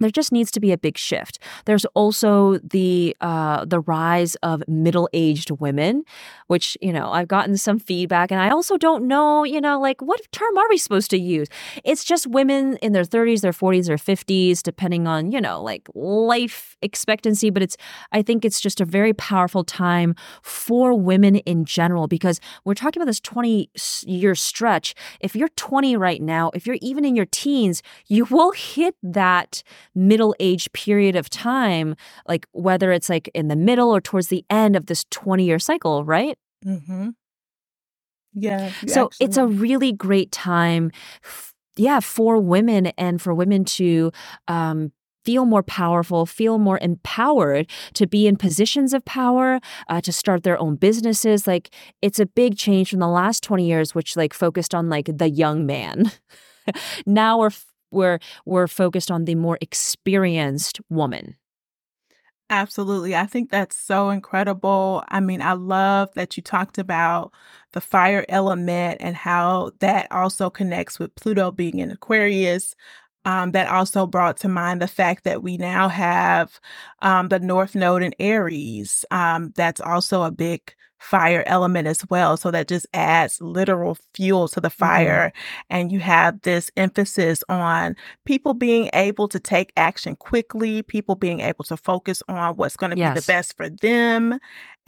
there 0.00 0.10
just 0.10 0.32
needs 0.32 0.50
to 0.52 0.60
be 0.60 0.72
a 0.72 0.78
big 0.78 0.96
shift. 0.98 1.38
There's 1.66 1.84
also 1.94 2.58
the 2.58 3.16
uh, 3.20 3.64
the 3.64 3.80
rise 3.80 4.34
of 4.36 4.62
middle 4.66 5.08
aged 5.12 5.50
women, 5.50 6.04
which 6.46 6.76
you 6.80 6.92
know 6.92 7.10
I've 7.12 7.28
gotten 7.28 7.56
some 7.56 7.78
feedback, 7.78 8.30
and 8.30 8.40
I 8.40 8.50
also 8.50 8.76
don't 8.76 9.06
know, 9.06 9.44
you 9.44 9.60
know, 9.60 9.80
like 9.80 10.00
what 10.02 10.20
term 10.32 10.56
are 10.56 10.68
we 10.68 10.78
supposed 10.78 11.10
to 11.10 11.18
use? 11.18 11.48
It's 11.84 12.04
just 12.04 12.26
women 12.26 12.76
in 12.78 12.92
their 12.92 13.04
30s, 13.04 13.40
their 13.40 13.52
40s, 13.52 13.88
or 13.88 13.96
50s, 13.96 14.62
depending 14.62 15.06
on 15.06 15.32
you 15.32 15.40
know 15.40 15.62
like 15.62 15.88
life 15.94 16.76
expectancy. 16.82 17.50
But 17.50 17.62
it's 17.62 17.76
I 18.12 18.22
think 18.22 18.44
it's 18.44 18.60
just 18.60 18.80
a 18.80 18.84
very 18.84 19.12
powerful 19.12 19.64
time 19.64 20.14
for 20.42 20.94
women 20.94 21.36
in 21.36 21.64
general 21.64 22.08
because 22.08 22.40
we're 22.64 22.74
talking 22.74 23.00
about 23.00 23.08
this 23.08 23.20
20 23.20 23.70
year 24.04 24.34
stretch. 24.34 24.94
If 25.20 25.36
you're 25.36 25.48
20 25.48 25.96
right 25.96 26.22
now, 26.22 26.50
if 26.54 26.66
you're 26.66 26.78
even 26.80 27.04
in 27.04 27.16
your 27.16 27.26
teens, 27.26 27.82
you 28.06 28.24
will 28.24 28.52
hit 28.52 28.96
that 29.02 29.62
middle 29.94 30.34
age 30.40 30.70
period 30.72 31.16
of 31.16 31.28
time, 31.30 31.96
like 32.28 32.46
whether 32.52 32.92
it's 32.92 33.08
like 33.08 33.28
in 33.34 33.48
the 33.48 33.56
middle 33.56 33.90
or 33.94 34.00
towards 34.00 34.28
the 34.28 34.44
end 34.50 34.76
of 34.76 34.86
this 34.86 35.04
20 35.10 35.44
year 35.44 35.58
cycle, 35.58 36.04
right? 36.04 36.38
Mm-hmm. 36.64 37.10
Yeah. 38.34 38.72
So 38.86 39.06
actually... 39.06 39.26
it's 39.26 39.36
a 39.36 39.46
really 39.46 39.92
great 39.92 40.30
time, 40.30 40.92
yeah, 41.76 42.00
for 42.00 42.38
women 42.38 42.86
and 42.98 43.20
for 43.20 43.34
women 43.34 43.64
to 43.64 44.12
um, 44.48 44.92
feel 45.24 45.44
more 45.44 45.62
powerful, 45.62 46.26
feel 46.26 46.58
more 46.58 46.78
empowered 46.80 47.68
to 47.94 48.06
be 48.06 48.26
in 48.26 48.36
positions 48.36 48.94
of 48.94 49.04
power, 49.04 49.60
uh, 49.88 50.00
to 50.00 50.12
start 50.12 50.42
their 50.42 50.58
own 50.58 50.76
businesses. 50.76 51.46
Like 51.46 51.70
it's 52.02 52.18
a 52.18 52.26
big 52.26 52.56
change 52.56 52.90
from 52.90 53.00
the 53.00 53.08
last 53.08 53.42
20 53.42 53.66
years, 53.66 53.94
which 53.94 54.16
like 54.16 54.32
focused 54.32 54.74
on 54.74 54.88
like 54.88 55.10
the 55.12 55.28
young 55.28 55.66
man. 55.66 56.10
now 57.06 57.38
we're 57.38 57.50
we're 57.90 58.18
we're 58.44 58.68
focused 58.68 59.10
on 59.10 59.24
the 59.24 59.34
more 59.34 59.58
experienced 59.60 60.80
woman. 60.88 61.36
Absolutely. 62.50 63.14
I 63.14 63.26
think 63.26 63.50
that's 63.50 63.76
so 63.76 64.10
incredible. 64.10 65.04
I 65.08 65.20
mean, 65.20 65.40
I 65.40 65.52
love 65.52 66.12
that 66.14 66.36
you 66.36 66.42
talked 66.42 66.78
about 66.78 67.32
the 67.72 67.80
fire 67.80 68.24
element 68.28 68.98
and 69.00 69.14
how 69.14 69.70
that 69.78 70.10
also 70.10 70.50
connects 70.50 70.98
with 70.98 71.14
Pluto 71.14 71.52
being 71.52 71.78
in 71.78 71.90
Aquarius. 71.92 72.74
Um, 73.26 73.50
that 73.52 73.68
also 73.68 74.06
brought 74.06 74.38
to 74.38 74.48
mind 74.48 74.80
the 74.80 74.88
fact 74.88 75.24
that 75.24 75.42
we 75.42 75.58
now 75.58 75.88
have 75.90 76.58
um, 77.02 77.28
the 77.28 77.38
North 77.38 77.74
Node 77.74 78.02
in 78.02 78.14
Aries. 78.18 79.04
Um, 79.10 79.52
that's 79.54 79.80
also 79.80 80.22
a 80.22 80.30
big 80.30 80.72
fire 81.00 81.42
element 81.46 81.88
as 81.88 82.04
well. 82.08 82.36
So 82.36 82.50
that 82.50 82.68
just 82.68 82.86
adds 82.92 83.40
literal 83.40 83.96
fuel 84.14 84.48
to 84.48 84.60
the 84.60 84.68
mm-hmm. 84.68 84.78
fire. 84.78 85.32
Mm-hmm. 85.34 85.66
And 85.70 85.92
you 85.92 86.00
have 86.00 86.42
this 86.42 86.70
emphasis 86.76 87.42
on 87.48 87.96
people 88.26 88.54
being 88.54 88.90
able 88.92 89.26
to 89.28 89.40
take 89.40 89.72
action 89.76 90.14
quickly, 90.14 90.82
people 90.82 91.16
being 91.16 91.40
able 91.40 91.64
to 91.64 91.76
focus 91.76 92.22
on 92.28 92.56
what's 92.56 92.76
going 92.76 92.90
to 92.90 92.98
yes. 92.98 93.14
be 93.14 93.20
the 93.20 93.26
best 93.26 93.56
for 93.56 93.68
them, 93.68 94.38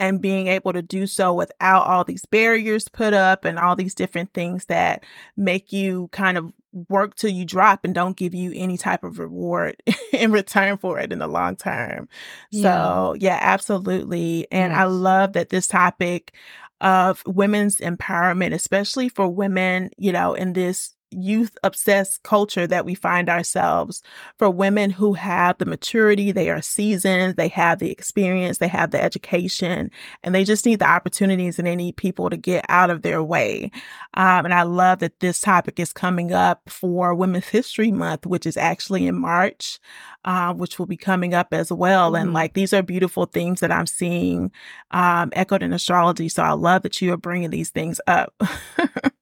and 0.02 0.20
being 0.20 0.48
able 0.48 0.72
to 0.72 0.82
do 0.82 1.06
so 1.06 1.32
without 1.32 1.86
all 1.86 2.02
these 2.02 2.26
barriers 2.26 2.88
put 2.88 3.14
up 3.14 3.44
and 3.44 3.56
all 3.56 3.76
these 3.76 3.94
different 3.94 4.34
things 4.34 4.64
that 4.64 5.04
make 5.36 5.72
you 5.72 6.08
kind 6.10 6.36
of 6.36 6.52
work 6.88 7.14
till 7.14 7.30
you 7.30 7.44
drop 7.44 7.84
and 7.84 7.94
don't 7.94 8.16
give 8.16 8.34
you 8.34 8.52
any 8.56 8.76
type 8.76 9.04
of 9.04 9.20
reward 9.20 9.80
in 10.12 10.32
return 10.32 10.76
for 10.76 10.98
it 10.98 11.12
in 11.12 11.20
the 11.20 11.28
long 11.28 11.54
term. 11.54 12.08
Yeah. 12.50 12.62
So, 12.62 13.14
yeah, 13.20 13.38
absolutely. 13.40 14.48
And 14.50 14.72
yes. 14.72 14.80
I 14.80 14.84
love 14.86 15.34
that 15.34 15.50
this 15.50 15.68
topic 15.68 16.34
of 16.80 17.22
women's 17.24 17.78
empowerment, 17.78 18.52
especially 18.54 19.08
for 19.08 19.28
women, 19.28 19.90
you 19.98 20.10
know, 20.10 20.34
in 20.34 20.52
this 20.52 20.96
youth 21.12 21.56
obsessed 21.62 22.22
culture 22.22 22.66
that 22.66 22.84
we 22.84 22.94
find 22.94 23.28
ourselves 23.28 24.02
for 24.38 24.50
women 24.50 24.90
who 24.90 25.14
have 25.14 25.58
the 25.58 25.64
maturity, 25.64 26.32
they 26.32 26.50
are 26.50 26.62
seasoned, 26.62 27.36
they 27.36 27.48
have 27.48 27.78
the 27.78 27.90
experience, 27.90 28.58
they 28.58 28.68
have 28.68 28.90
the 28.90 29.02
education, 29.02 29.90
and 30.22 30.34
they 30.34 30.44
just 30.44 30.66
need 30.66 30.78
the 30.78 30.88
opportunities 30.88 31.58
and 31.58 31.66
they 31.66 31.76
need 31.76 31.96
people 31.96 32.30
to 32.30 32.36
get 32.36 32.64
out 32.68 32.90
of 32.90 33.02
their 33.02 33.22
way. 33.22 33.70
Um, 34.14 34.44
and 34.44 34.54
I 34.54 34.62
love 34.62 35.00
that 35.00 35.20
this 35.20 35.40
topic 35.40 35.78
is 35.78 35.92
coming 35.92 36.32
up 36.32 36.62
for 36.68 37.14
Women's 37.14 37.48
History 37.48 37.90
Month, 37.90 38.26
which 38.26 38.46
is 38.46 38.56
actually 38.56 39.06
in 39.06 39.18
March. 39.18 39.78
Uh, 40.24 40.54
which 40.54 40.78
will 40.78 40.86
be 40.86 40.96
coming 40.96 41.34
up 41.34 41.52
as 41.52 41.72
well. 41.72 42.12
Mm-hmm. 42.12 42.22
And 42.22 42.32
like 42.32 42.54
these 42.54 42.72
are 42.72 42.80
beautiful 42.80 43.26
themes 43.26 43.58
that 43.58 43.72
I'm 43.72 43.88
seeing 43.88 44.52
um, 44.92 45.32
echoed 45.32 45.64
in 45.64 45.72
astrology. 45.72 46.28
So 46.28 46.44
I 46.44 46.52
love 46.52 46.82
that 46.82 47.02
you 47.02 47.12
are 47.12 47.16
bringing 47.16 47.50
these 47.50 47.70
things 47.70 48.00
up. 48.06 48.32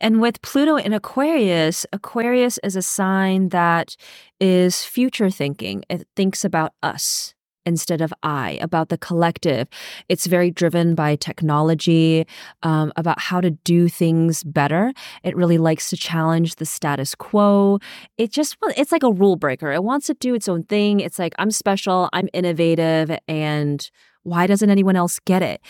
And 0.00 0.20
with 0.20 0.42
Pluto 0.42 0.76
in 0.76 0.92
Aquarius, 0.92 1.86
Aquarius 1.92 2.58
is 2.62 2.76
a 2.76 2.82
sign 2.82 3.50
that 3.50 3.96
is 4.40 4.84
future 4.84 5.30
thinking. 5.30 5.84
It 5.88 6.06
thinks 6.16 6.44
about 6.44 6.72
us 6.82 7.34
instead 7.64 8.00
of 8.00 8.12
I, 8.22 8.58
about 8.60 8.88
the 8.88 8.98
collective. 8.98 9.68
It's 10.08 10.26
very 10.26 10.50
driven 10.50 10.94
by 10.94 11.16
technology, 11.16 12.26
um, 12.62 12.92
about 12.96 13.20
how 13.20 13.40
to 13.40 13.50
do 13.50 13.88
things 13.88 14.42
better. 14.42 14.92
It 15.22 15.36
really 15.36 15.58
likes 15.58 15.88
to 15.90 15.96
challenge 15.96 16.56
the 16.56 16.66
status 16.66 17.14
quo. 17.14 17.78
It 18.18 18.32
just, 18.32 18.56
it's 18.76 18.92
like 18.92 19.04
a 19.04 19.12
rule 19.12 19.36
breaker. 19.36 19.70
It 19.70 19.84
wants 19.84 20.08
to 20.08 20.14
do 20.14 20.34
its 20.34 20.48
own 20.48 20.64
thing. 20.64 21.00
It's 21.00 21.18
like, 21.18 21.34
I'm 21.38 21.50
special, 21.50 22.08
I'm 22.12 22.28
innovative, 22.32 23.16
and 23.28 23.88
why 24.24 24.46
doesn't 24.46 24.70
anyone 24.70 24.96
else 24.96 25.18
get 25.20 25.42
it? 25.42 25.60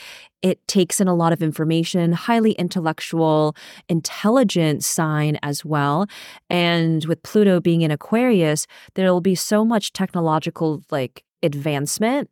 It 0.43 0.67
takes 0.67 1.01
in 1.01 1.09
a 1.09 1.15
lot 1.15 1.33
of 1.33 1.43
information, 1.43 2.13
highly 2.13 2.53
intellectual, 2.53 3.57
intelligent 3.89 4.85
sign 4.85 5.39
as 5.43 5.65
well. 5.65 6.07
And 6.51 7.05
with 7.07 7.23
Pluto 7.23 7.61
being 7.61 7.83
in 7.83 7.91
Aquarius, 7.91 8.67
there 8.95 9.13
will 9.13 9.21
be 9.21 9.35
so 9.35 9.65
much 9.65 9.93
technological 9.93 10.83
like 10.91 11.25
advancement. 11.43 12.31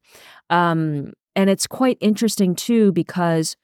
Um, 0.51 1.13
and 1.37 1.49
it's 1.49 1.67
quite 1.67 1.99
interesting 2.01 2.55
too 2.55 2.93
because 2.93 3.57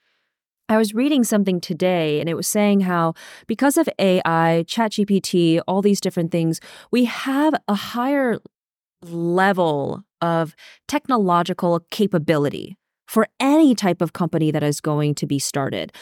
I 0.69 0.77
was 0.79 0.95
reading 0.95 1.23
something 1.23 1.61
today 1.61 2.21
and 2.21 2.29
it 2.29 2.35
was 2.35 2.49
saying 2.49 2.81
how 2.81 3.14
because 3.47 3.77
of 3.77 3.88
AI, 3.99 4.64
ChatGPT, 4.66 5.61
all 5.69 5.81
these 5.81 6.01
different 6.01 6.33
things, 6.33 6.61
we 6.90 7.05
have 7.05 7.55
a 7.69 7.75
higher 7.75 8.40
level 9.03 10.03
of 10.21 10.55
technological 10.89 11.81
capability 11.91 12.77
for 13.07 13.29
any 13.39 13.75
type 13.75 14.03
of 14.03 14.13
company 14.13 14.51
that 14.51 14.63
is 14.63 14.81
going 14.81 15.15
to 15.15 15.27
be 15.27 15.39
started. 15.39 15.93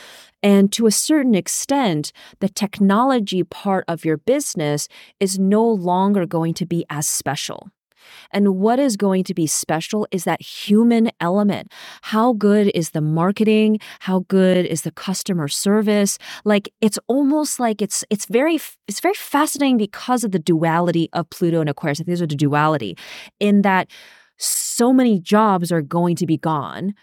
And 0.43 0.73
to 0.73 0.87
a 0.87 0.91
certain 0.91 1.35
extent, 1.35 2.13
the 2.41 2.49
technology 2.49 3.43
part 3.45 3.85
of 3.89 4.05
your 4.05 4.17
business 4.17 4.89
is 5.21 5.39
no 5.39 5.65
longer 5.65 6.27
going 6.27 6.55
to 6.55 6.67
be 6.67 6.85
as 6.89 7.07
special. 7.07 7.69
And 8.31 8.57
what 8.57 8.79
is 8.79 8.97
going 8.97 9.25
to 9.25 9.35
be 9.35 9.47
special 9.47 10.07
is 10.11 10.25
that 10.25 10.41
human 10.43 11.11
element. 11.21 11.73
How 12.03 12.33
good 12.33 12.71
is 12.75 12.91
the 12.91 13.01
marketing? 13.01 13.79
How 14.01 14.21
good 14.29 14.67
is 14.67 14.83
the 14.83 14.91
customer 14.91 15.49
service? 15.49 16.19
Like 16.45 16.73
it's 16.81 16.99
almost 17.07 17.61
like 17.61 17.83
it's 17.83 18.05
it's 18.11 18.27
very 18.27 18.59
it's 18.89 19.01
very 19.01 19.15
fascinating 19.15 19.79
because 19.79 20.25
of 20.25 20.33
the 20.33 20.39
duality 20.39 21.09
of 21.13 21.29
Pluto 21.31 21.61
and 21.61 21.71
Aquarius. 21.71 22.01
I 22.01 22.05
think 22.05 22.19
there's 22.19 22.21
a 22.21 22.27
duality 22.27 22.97
in 23.41 23.63
that 23.63 23.91
so 24.39 24.93
many 24.93 25.19
jobs 25.21 25.71
are 25.71 25.83
going 25.83 26.17
to 26.17 26.27
be 26.27 26.37
gone 26.37 26.95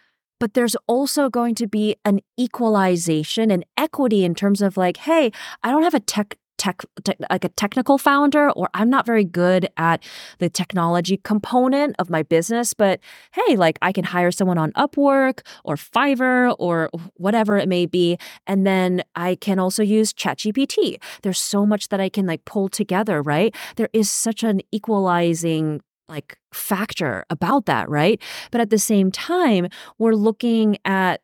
but 0.41 0.55
there's 0.55 0.75
also 0.87 1.29
going 1.29 1.53
to 1.53 1.67
be 1.67 1.95
an 2.03 2.19
equalization 2.37 3.51
and 3.51 3.63
equity 3.77 4.25
in 4.25 4.35
terms 4.35 4.61
of 4.61 4.75
like 4.75 4.97
hey 4.97 5.31
i 5.63 5.71
don't 5.71 5.83
have 5.83 5.93
a 5.93 5.99
tech 5.99 6.37
tech, 6.61 6.83
te- 7.03 7.15
like 7.31 7.43
a 7.43 7.49
technical 7.49 7.97
founder 7.97 8.51
or 8.51 8.69
I'm 8.75 8.87
not 8.87 9.07
very 9.07 9.25
good 9.25 9.67
at 9.77 10.03
the 10.37 10.47
technology 10.47 11.17
component 11.17 11.95
of 11.97 12.11
my 12.11 12.21
business, 12.21 12.75
but 12.75 12.99
hey, 13.33 13.55
like 13.55 13.79
I 13.81 13.91
can 13.91 14.03
hire 14.03 14.29
someone 14.29 14.59
on 14.59 14.71
Upwork 14.73 15.39
or 15.65 15.75
Fiverr 15.75 16.55
or 16.59 16.91
whatever 17.15 17.57
it 17.57 17.67
may 17.67 17.87
be. 17.87 18.15
And 18.45 18.67
then 18.67 19.01
I 19.15 19.35
can 19.35 19.57
also 19.57 19.81
use 19.81 20.13
ChatGPT. 20.13 21.01
There's 21.23 21.39
so 21.39 21.65
much 21.65 21.89
that 21.89 21.99
I 21.99 22.09
can 22.09 22.27
like 22.27 22.45
pull 22.45 22.69
together, 22.69 23.23
right? 23.23 23.55
There 23.77 23.89
is 23.91 24.11
such 24.11 24.43
an 24.43 24.61
equalizing 24.71 25.81
like 26.07 26.37
factor 26.53 27.25
about 27.31 27.65
that, 27.65 27.89
right? 27.89 28.21
But 28.51 28.61
at 28.61 28.69
the 28.69 28.77
same 28.77 29.09
time, 29.09 29.67
we're 29.97 30.13
looking 30.13 30.77
at 30.85 31.21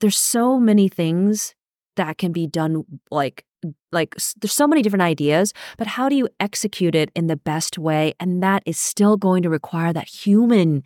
there's 0.00 0.18
so 0.18 0.60
many 0.60 0.88
things 0.88 1.56
that 1.96 2.18
can 2.18 2.30
be 2.30 2.46
done 2.46 2.84
like 3.10 3.45
like 3.92 4.14
there's 4.40 4.52
so 4.52 4.66
many 4.66 4.82
different 4.82 5.02
ideas 5.02 5.52
but 5.78 5.86
how 5.86 6.08
do 6.08 6.16
you 6.16 6.28
execute 6.40 6.94
it 6.94 7.10
in 7.14 7.26
the 7.26 7.36
best 7.36 7.78
way 7.78 8.14
and 8.20 8.42
that 8.42 8.62
is 8.66 8.78
still 8.78 9.16
going 9.16 9.42
to 9.42 9.50
require 9.50 9.92
that 9.92 10.08
human 10.08 10.82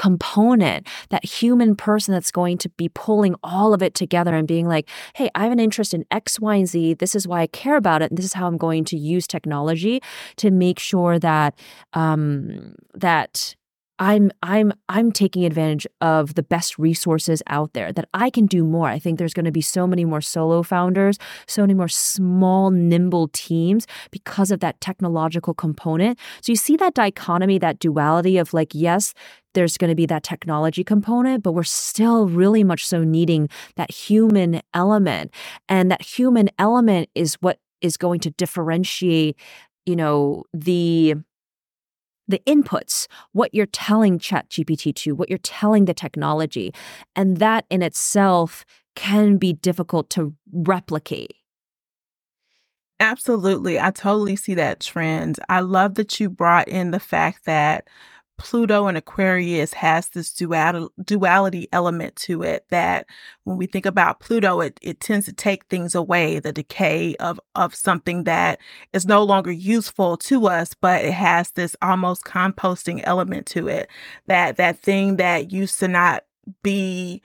component, 0.00 0.86
that 1.10 1.22
human 1.26 1.76
person 1.76 2.14
that's 2.14 2.30
going 2.30 2.56
to 2.56 2.70
be 2.70 2.88
pulling 2.88 3.34
all 3.44 3.74
of 3.74 3.82
it 3.82 3.94
together 3.94 4.34
and 4.34 4.48
being 4.48 4.66
like, 4.66 4.88
hey, 5.14 5.28
I 5.34 5.42
have 5.42 5.52
an 5.52 5.60
interest 5.60 5.92
in 5.92 6.06
X, 6.10 6.40
Y, 6.40 6.54
and 6.54 6.66
Z. 6.66 6.94
This 6.94 7.14
is 7.14 7.28
why 7.28 7.42
I 7.42 7.46
care 7.46 7.76
about 7.76 8.00
it. 8.00 8.10
And 8.10 8.16
this 8.16 8.24
is 8.24 8.32
how 8.32 8.46
I'm 8.46 8.56
going 8.56 8.84
to 8.86 8.96
use 8.96 9.26
technology 9.26 10.00
to 10.36 10.50
make 10.50 10.78
sure 10.78 11.18
that 11.18 11.58
um, 11.92 12.76
that 12.94 13.56
I'm 14.00 14.30
I'm 14.42 14.72
I'm 14.88 15.12
taking 15.12 15.44
advantage 15.44 15.86
of 16.00 16.34
the 16.34 16.42
best 16.42 16.78
resources 16.78 17.42
out 17.48 17.74
there 17.74 17.92
that 17.92 18.08
I 18.14 18.30
can 18.30 18.46
do 18.46 18.64
more. 18.64 18.88
I 18.88 18.98
think 18.98 19.18
there's 19.18 19.34
going 19.34 19.44
to 19.44 19.52
be 19.52 19.60
so 19.60 19.86
many 19.86 20.06
more 20.06 20.22
solo 20.22 20.62
founders, 20.62 21.18
so 21.46 21.62
many 21.62 21.74
more 21.74 21.88
small 21.88 22.70
nimble 22.70 23.28
teams 23.28 23.86
because 24.10 24.50
of 24.50 24.60
that 24.60 24.80
technological 24.80 25.52
component. 25.52 26.18
So 26.40 26.50
you 26.50 26.56
see 26.56 26.76
that 26.76 26.94
dichotomy, 26.94 27.58
that 27.58 27.78
duality 27.78 28.38
of 28.38 28.54
like 28.54 28.74
yes, 28.74 29.12
there's 29.52 29.76
going 29.76 29.90
to 29.90 29.94
be 29.94 30.06
that 30.06 30.22
technology 30.22 30.82
component, 30.82 31.42
but 31.42 31.52
we're 31.52 31.62
still 31.62 32.26
really 32.26 32.64
much 32.64 32.86
so 32.86 33.04
needing 33.04 33.50
that 33.76 33.90
human 33.90 34.62
element. 34.72 35.34
And 35.68 35.90
that 35.90 36.00
human 36.00 36.48
element 36.58 37.10
is 37.14 37.34
what 37.40 37.58
is 37.82 37.98
going 37.98 38.20
to 38.20 38.30
differentiate, 38.30 39.38
you 39.84 39.96
know, 39.96 40.44
the 40.54 41.16
the 42.30 42.40
inputs, 42.46 43.06
what 43.32 43.54
you're 43.54 43.66
telling 43.66 44.18
ChatGPT 44.18 44.94
to, 44.96 45.14
what 45.14 45.28
you're 45.28 45.38
telling 45.38 45.84
the 45.84 45.94
technology. 45.94 46.72
And 47.14 47.38
that 47.38 47.66
in 47.70 47.82
itself 47.82 48.64
can 48.96 49.36
be 49.36 49.52
difficult 49.52 50.10
to 50.10 50.34
replicate. 50.52 51.34
Absolutely. 52.98 53.80
I 53.80 53.90
totally 53.90 54.36
see 54.36 54.54
that 54.54 54.80
trend. 54.80 55.38
I 55.48 55.60
love 55.60 55.94
that 55.94 56.20
you 56.20 56.28
brought 56.28 56.68
in 56.68 56.90
the 56.90 57.00
fact 57.00 57.46
that 57.46 57.88
Pluto 58.40 58.86
and 58.86 58.96
Aquarius 58.96 59.74
has 59.74 60.08
this 60.08 60.32
dual, 60.32 60.90
duality 61.04 61.68
element 61.72 62.16
to 62.16 62.42
it 62.42 62.64
that 62.70 63.04
when 63.44 63.58
we 63.58 63.66
think 63.66 63.84
about 63.84 64.18
Pluto, 64.18 64.60
it, 64.60 64.80
it 64.80 64.98
tends 64.98 65.26
to 65.26 65.32
take 65.34 65.66
things 65.66 65.94
away, 65.94 66.38
the 66.38 66.50
decay 66.50 67.14
of, 67.16 67.38
of 67.54 67.74
something 67.74 68.24
that 68.24 68.58
is 68.94 69.04
no 69.04 69.22
longer 69.22 69.52
useful 69.52 70.16
to 70.16 70.46
us, 70.46 70.72
but 70.72 71.04
it 71.04 71.12
has 71.12 71.50
this 71.50 71.76
almost 71.82 72.24
composting 72.24 73.02
element 73.04 73.46
to 73.48 73.68
it. 73.68 73.90
That 74.26 74.56
that 74.56 74.78
thing 74.78 75.16
that 75.16 75.52
used 75.52 75.78
to 75.80 75.88
not 75.88 76.24
be 76.62 77.20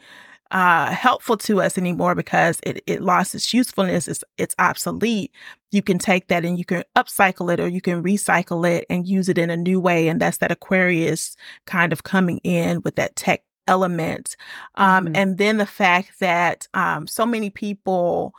uh, 0.51 0.91
helpful 0.91 1.38
to 1.38 1.62
us 1.62 1.78
anymore 1.78 2.13
because 2.13 2.60
it, 2.63 2.84
it 2.86 3.01
lost 3.01 3.36
its 3.36 3.54
usefulness. 3.54 4.08
It's, 4.08 4.23
it's 4.38 4.56
obsolete. 4.60 5.32
You 5.76 5.82
can 5.82 6.00
take 6.00 6.28
that 6.28 6.46
and 6.46 6.58
you 6.58 6.66
can 6.66 6.84
upcycle 6.96 7.54
it 7.54 7.60
or 7.60 7.68
you 7.68 7.82
can 7.82 8.02
recycle 8.02 8.66
it 8.70 8.86
and 8.90 9.06
use 9.06 9.28
it 9.28 9.38
in 9.38 9.50
a 9.50 9.58
new 9.58 9.80
way. 9.80 10.08
And 10.08 10.22
that's 10.22 10.38
that 10.38 10.52
Aquarius 10.52 11.36
kind 11.66 11.92
of 11.92 12.04
coming 12.04 12.38
in 12.40 12.82
with 12.84 12.96
that 12.96 13.16
tech 13.16 13.44
element. 13.68 14.36
Um, 14.76 15.06
mm-hmm. 15.06 15.16
And 15.16 15.38
then 15.38 15.58
the 15.58 15.66
fact 15.66 16.20
that 16.20 16.68
um, 16.74 17.08
so 17.08 17.26
many 17.26 17.50
people 17.50 18.34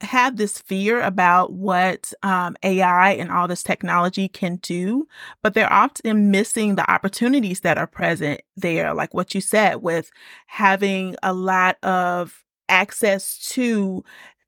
have 0.00 0.36
this 0.36 0.58
fear 0.58 1.00
about 1.00 1.52
what 1.52 2.12
um, 2.22 2.56
AI 2.62 3.12
and 3.12 3.30
all 3.30 3.46
this 3.46 3.62
technology 3.62 4.28
can 4.28 4.56
do, 4.56 5.06
but 5.42 5.54
they're 5.54 5.72
often 5.72 6.30
missing 6.30 6.74
the 6.74 6.90
opportunities 6.90 7.60
that 7.60 7.78
are 7.78 7.86
present 7.86 8.40
there. 8.56 8.94
Like 8.94 9.14
what 9.14 9.34
you 9.34 9.40
said, 9.40 9.76
with 9.76 10.10
having 10.46 11.16
a 11.22 11.32
lot 11.32 11.76
of 11.84 12.42
access 12.68 13.38
to 13.50 14.02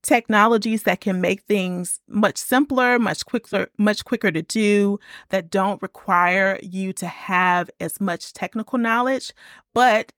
technologies 0.05 0.85
that 0.85 1.01
can 1.01 1.21
make 1.21 1.43
things 1.43 2.01
much 2.07 2.37
simpler, 2.37 2.99
much 2.99 3.25
quicker, 3.27 3.69
much 3.79 4.05
quicker 4.05 4.31
to 4.31 4.43
do, 4.43 4.99
that 5.31 5.51
don't 5.51 5.83
require 5.83 6.59
you 6.63 6.93
to 6.93 7.07
have 7.07 7.71
as 7.81 8.01
much 8.01 8.33
technical 8.33 8.79
knowledge, 8.79 9.33
but 9.73 10.13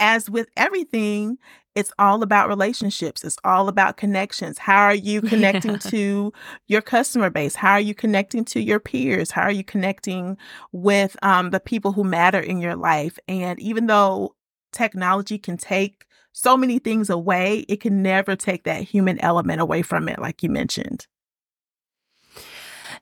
as 0.00 0.30
with 0.30 0.48
everything, 0.56 1.38
it's 1.74 1.92
all 1.98 2.22
about 2.22 2.48
relationships. 2.48 3.24
It's 3.24 3.38
all 3.44 3.68
about 3.68 3.96
connections. 3.96 4.58
How 4.58 4.82
are 4.82 4.94
you 4.94 5.20
connecting 5.32 5.72
yeah. 5.72 5.90
to 5.90 6.32
your 6.68 6.82
customer 6.82 7.30
base? 7.30 7.54
How 7.54 7.72
are 7.72 7.80
you 7.80 7.94
connecting 7.94 8.44
to 8.46 8.60
your 8.60 8.80
peers? 8.80 9.30
How 9.30 9.42
are 9.42 9.52
you 9.52 9.64
connecting 9.64 10.36
with 10.72 11.16
um, 11.22 11.50
the 11.50 11.60
people 11.60 11.92
who 11.92 12.04
matter 12.04 12.40
in 12.40 12.58
your 12.58 12.76
life? 12.76 13.18
And 13.28 13.58
even 13.60 13.86
though 13.86 14.34
technology 14.72 15.38
can 15.38 15.56
take 15.56 16.04
so 16.34 16.56
many 16.56 16.80
things 16.80 17.08
away, 17.08 17.60
it 17.68 17.80
can 17.80 18.02
never 18.02 18.34
take 18.34 18.64
that 18.64 18.82
human 18.82 19.20
element 19.20 19.60
away 19.60 19.82
from 19.82 20.08
it, 20.08 20.18
like 20.18 20.42
you 20.42 20.50
mentioned. 20.50 21.06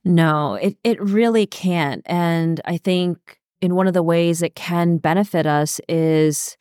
No, 0.05 0.55
it, 0.55 0.77
it 0.85 1.01
really 1.01 1.47
can't. 1.47 2.03
And 2.05 2.61
I 2.67 2.77
think 2.77 3.39
in 3.63 3.75
one 3.75 3.87
of 3.87 3.95
the 3.95 4.03
ways 4.03 4.43
it 4.43 4.55
can 4.55 4.99
benefit 4.99 5.47
us 5.47 5.81
is 5.89 6.59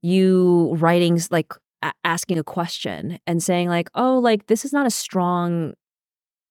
you 0.00 0.74
writing 0.78 1.20
like 1.30 1.52
asking 2.02 2.38
a 2.38 2.44
question 2.44 3.18
and 3.26 3.42
saying 3.42 3.68
like 3.68 3.90
oh 3.94 4.18
like 4.18 4.46
this 4.46 4.64
is 4.64 4.72
not 4.72 4.86
a 4.86 4.90
strong 4.90 5.74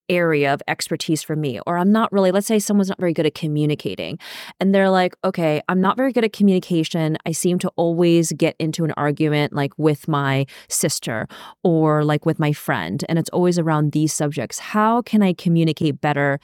area 0.10 0.54
of 0.54 0.62
expertise 0.68 1.24
for 1.24 1.36
me 1.36 1.60
or 1.66 1.78
i'm 1.78 1.92
not 1.92 2.12
really 2.12 2.32
let's 2.32 2.48
say 2.48 2.60
someone's 2.60 2.90
not 2.90 3.00
very 3.00 3.14
good 3.14 3.26
at 3.26 3.34
communicating 3.34 4.18
and 4.60 4.74
they're 4.74 4.90
like 4.90 5.16
okay 5.24 5.62
i'm 5.70 5.82
not 5.82 5.98
very 5.98 6.12
good 6.12 6.24
at 6.24 6.34
communication. 6.34 7.18
I 7.26 7.32
seem 7.32 7.60
to 7.60 7.72
always 7.76 8.32
get 8.34 8.56
into 8.60 8.84
an 8.84 8.92
argument 8.98 9.54
like 9.54 9.72
with 9.78 10.08
my 10.08 10.46
sister 10.68 11.28
or 11.64 12.04
like 12.04 12.26
with 12.26 12.40
my 12.40 12.52
friend 12.52 13.04
and 13.08 13.18
it's 13.18 13.30
always 13.30 13.58
around 13.58 13.92
these 13.92 14.14
subjects. 14.14 14.60
How 14.60 15.02
can 15.02 15.22
i 15.22 15.34
communicate 15.34 16.02
better 16.02 16.40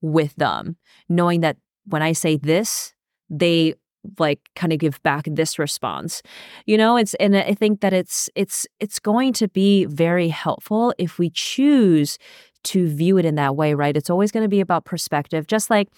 with 0.00 0.34
them? 0.36 0.76
Knowing 1.08 1.40
that 1.42 1.56
when 1.86 2.02
i 2.02 2.12
say 2.12 2.36
this 2.36 2.94
they 3.30 3.74
like 4.18 4.40
kind 4.54 4.70
of 4.72 4.78
give 4.78 5.02
back 5.02 5.24
this 5.26 5.58
response. 5.58 6.22
You 6.66 6.76
know 6.76 6.96
it's 6.96 7.14
and 7.14 7.36
i 7.36 7.54
think 7.54 7.80
that 7.80 7.92
it's 7.92 8.28
it's 8.34 8.66
it's 8.80 8.98
going 8.98 9.32
to 9.34 9.48
be 9.48 9.84
very 9.86 10.28
helpful 10.28 10.94
if 10.98 11.18
we 11.18 11.30
choose 11.30 12.18
to 12.64 12.88
view 12.88 13.18
it 13.18 13.24
in 13.24 13.34
that 13.36 13.56
way 13.56 13.74
right? 13.74 13.96
It's 13.96 14.10
always 14.10 14.30
going 14.30 14.44
to 14.44 14.48
be 14.48 14.60
about 14.60 14.84
perspective 14.84 15.46
just 15.46 15.70
like 15.70 15.88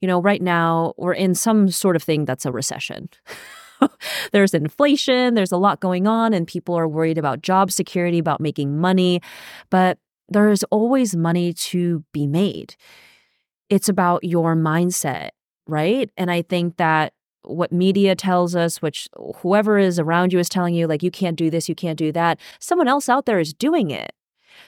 you 0.00 0.08
know 0.08 0.20
right 0.20 0.42
now 0.42 0.94
we're 0.96 1.12
in 1.12 1.34
some 1.34 1.68
sort 1.68 1.96
of 1.96 2.02
thing 2.02 2.24
that's 2.24 2.46
a 2.46 2.52
recession. 2.52 3.08
There's 4.32 4.54
inflation 4.54 5.34
there's 5.34 5.50
a 5.50 5.56
lot 5.56 5.80
going 5.80 6.06
on 6.06 6.32
and 6.32 6.46
people 6.46 6.76
are 6.78 6.86
worried 6.86 7.18
about 7.18 7.42
job 7.42 7.72
security 7.72 8.18
about 8.20 8.40
making 8.40 8.78
money 8.78 9.20
but 9.70 9.98
there's 10.28 10.62
always 10.64 11.16
money 11.16 11.52
to 11.52 12.04
be 12.12 12.28
made. 12.28 12.76
It's 13.68 13.88
about 13.88 14.22
your 14.22 14.54
mindset 14.54 15.30
right? 15.66 16.10
And 16.16 16.30
i 16.30 16.42
think 16.42 16.76
that 16.76 17.12
what 17.44 17.72
media 17.72 18.14
tells 18.14 18.54
us, 18.54 18.80
which 18.80 19.08
whoever 19.36 19.78
is 19.78 19.98
around 19.98 20.32
you 20.32 20.38
is 20.38 20.48
telling 20.48 20.74
you, 20.74 20.86
like, 20.86 21.02
you 21.02 21.10
can't 21.10 21.36
do 21.36 21.50
this, 21.50 21.68
you 21.68 21.74
can't 21.74 21.98
do 21.98 22.12
that. 22.12 22.38
Someone 22.60 22.88
else 22.88 23.08
out 23.08 23.26
there 23.26 23.40
is 23.40 23.52
doing 23.52 23.90
it 23.90 24.12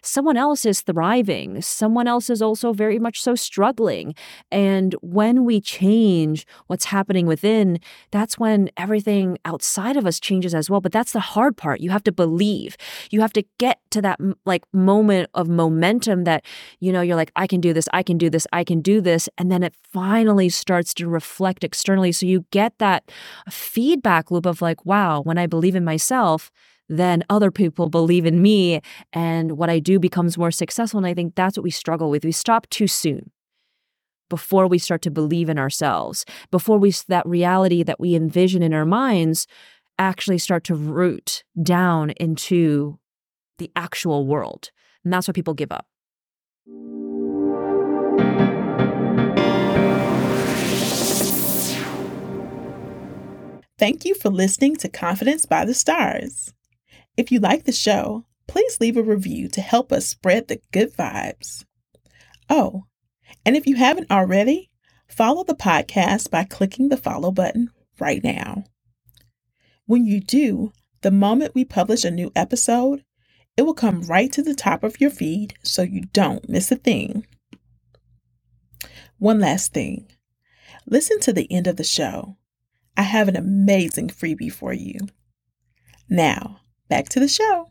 someone 0.05 0.37
else 0.37 0.67
is 0.67 0.83
thriving. 0.83 1.61
Someone 1.63 2.07
else 2.07 2.31
is 2.31 2.43
also 2.43 2.73
very 2.73 2.99
much 2.99 3.23
so 3.23 3.35
struggling. 3.35 4.15
And 4.51 4.95
when 5.01 5.45
we 5.45 5.61
change 5.61 6.47
what's 6.67 6.87
happening 6.87 7.27
within, 7.27 7.81
that's 8.11 8.39
when 8.39 8.71
everything 8.77 9.39
outside 9.45 9.97
of 9.97 10.07
us 10.07 10.21
changes 10.21 10.55
as 10.55 10.69
well. 10.69 10.81
But 10.81 10.93
that's 10.93 11.13
the 11.13 11.21
hard 11.21 11.57
part. 11.57 11.81
You 11.81 11.91
have 11.91 12.05
to 12.05 12.13
believe. 12.13 12.77
You 13.11 13.21
have 13.21 13.33
to 13.33 13.45
get 13.59 13.81
to 13.91 14.03
that 14.03 14.21
like 14.45 14.65
moment 14.73 15.31
of 15.35 15.49
momentum 15.49 16.25
that, 16.25 16.45
you 16.81 16.93
know, 16.93 17.01
you're 17.01 17.17
like, 17.17 17.33
I 17.37 17.47
can 17.47 17.61
do 17.61 17.73
this, 17.73 17.89
I 17.93 18.03
can 18.03 18.19
do 18.19 18.29
this, 18.29 18.47
I 18.53 18.65
can 18.65 18.81
do 18.81 19.01
this. 19.01 19.29
And 19.39 19.51
then 19.51 19.63
it 19.63 19.75
finally 19.93 20.49
starts 20.49 20.93
to 20.95 21.09
reflect 21.09 21.65
externally. 21.65 22.13
So 22.13 22.27
you 22.27 22.45
get 22.51 22.79
that 22.79 23.11
feedback 23.51 24.31
loop 24.31 24.47
of 24.47 24.61
like, 24.61 24.85
wow, 24.85 25.23
when 25.23 25.39
I 25.39 25.47
believe 25.47 25.75
in 25.75 25.85
myself, 25.85 26.51
then 26.89 27.25
other 27.31 27.51
people 27.51 27.89
believe 27.89 28.27
in 28.27 28.43
me 28.43 28.81
and 29.13 29.53
what 29.53 29.71
I 29.71 29.79
do 29.79 29.99
becomes 29.99 30.39
more 30.39 30.51
successful. 30.51 30.99
And 30.99 31.07
I 31.07 31.15
think 31.15 31.35
that's 31.35 31.57
what 31.57 31.65
we 31.65 31.71
struggle 31.71 32.11
with. 32.11 32.25
We 32.25 32.33
stop 32.33 32.69
too 32.71 32.87
soon 32.87 33.31
before 34.31 34.67
we 34.67 34.79
start 34.79 35.03
to 35.03 35.11
believe 35.11 35.49
in 35.49 35.59
ourselves, 35.59 36.25
before 36.51 36.79
we 36.79 36.93
that 37.09 37.27
reality 37.27 37.83
that 37.83 38.01
we 38.01 38.15
envision 38.15 38.63
in 38.63 38.75
our 38.75 38.87
minds 38.87 39.47
actually 39.99 40.39
start 40.39 40.65
to 40.65 40.75
root 40.75 41.45
down 41.63 42.11
into 42.11 42.99
the 43.59 43.71
actual 43.77 44.27
world. 44.27 44.71
And 45.05 45.13
that's 45.13 45.29
what 45.29 45.35
people 45.35 45.55
give 45.55 45.71
up. 45.71 45.87
Thank 53.77 54.05
you 54.05 54.15
for 54.15 54.31
listening 54.31 54.77
to 54.77 54.89
Confidence 54.89 55.47
by 55.47 55.65
the 55.65 55.75
Stars. 55.75 56.55
If 57.17 57.31
you 57.31 57.39
like 57.39 57.65
the 57.65 57.73
show, 57.73 58.25
please 58.47 58.81
leave 58.81 58.97
a 58.97 59.03
review 59.03 59.49
to 59.49 59.61
help 59.61 59.93
us 59.93 60.07
spread 60.07 60.49
the 60.49 60.61
good 60.73 60.95
vibes. 60.97 61.65
Oh, 62.51 62.85
and 63.47 63.57
if 63.57 63.67
you 63.67 63.77
haven't 63.77 64.11
already, 64.11 64.71
follow 65.09 65.45
the 65.45 65.55
podcast 65.55 66.31
by 66.31 66.45
clicking 66.45 66.89
the 66.89 66.97
follow 66.97 67.31
button 67.31 67.71
right 67.99 68.23
now. 68.23 68.65
When 69.87 70.07
you 70.07 70.21
do, 70.21 70.73
the 71.03 71.11
moment 71.11 71.55
we 71.55 71.65
publish 71.65 72.05
a 72.05 72.11
new 72.11 72.33
episode, 72.35 73.05
it 73.57 73.63
will 73.63 73.75
come 73.75 74.03
right 74.03 74.33
to 74.33 74.43
the 74.43 74.55
top 74.55 74.83
of 74.83 75.01
your 75.01 75.11
feed 75.11 75.55
so 75.63 75.83
you 75.83 76.03
don't 76.13 76.49
miss 76.49 76.73
a 76.73 76.77
thing. 76.77 77.27
One 79.19 79.41
last 79.41 79.73
thing 79.73 80.09
listen 80.87 81.19
to 81.21 81.33
the 81.33 81.51
end 81.51 81.67
of 81.67 81.77
the 81.77 81.85
show. 81.85 82.37
I 82.97 83.03
have 83.03 83.29
an 83.29 83.37
amazing 83.37 84.09
freebie 84.09 84.53
for 84.53 84.73
you. 84.73 84.99
Now, 86.09 86.61
back 86.89 87.09
to 87.11 87.21
the 87.21 87.29
show. 87.29 87.71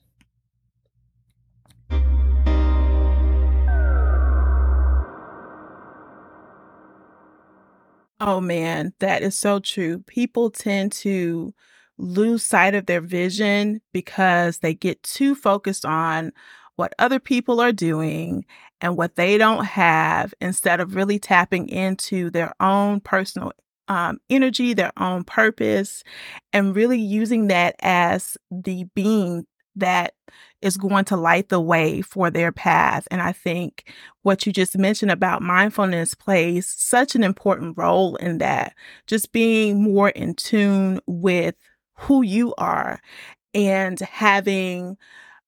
Oh 8.19 8.39
man, 8.39 8.93
that 8.99 9.21
is 9.21 9.37
so 9.37 9.59
true. 9.59 9.99
People 10.07 10.49
tend 10.49 10.93
to 10.93 11.53
lose 11.97 12.43
sight 12.43 12.73
of 12.73 12.85
their 12.85 13.01
vision 13.01 13.81
because 13.91 14.59
they 14.59 14.73
get 14.73 15.03
too 15.03 15.35
focused 15.35 15.85
on 15.85 16.31
what 16.75 16.93
other 16.99 17.19
people 17.19 17.59
are 17.59 17.71
doing 17.71 18.45
and 18.81 18.97
what 18.97 19.15
they 19.15 19.37
don't 19.37 19.65
have 19.65 20.33
instead 20.41 20.79
of 20.79 20.95
really 20.95 21.19
tapping 21.19 21.67
into 21.67 22.29
their 22.29 22.53
own 22.59 22.99
personal 22.99 23.51
um, 23.87 24.19
energy, 24.29 24.73
their 24.73 24.91
own 24.97 25.23
purpose, 25.23 26.03
and 26.51 26.75
really 26.75 26.99
using 26.99 27.47
that 27.47 27.75
as 27.81 28.37
the 28.51 28.85
being 28.95 29.45
that 29.75 30.13
is 30.61 30.77
going 30.77 31.05
to 31.05 31.17
light 31.17 31.49
the 31.49 31.59
way 31.59 32.01
for 32.01 32.29
their 32.29 32.51
path. 32.51 33.07
And 33.11 33.21
I 33.21 33.31
think 33.31 33.91
what 34.21 34.45
you 34.45 34.53
just 34.53 34.77
mentioned 34.77 35.11
about 35.11 35.41
mindfulness 35.41 36.13
plays 36.13 36.67
such 36.67 37.15
an 37.15 37.23
important 37.23 37.77
role 37.77 38.15
in 38.17 38.37
that, 38.37 38.75
just 39.07 39.31
being 39.31 39.81
more 39.81 40.09
in 40.09 40.35
tune 40.35 40.99
with 41.07 41.55
who 41.95 42.21
you 42.21 42.53
are 42.57 42.99
and 43.53 43.99
having 43.99 44.97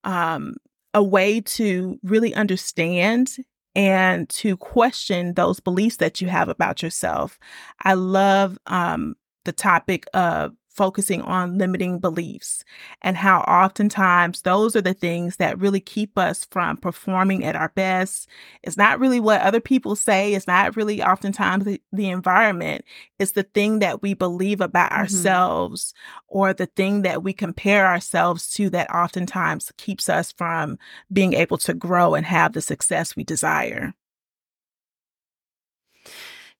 um, 0.04 0.56
a 0.94 1.04
way 1.04 1.42
to 1.42 2.00
really 2.04 2.34
understand 2.34 3.36
and 3.76 4.30
to 4.30 4.58
question 4.58 5.34
those 5.34 5.60
beliefs 5.60 5.98
that 5.98 6.22
you 6.22 6.28
have 6.28 6.50
about 6.50 6.82
yourself. 6.82 7.38
I 7.84 7.94
love 7.94 8.58
um, 8.68 9.16
the 9.44 9.52
topic 9.52 10.06
of 10.14 10.54
focusing 10.76 11.22
on 11.22 11.58
limiting 11.58 12.00
beliefs 12.00 12.64
and 13.02 13.16
how 13.16 13.40
oftentimes 13.42 14.42
those 14.42 14.76
are 14.76 14.82
the 14.82 14.94
things 14.94 15.38
that 15.38 15.60
really 15.60 15.80
keep 15.80 16.18
us 16.18 16.46
from 16.52 16.78
performing 16.78 17.44
at 17.44 17.56
our 17.56 17.70
best. 17.70 18.28
It's 18.64 18.78
not 18.78 19.00
really 19.00 19.20
what 19.20 19.42
other 19.42 19.62
people 19.62 19.96
say, 19.96 20.34
it's 20.34 20.48
not 20.48 20.76
really 20.76 21.02
oftentimes 21.02 21.66
the, 21.66 21.82
the 21.92 22.10
environment. 22.10 22.84
It's 23.20 23.32
the 23.32 23.44
thing 23.44 23.80
that 23.80 24.02
we 24.02 24.14
believe 24.14 24.62
about 24.62 24.92
mm-hmm. 24.92 25.02
ourselves 25.02 25.94
or 26.28 26.54
the 26.54 26.68
thing 26.68 27.04
that 27.04 27.24
we 27.24 27.34
compare 27.34 27.88
ourselves 27.88 28.50
to 28.56 28.70
that 28.72 28.94
oftentimes 28.94 29.72
keeps 29.78 30.10
us 30.10 30.32
from 30.32 30.78
being 31.12 31.34
able 31.34 31.58
to 31.60 31.74
grow 31.74 32.16
and 32.16 32.26
have 32.26 32.54
the 32.54 32.62
success 32.62 33.16
we 33.16 33.24
desire. 33.24 33.94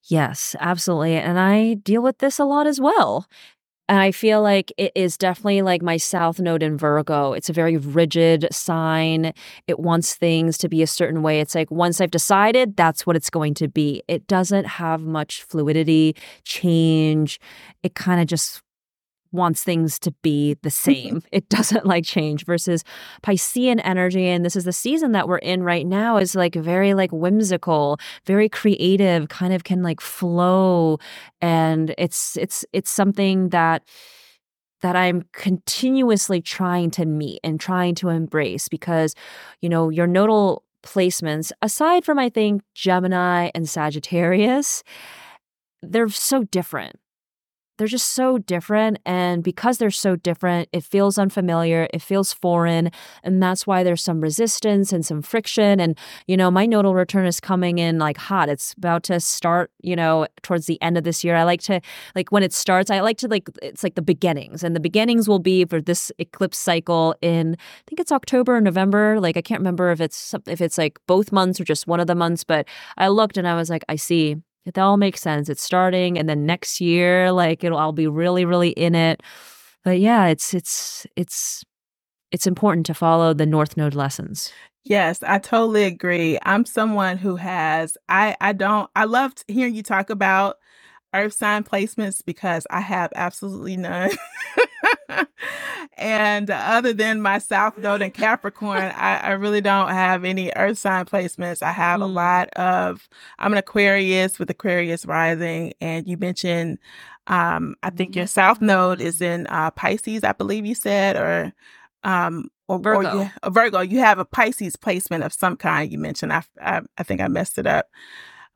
Yes, 0.08 0.56
absolutely. 0.60 1.16
And 1.16 1.40
I 1.40 1.76
deal 1.76 2.04
with 2.04 2.20
this 2.20 2.38
a 2.38 2.46
lot 2.46 2.68
as 2.68 2.80
well. 2.80 3.28
And 3.88 4.00
I 4.00 4.12
feel 4.12 4.42
like 4.42 4.74
it 4.78 4.92
is 4.96 5.16
definitely 5.16 5.62
like 5.62 5.84
my 5.84 5.98
South 5.98 6.40
Node 6.40 6.64
in 6.64 6.76
Virgo. 6.76 7.34
It's 7.34 7.50
a 7.50 7.54
very 7.54 7.78
rigid 7.78 8.48
sign. 8.52 9.32
It 9.68 9.80
wants 9.80 10.16
things 10.16 10.58
to 10.60 10.70
be 10.70 10.82
a 10.82 10.88
certain 10.88 11.22
way. 11.22 11.40
It's 11.40 11.54
like 11.54 11.70
once 11.70 12.02
I've 12.02 12.10
decided, 12.10 12.76
that's 12.76 13.06
what 13.06 13.16
it's 13.16 13.30
going 13.30 13.54
to 13.56 13.68
be. 13.68 14.02
It 14.08 14.26
doesn't 14.26 14.66
have 14.66 15.02
much 15.02 15.44
fluidity, 15.44 16.16
change. 16.44 17.40
It 17.84 17.94
kind 17.94 18.20
of 18.20 18.26
just 18.26 18.64
wants 19.36 19.64
things 19.64 20.00
to 20.00 20.12
be 20.22 20.56
the 20.62 20.70
same. 20.70 21.22
it 21.32 21.50
doesn't 21.50 21.86
like 21.86 22.06
change 22.06 22.46
versus 22.46 22.84
Piscean 23.24 23.82
energy. 23.84 24.28
And 24.28 24.46
this 24.46 24.56
is 24.56 24.64
the 24.64 24.74
season 24.74 25.12
that 25.14 25.28
we're 25.28 25.38
in 25.38 25.64
right 25.64 25.86
now 25.86 26.18
is 26.18 26.36
like 26.36 26.56
very 26.56 26.94
like 26.94 27.12
whimsical, 27.12 28.00
very 28.26 28.50
creative, 28.50 29.30
kind 29.30 29.54
of 29.54 29.64
can 29.64 29.84
like 29.84 30.02
flow. 30.02 30.98
And 31.42 31.94
it's, 31.98 32.38
it's, 32.38 32.66
it's 32.74 32.90
something 32.90 33.50
that, 33.50 33.84
that 34.82 34.96
I'm 34.96 35.24
continuously 35.32 36.42
trying 36.42 36.92
to 36.92 37.06
meet 37.06 37.40
and 37.44 37.60
trying 37.60 37.96
to 37.96 38.10
embrace 38.10 38.68
because, 38.68 39.16
you 39.62 39.70
know, 39.70 39.90
your 39.90 40.08
nodal 40.08 40.64
placements, 40.84 41.52
aside 41.62 42.06
from 42.06 42.20
I 42.20 42.30
think 42.30 42.62
Gemini 42.74 43.50
and 43.56 43.68
Sagittarius, 43.68 44.84
they're 45.82 46.10
so 46.10 46.44
different 46.44 47.00
they're 47.78 47.88
just 47.88 48.14
so 48.14 48.38
different. 48.38 49.00
And 49.06 49.44
because 49.44 49.78
they're 49.78 49.92
so 49.92 50.16
different, 50.16 50.70
it 50.72 50.84
feels 50.84 51.18
unfamiliar, 51.18 51.88
it 51.94 52.02
feels 52.02 52.34
foreign. 52.34 52.92
And 53.24 53.42
that's 53.42 53.68
why 53.68 53.84
there's 53.84 54.04
some 54.04 54.22
resistance 54.22 54.94
and 54.94 55.06
some 55.06 55.22
friction. 55.22 55.80
And, 55.80 55.98
you 56.28 56.38
know, 56.38 56.50
my 56.50 56.66
nodal 56.66 56.96
return 56.96 57.26
is 57.26 57.40
coming 57.40 57.78
in 57.78 58.00
like 58.00 58.18
hot. 58.18 58.50
It's 58.50 58.74
about 58.78 59.04
to 59.04 59.20
start, 59.20 59.72
you 59.82 59.96
know, 59.96 60.28
towards 60.42 60.66
the 60.66 60.82
end 60.82 60.98
of 60.98 61.04
this 61.04 61.24
year. 61.24 61.36
I 61.36 61.44
like 61.44 61.62
to, 61.64 61.82
like, 62.16 62.32
when 62.32 62.44
it 62.44 62.54
starts, 62.54 62.90
I 62.90 63.02
like 63.02 63.18
to, 63.20 63.28
like, 63.28 63.50
it's 63.62 63.84
like 63.84 63.96
the 63.96 64.02
beginnings. 64.02 64.64
And 64.64 64.76
the 64.76 64.80
beginnings 64.80 65.28
will 65.28 65.40
be 65.40 65.66
for 65.66 65.82
this 65.82 66.12
eclipse 66.20 66.58
cycle 66.58 67.16
in, 67.22 67.56
I 67.60 67.84
think 67.88 68.00
it's 68.00 68.12
October 68.12 68.56
or 68.58 68.62
November. 68.62 69.20
Like, 69.20 69.38
I 69.38 69.42
can't 69.42 69.60
remember 69.60 69.92
if 69.92 70.02
it's, 70.02 70.34
if 70.48 70.62
it's 70.62 70.78
like 70.78 71.00
both 71.08 71.32
months 71.32 71.60
or 71.60 71.64
just 71.64 71.88
one 71.88 72.00
of 72.00 72.08
the 72.08 72.16
months, 72.16 72.44
but 72.44 72.68
I 72.98 73.10
looked 73.10 73.38
and 73.38 73.48
I 73.48 73.56
was 73.56 73.70
like, 73.70 73.84
I 73.90 73.96
see 73.96 74.38
it 74.66 74.78
all 74.78 74.98
makes 74.98 75.22
sense. 75.22 75.50
It's 75.50 75.64
starting 75.64 76.18
and 76.18 76.28
then 76.28 76.46
next 76.46 76.82
year, 76.82 77.32
like 77.32 77.64
it'll 77.64 77.78
I'll 77.78 77.92
be 77.92 78.08
really, 78.08 78.46
really 78.46 78.70
in 78.70 78.96
it. 78.96 79.22
But 79.84 80.00
yeah, 80.00 80.26
it's 80.28 80.54
it's 80.54 81.06
it's 81.16 81.64
it's 82.32 82.48
important 82.48 82.86
to 82.88 82.94
follow 82.94 83.34
the 83.34 83.46
North 83.46 83.78
Node 83.78 83.96
lessons. 83.96 84.52
Yes, 84.84 85.24
I 85.24 85.40
totally 85.40 85.84
agree. 85.84 86.38
I'm 86.44 86.66
someone 86.66 87.18
who 87.18 87.36
has 87.36 87.98
I 88.10 88.36
I 88.42 88.54
don't 88.54 88.90
I 88.96 89.06
loved 89.06 89.44
hearing 89.48 89.76
you 89.76 89.84
talk 89.84 90.10
about 90.10 90.58
earth 91.14 91.34
sign 91.34 91.64
placements 91.64 92.22
because 92.26 92.68
I 92.70 92.82
have 92.82 93.12
absolutely 93.16 93.78
none. 93.78 94.12
and 95.98 96.50
other 96.50 96.94
than 96.94 97.22
my 97.22 97.40
South 97.40 97.78
Node 97.78 98.02
in 98.02 98.12
Capricorn, 98.12 98.92
I, 98.96 99.18
I, 99.18 99.32
really 99.32 99.62
don't 99.62 99.90
have 99.90 100.26
any 100.26 100.52
earth 100.56 100.78
sign 100.78 101.06
placements. 101.06 101.64
I 101.64 101.72
have 101.72 102.02
mm. 102.02 102.04
a 102.04 102.08
lot 102.08 102.50
of, 102.56 103.08
I'm 103.40 103.54
an 103.54 103.58
Aquarius 103.58 104.38
with 104.38 104.50
Aquarius 104.50 105.06
rising. 105.06 105.74
And 105.80 106.08
you 106.08 106.18
mentioned, 106.18 106.80
um, 107.28 107.76
I 107.82 107.92
think 107.92 108.16
your 108.16 108.28
South 108.28 108.62
Node 108.62 109.00
is 109.00 109.22
in 109.22 109.48
uh, 109.48 109.72
Pisces, 109.72 110.24
I 110.24 110.34
believe 110.34 110.66
you 110.66 110.76
said, 110.76 111.16
or 111.16 111.54
um, 112.04 112.50
or 112.68 112.80
Virgo. 112.80 113.10
Or 113.10 113.24
you, 113.24 113.32
a 113.44 113.50
Virgo. 113.50 113.82
You 113.82 114.00
have 114.00 114.20
a 114.20 114.26
Pisces 114.26 114.76
placement 114.76 115.24
of 115.24 115.34
some 115.34 115.58
kind. 115.58 115.92
You 115.92 115.98
mentioned. 115.98 116.34
I, 116.34 116.44
I, 116.62 116.82
I 116.98 117.04
think 117.04 117.22
I 117.22 117.28
messed 117.28 117.58
it 117.58 117.68
up. 117.68 117.90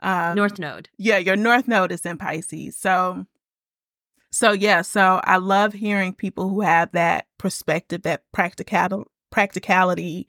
Um, 0.02 0.36
North 0.36 0.60
Node. 0.60 0.90
Yeah, 0.98 1.18
your 1.18 1.36
North 1.36 1.68
Node 1.68 1.92
is 1.92 2.06
in 2.06 2.18
Pisces. 2.18 2.78
So, 2.78 3.26
so 4.32 4.52
yeah, 4.52 4.82
so 4.82 5.22
I 5.24 5.38
love 5.38 5.74
hearing 5.74 6.14
people 6.14 6.50
who 6.50 6.62
have 6.62 6.92
that 6.92 7.28
perspective, 7.38 8.04
that 8.04 8.24
practical 8.32 9.06
practicality, 9.32 10.28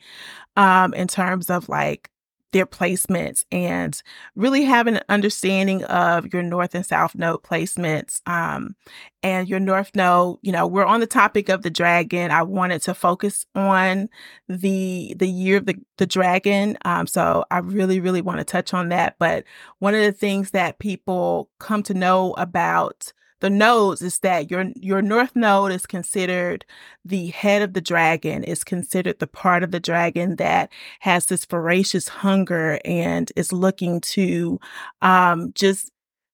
um, 0.57 0.95
in 0.95 1.09
terms 1.09 1.51
of 1.51 1.69
like 1.69 2.11
their 2.53 2.67
placements 2.67 3.45
and 3.53 4.03
really 4.35 4.65
having 4.65 4.97
an 4.97 5.03
understanding 5.09 5.85
of 5.85 6.33
your 6.33 6.43
north 6.43 6.75
and 6.75 6.85
south 6.85 7.15
node 7.15 7.43
placements 7.43 8.21
um, 8.27 8.75
and 9.23 9.49
your 9.49 9.61
north 9.61 9.95
node 9.95 10.37
you 10.43 10.51
know 10.51 10.67
we're 10.67 10.85
on 10.85 11.01
the 11.01 11.07
topic 11.07 11.49
of 11.49 11.63
the 11.63 11.71
dragon. 11.71 12.31
I 12.31 12.43
wanted 12.43 12.83
to 12.83 12.95
focus 12.95 13.47
on 13.55 14.09
the 14.49 15.15
the 15.17 15.29
year 15.29 15.59
of 15.59 15.67
the, 15.67 15.77
the 15.99 16.07
dragon 16.07 16.77
um, 16.85 17.07
so 17.07 17.45
i 17.51 17.59
really 17.59 18.01
really 18.01 18.23
want 18.23 18.39
to 18.39 18.45
touch 18.45 18.75
on 18.75 18.89
that 18.89 19.17
but 19.19 19.45
one 19.79 19.95
of 19.95 20.03
the 20.03 20.13
things 20.13 20.51
that 20.51 20.79
people 20.79 21.51
come 21.59 21.83
to 21.85 21.95
know 21.95 22.33
about 22.33 23.13
the 23.41 23.51
nodes 23.51 24.03
is 24.03 24.19
that 24.21 24.51
your 24.51 24.67
your 24.77 25.03
north 25.03 25.35
node 25.35 25.73
is 25.73 25.87
considered 25.87 26.65
the 27.05 27.29
head 27.29 27.63
of 27.63 27.73
the 27.73 27.81
dragon 27.81 28.45
is 28.45 28.65
considered 28.65 29.19
the 29.19 29.27
part 29.27 29.63
of 29.63 29.71
the 29.71 29.81
dragon 29.81 30.37
that 30.37 30.71
has 31.01 31.27
this 31.27 31.45
voracious 31.45 32.09
hunger 32.09 32.79
and 32.85 33.33
is 33.37 33.53
looking 33.53 34.01
to 34.01 34.61
um, 35.03 35.53
just 35.55 35.91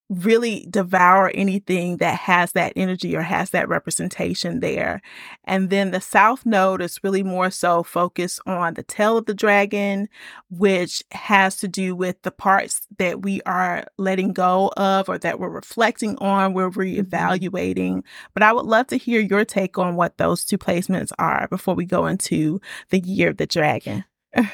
really 0.08 0.66
devour 0.70 1.30
anything 1.34 1.96
that 1.96 2.16
has 2.16 2.52
that 2.52 2.72
energy 2.76 3.16
or 3.16 3.22
has 3.22 3.50
that 3.50 3.68
representation 3.68 4.60
there. 4.60 5.02
And 5.44 5.68
then 5.70 5.90
the 5.90 6.00
South 6.00 6.46
Node 6.46 6.80
is 6.80 7.02
really 7.02 7.24
more 7.24 7.50
so 7.50 7.82
focused 7.82 8.40
on 8.46 8.74
the 8.74 8.84
tail 8.84 9.16
of 9.18 9.26
the 9.26 9.34
dragon, 9.34 10.08
which 10.48 11.02
has 11.10 11.56
to 11.56 11.68
do 11.68 11.96
with 11.96 12.22
the 12.22 12.30
parts 12.30 12.86
that 12.98 13.22
we 13.22 13.40
are 13.42 13.84
letting 13.98 14.32
go 14.32 14.72
of 14.76 15.08
or 15.08 15.18
that 15.18 15.40
we're 15.40 15.48
reflecting 15.48 16.16
on, 16.18 16.54
we're 16.54 16.70
mm-hmm. 16.70 16.80
reevaluating. 16.80 18.02
But 18.32 18.44
I 18.44 18.52
would 18.52 18.66
love 18.66 18.86
to 18.88 18.96
hear 18.96 19.20
your 19.20 19.44
take 19.44 19.76
on 19.76 19.96
what 19.96 20.18
those 20.18 20.44
two 20.44 20.58
placements 20.58 21.12
are 21.18 21.48
before 21.48 21.74
we 21.74 21.84
go 21.84 22.06
into 22.06 22.60
the 22.90 23.00
year 23.00 23.30
of 23.30 23.38
the 23.38 23.46
dragon. 23.46 24.04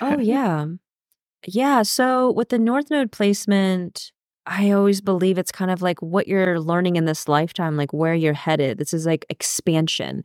oh, 0.01 0.19
yeah. 0.19 0.67
Yeah. 1.47 1.83
So 1.83 2.31
with 2.31 2.49
the 2.49 2.59
North 2.59 2.91
Node 2.91 3.13
placement, 3.13 4.13
I 4.45 4.73
always 4.73 5.01
believe 5.01 5.39
it's 5.39 5.53
kind 5.53 5.71
of 5.71 5.83
like 5.83 6.03
what 6.03 6.27
you're 6.27 6.59
learning 6.59 6.97
in 6.97 7.05
this 7.05 7.29
lifetime, 7.29 7.77
like 7.77 7.93
where 7.93 8.15
you're 8.15 8.33
headed. 8.35 8.79
This 8.79 8.93
is 8.93 9.07
like 9.07 9.25
expansion, 9.29 10.25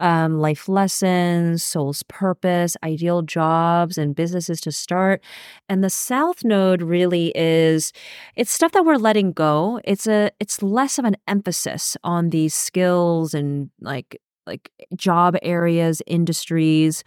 um, 0.00 0.38
life 0.38 0.68
lessons, 0.68 1.64
soul's 1.64 2.02
purpose, 2.04 2.76
ideal 2.84 3.22
jobs, 3.22 3.96
and 3.98 4.14
businesses 4.14 4.60
to 4.62 4.72
start. 4.72 5.22
And 5.70 5.82
the 5.82 5.90
South 5.90 6.44
Node 6.44 6.82
really 6.82 7.32
is 7.34 7.92
it's 8.36 8.52
stuff 8.52 8.72
that 8.72 8.84
we're 8.84 8.96
letting 8.96 9.32
go. 9.32 9.80
It's 9.84 10.06
a 10.06 10.30
it's 10.38 10.62
less 10.62 10.98
of 10.98 11.06
an 11.06 11.16
emphasis 11.26 11.96
on 12.04 12.30
these 12.30 12.54
skills 12.54 13.32
and 13.34 13.70
like 13.80 14.20
like 14.46 14.70
job 14.96 15.36
areas, 15.42 16.02
industries 16.06 17.04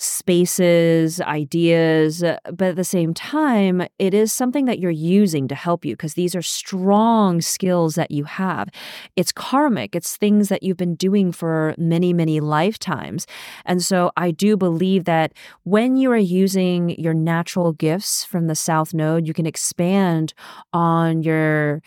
spaces, 0.00 1.20
ideas, 1.20 2.24
uh, 2.24 2.38
but 2.44 2.68
at 2.68 2.76
the 2.76 2.84
same 2.84 3.12
time, 3.12 3.82
it 3.98 4.14
is 4.14 4.32
something 4.32 4.64
that 4.64 4.78
you're 4.78 4.90
using 4.90 5.46
to 5.46 5.54
help 5.54 5.84
you 5.84 5.92
because 5.92 6.14
these 6.14 6.34
are 6.34 6.40
strong 6.40 7.42
skills 7.42 7.96
that 7.96 8.10
you 8.10 8.24
have. 8.24 8.70
It's 9.14 9.30
karmic, 9.30 9.94
it's 9.94 10.16
things 10.16 10.48
that 10.48 10.62
you've 10.62 10.78
been 10.78 10.94
doing 10.94 11.32
for 11.32 11.74
many, 11.76 12.14
many 12.14 12.40
lifetimes. 12.40 13.26
And 13.66 13.82
so 13.82 14.10
I 14.16 14.30
do 14.30 14.56
believe 14.56 15.04
that 15.04 15.34
when 15.64 15.96
you 15.96 16.10
are 16.12 16.16
using 16.16 16.98
your 16.98 17.14
natural 17.14 17.72
gifts 17.72 18.24
from 18.24 18.46
the 18.46 18.54
South 18.54 18.94
Node, 18.94 19.26
you 19.26 19.34
can 19.34 19.46
expand 19.46 20.32
on 20.72 21.22
your 21.22 21.82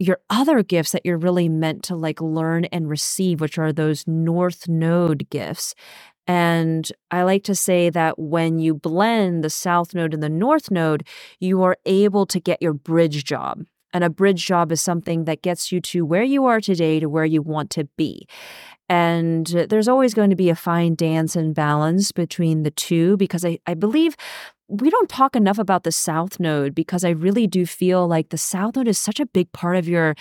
your 0.00 0.18
other 0.28 0.62
gifts 0.62 0.90
that 0.90 1.02
you're 1.04 1.16
really 1.16 1.48
meant 1.48 1.82
to 1.84 1.94
like 1.94 2.20
learn 2.20 2.64
and 2.66 2.88
receive, 2.88 3.40
which 3.40 3.58
are 3.58 3.72
those 3.72 4.06
North 4.08 4.68
Node 4.68 5.28
gifts. 5.30 5.74
And 6.26 6.90
I 7.10 7.22
like 7.22 7.44
to 7.44 7.54
say 7.54 7.90
that 7.90 8.18
when 8.18 8.58
you 8.58 8.74
blend 8.74 9.44
the 9.44 9.50
South 9.50 9.94
Node 9.94 10.14
and 10.14 10.22
the 10.22 10.28
North 10.28 10.70
Node, 10.70 11.06
you 11.38 11.62
are 11.62 11.76
able 11.84 12.26
to 12.26 12.40
get 12.40 12.62
your 12.62 12.72
bridge 12.72 13.24
job. 13.24 13.64
And 13.92 14.02
a 14.02 14.10
bridge 14.10 14.44
job 14.44 14.72
is 14.72 14.80
something 14.80 15.24
that 15.24 15.42
gets 15.42 15.70
you 15.70 15.80
to 15.82 16.04
where 16.04 16.24
you 16.24 16.46
are 16.46 16.60
today 16.60 16.98
to 16.98 17.08
where 17.08 17.24
you 17.24 17.42
want 17.42 17.70
to 17.70 17.84
be. 17.96 18.26
And 18.88 19.46
there's 19.46 19.88
always 19.88 20.14
going 20.14 20.30
to 20.30 20.36
be 20.36 20.50
a 20.50 20.56
fine 20.56 20.94
dance 20.94 21.36
and 21.36 21.54
balance 21.54 22.10
between 22.10 22.64
the 22.64 22.70
two 22.70 23.16
because 23.16 23.44
I, 23.44 23.58
I 23.66 23.74
believe 23.74 24.16
we 24.68 24.90
don't 24.90 25.08
talk 25.08 25.36
enough 25.36 25.58
about 25.58 25.84
the 25.84 25.92
South 25.92 26.40
Node 26.40 26.74
because 26.74 27.04
I 27.04 27.10
really 27.10 27.46
do 27.46 27.66
feel 27.66 28.06
like 28.08 28.30
the 28.30 28.38
South 28.38 28.76
Node 28.76 28.88
is 28.88 28.98
such 28.98 29.20
a 29.20 29.26
big 29.26 29.52
part 29.52 29.76
of 29.76 29.88
your 29.88 30.16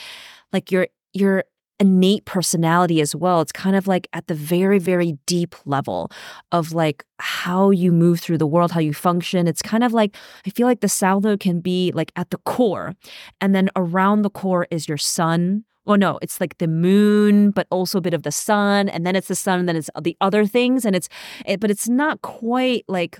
like 0.52 0.72
your 0.72 0.88
your 1.14 1.44
innate 1.80 2.26
personality 2.26 3.02
as 3.02 3.16
well. 3.16 3.42
It's 3.42 3.52
kind 3.52 3.76
of 3.76 3.88
like 3.88 4.08
at 4.14 4.28
the 4.28 4.36
very, 4.36 4.80
very 4.80 5.18
deep 5.26 5.56
level 5.66 6.12
of 6.52 6.72
like 6.72 7.04
how 7.20 7.72
you 7.72 7.92
move 7.92 8.20
through 8.20 8.38
the 8.38 8.48
world, 8.48 8.72
how 8.72 8.80
you 8.80 8.94
function. 8.94 9.48
It's 9.48 9.62
kind 9.62 9.84
of 9.84 9.94
like, 9.94 10.16
I 10.46 10.50
feel 10.52 10.68
like 10.68 10.82
the 10.82 10.90
South 10.90 11.26
can 11.40 11.60
be 11.60 11.92
like 11.94 12.12
at 12.16 12.30
the 12.30 12.38
core. 12.40 12.94
And 13.42 13.54
then 13.54 13.70
around 13.76 14.22
the 14.22 14.30
core 14.30 14.68
is 14.72 14.88
your 14.88 14.98
sun. 14.98 15.66
Well, 15.86 15.98
no, 15.98 16.18
it's 16.22 16.40
like 16.40 16.58
the 16.60 16.68
moon, 16.68 17.52
but 17.52 17.68
also 17.70 17.98
a 17.98 18.02
bit 18.02 18.14
of 18.14 18.24
the 18.24 18.32
sun. 18.32 18.88
And 18.88 19.06
then 19.06 19.16
it's 19.16 19.28
the 19.28 19.36
sun, 19.36 19.60
and 19.60 19.68
then 19.68 19.76
it's 19.76 19.90
the 20.02 20.16
other 20.22 20.46
things. 20.46 20.86
And 20.86 20.96
it's, 20.96 21.10
it, 21.46 21.60
but 21.60 21.70
it's 21.70 21.90
not 21.90 22.22
quite 22.22 22.86
like 22.88 23.20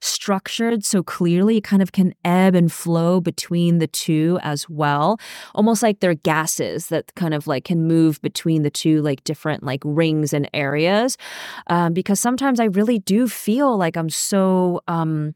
structured 0.00 0.84
so 0.84 1.02
clearly, 1.02 1.58
it 1.58 1.64
kind 1.64 1.82
of 1.82 1.92
can 1.92 2.14
ebb 2.24 2.54
and 2.54 2.72
flow 2.72 3.20
between 3.20 3.78
the 3.78 3.86
two 3.86 4.38
as 4.42 4.68
well. 4.68 5.18
Almost 5.54 5.82
like 5.82 6.00
they're 6.00 6.14
gases 6.14 6.88
that 6.88 7.14
kind 7.14 7.34
of 7.34 7.46
like 7.46 7.64
can 7.64 7.86
move 7.86 8.20
between 8.22 8.62
the 8.62 8.70
two, 8.70 9.02
like 9.02 9.24
different 9.24 9.62
like 9.62 9.82
rings 9.84 10.32
and 10.32 10.48
areas. 10.54 11.16
Um, 11.68 11.92
because 11.92 12.20
sometimes 12.20 12.60
I 12.60 12.64
really 12.64 12.98
do 12.98 13.28
feel 13.28 13.76
like 13.76 13.96
I'm 13.96 14.10
so, 14.10 14.80
um, 14.88 15.34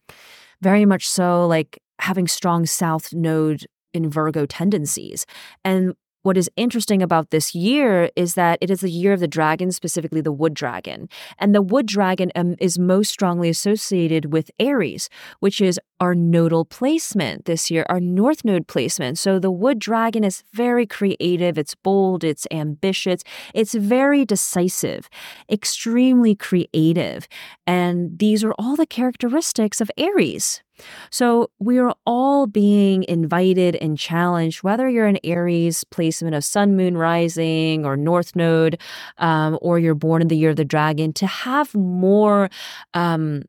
very 0.61 0.85
much 0.85 1.09
so 1.09 1.47
like 1.47 1.79
having 1.99 2.29
strong 2.29 2.67
South 2.67 3.13
Node 3.13 3.67
in 3.93 4.09
Virgo 4.09 4.47
tendencies. 4.47 5.27
And 5.65 5.95
what 6.23 6.37
is 6.37 6.51
interesting 6.57 7.03
about 7.03 7.31
this 7.31 7.55
year 7.55 8.11
is 8.17 8.35
that 8.35 8.59
it 8.61 8.71
is 8.71 8.81
the 8.81 8.91
year 8.91 9.13
of 9.13 9.21
the 9.21 9.29
dragon, 9.29 9.73
specifically 9.73 10.21
the 10.21 10.33
wood 10.33 10.55
dragon. 10.55 11.09
And 11.39 11.55
the 11.55 11.63
wood 11.63 11.87
dragon 11.87 12.31
um, 12.35 12.57
is 12.59 12.79
most 12.79 13.11
strongly 13.11 13.49
associated 13.49 14.33
with 14.33 14.51
Aries, 14.59 15.09
which 15.41 15.61
is 15.61 15.81
our 16.01 16.15
nodal 16.15 16.65
placement 16.65 17.45
this 17.45 17.71
year, 17.71 17.85
our 17.89 18.01
north 18.01 18.45
node 18.45 18.67
placement. 18.67 19.19
So 19.19 19.39
the 19.39 19.51
wood 19.51 19.79
dragon 19.79 20.25
is 20.25 20.43
very 20.53 20.87
creative, 20.87 21.59
it's 21.59 21.75
bold, 21.75 22.25
it's 22.25 22.47
ambitious, 22.51 23.23
it's 23.55 23.75
very 23.75 24.25
decisive, 24.25 25.09
extremely 25.51 26.35
creative. 26.35 27.29
And 27.67 28.19
these 28.19 28.43
are 28.45 28.55
all 28.59 28.77
the 28.77 28.87
characteristics 28.87 29.81
of 29.81 29.91
Aries. 29.97 30.63
So 31.11 31.51
we 31.59 31.79
are 31.79 31.95
all 32.07 32.47
being 32.47 33.05
invited 33.09 33.77
and 33.77 33.99
challenged, 33.99 34.63
whether 34.63 34.89
you're 34.89 35.07
an 35.07 35.19
Aries 35.25 35.85
placement 35.85 36.35
of 36.35 36.45
Sun, 36.45 36.77
Moon, 36.77 36.97
Rising, 36.97 37.85
or 37.85 37.97
North 37.97 38.37
Node, 38.37 38.81
um, 39.19 39.59
or 39.61 39.79
you're 39.79 39.95
born 39.95 40.23
in 40.23 40.29
the 40.29 40.37
year 40.37 40.51
of 40.51 40.57
the 40.57 40.65
dragon, 40.65 41.13
to 41.15 41.27
have 41.27 41.75
more. 41.75 42.49
Um, 42.95 43.43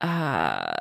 uh, 0.00 0.72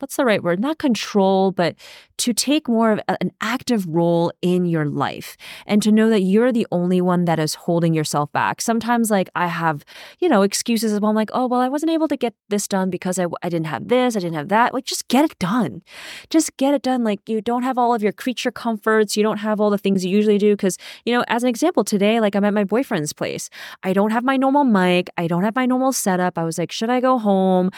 what's 0.00 0.16
the 0.16 0.24
right 0.24 0.42
word? 0.42 0.60
Not 0.60 0.78
control, 0.78 1.52
but 1.52 1.76
to 2.18 2.34
take 2.34 2.68
more 2.68 2.92
of 2.92 3.00
an 3.08 3.32
active 3.40 3.86
role 3.86 4.30
in 4.42 4.66
your 4.66 4.84
life 4.84 5.38
and 5.66 5.82
to 5.82 5.90
know 5.90 6.10
that 6.10 6.20
you're 6.20 6.52
the 6.52 6.66
only 6.70 7.00
one 7.00 7.24
that 7.24 7.38
is 7.38 7.54
holding 7.54 7.94
yourself 7.94 8.30
back. 8.32 8.60
Sometimes, 8.60 9.10
like, 9.10 9.30
I 9.34 9.46
have, 9.46 9.84
you 10.18 10.28
know, 10.28 10.42
excuses 10.42 10.92
as 10.92 11.00
well. 11.00 11.10
I'm 11.10 11.16
like, 11.16 11.30
oh, 11.32 11.46
well, 11.46 11.60
I 11.60 11.68
wasn't 11.68 11.92
able 11.92 12.08
to 12.08 12.18
get 12.18 12.34
this 12.50 12.68
done 12.68 12.90
because 12.90 13.18
I, 13.18 13.26
I 13.42 13.48
didn't 13.48 13.68
have 13.68 13.88
this, 13.88 14.16
I 14.16 14.20
didn't 14.20 14.34
have 14.34 14.48
that. 14.48 14.74
Like, 14.74 14.84
just 14.84 15.08
get 15.08 15.24
it 15.24 15.38
done. 15.38 15.82
Just 16.28 16.54
get 16.58 16.74
it 16.74 16.82
done. 16.82 17.04
Like, 17.04 17.26
you 17.26 17.40
don't 17.40 17.62
have 17.62 17.78
all 17.78 17.94
of 17.94 18.02
your 18.02 18.12
creature 18.12 18.50
comforts, 18.50 19.16
you 19.16 19.22
don't 19.22 19.38
have 19.38 19.60
all 19.60 19.70
the 19.70 19.78
things 19.78 20.04
you 20.04 20.10
usually 20.10 20.36
do. 20.38 20.54
Cause, 20.56 20.76
you 21.06 21.14
know, 21.14 21.24
as 21.28 21.42
an 21.42 21.48
example, 21.48 21.84
today, 21.84 22.20
like, 22.20 22.34
I'm 22.36 22.44
at 22.44 22.52
my 22.52 22.64
boyfriend's 22.64 23.14
place. 23.14 23.48
I 23.82 23.94
don't 23.94 24.10
have 24.10 24.24
my 24.24 24.36
normal 24.36 24.64
mic, 24.64 25.08
I 25.16 25.26
don't 25.26 25.42
have 25.42 25.56
my 25.56 25.64
normal 25.64 25.92
setup. 25.92 26.36
I 26.36 26.44
was 26.44 26.58
like, 26.58 26.70
should 26.70 26.90
I 26.90 27.00
go 27.00 27.18
home? 27.18 27.70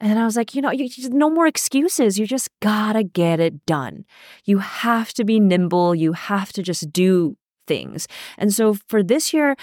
And 0.00 0.18
I 0.18 0.24
was 0.24 0.36
like, 0.36 0.54
you 0.54 0.60
know, 0.60 0.70
you, 0.70 0.88
no 1.08 1.30
more 1.30 1.46
excuses. 1.46 1.65
You 1.74 2.26
just 2.26 2.48
gotta 2.60 3.02
get 3.02 3.40
it 3.40 3.66
done. 3.66 4.04
You 4.44 4.58
have 4.58 5.12
to 5.14 5.24
be 5.24 5.40
nimble. 5.40 5.94
You 5.94 6.12
have 6.12 6.52
to 6.54 6.62
just 6.62 6.92
do 6.92 7.36
things. 7.66 8.06
And 8.38 8.52
so 8.52 8.74
for 8.88 9.02
this 9.02 9.32
year, 9.32 9.56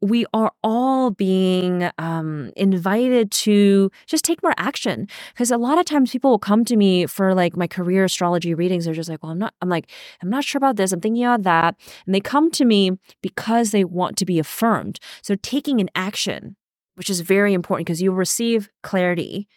we 0.00 0.24
are 0.32 0.52
all 0.62 1.10
being 1.10 1.90
um, 1.98 2.52
invited 2.56 3.30
to 3.32 3.90
just 4.06 4.24
take 4.24 4.42
more 4.42 4.54
action 4.56 5.08
because 5.32 5.50
a 5.50 5.58
lot 5.58 5.78
of 5.78 5.84
times 5.84 6.12
people 6.12 6.30
will 6.30 6.38
come 6.38 6.64
to 6.64 6.76
me 6.76 7.06
for 7.06 7.34
like 7.34 7.56
my 7.56 7.66
career 7.66 8.04
astrology 8.04 8.54
readings 8.54 8.84
they're 8.84 8.94
just 8.94 9.08
like 9.08 9.22
well 9.22 9.32
i'm 9.32 9.38
not 9.38 9.54
i'm 9.60 9.68
like 9.68 9.90
i'm 10.22 10.30
not 10.30 10.44
sure 10.44 10.58
about 10.58 10.76
this 10.76 10.92
i'm 10.92 11.00
thinking 11.00 11.24
about 11.24 11.42
that 11.42 11.74
and 12.06 12.14
they 12.14 12.20
come 12.20 12.48
to 12.50 12.64
me 12.64 12.92
because 13.22 13.72
they 13.72 13.84
want 13.84 14.16
to 14.16 14.24
be 14.24 14.38
affirmed 14.38 15.00
so 15.20 15.34
taking 15.42 15.80
an 15.80 15.90
action 15.96 16.54
which 16.94 17.10
is 17.10 17.20
very 17.20 17.52
important 17.52 17.86
because 17.86 18.00
you'll 18.00 18.14
receive 18.14 18.70
clarity 18.82 19.48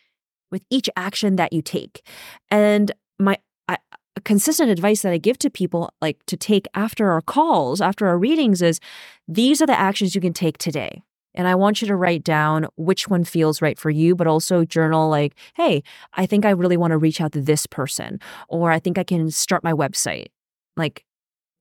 with 0.51 0.63
each 0.69 0.89
action 0.95 1.35
that 1.37 1.53
you 1.53 1.61
take. 1.61 2.05
And 2.49 2.91
my 3.19 3.37
I, 3.67 3.77
consistent 4.25 4.69
advice 4.69 5.01
that 5.01 5.13
I 5.13 5.17
give 5.17 5.37
to 5.39 5.49
people, 5.49 5.93
like 6.01 6.23
to 6.27 6.37
take 6.37 6.67
after 6.73 7.11
our 7.11 7.21
calls, 7.21 7.81
after 7.81 8.07
our 8.07 8.17
readings, 8.17 8.61
is 8.61 8.79
these 9.27 9.61
are 9.61 9.67
the 9.67 9.79
actions 9.79 10.15
you 10.15 10.21
can 10.21 10.33
take 10.33 10.57
today. 10.57 11.01
And 11.33 11.47
I 11.47 11.55
want 11.55 11.81
you 11.81 11.87
to 11.87 11.95
write 11.95 12.23
down 12.23 12.67
which 12.75 13.07
one 13.07 13.23
feels 13.23 13.61
right 13.61 13.79
for 13.79 13.89
you, 13.89 14.15
but 14.15 14.27
also 14.27 14.65
journal 14.65 15.09
like, 15.09 15.33
hey, 15.55 15.81
I 16.13 16.25
think 16.25 16.45
I 16.45 16.49
really 16.49 16.75
want 16.75 16.91
to 16.91 16.97
reach 16.97 17.21
out 17.21 17.31
to 17.33 17.41
this 17.41 17.65
person, 17.65 18.19
or 18.49 18.69
I 18.69 18.79
think 18.79 18.97
I 18.97 19.03
can 19.03 19.31
start 19.31 19.63
my 19.63 19.71
website. 19.71 20.27
Like, 20.75 21.05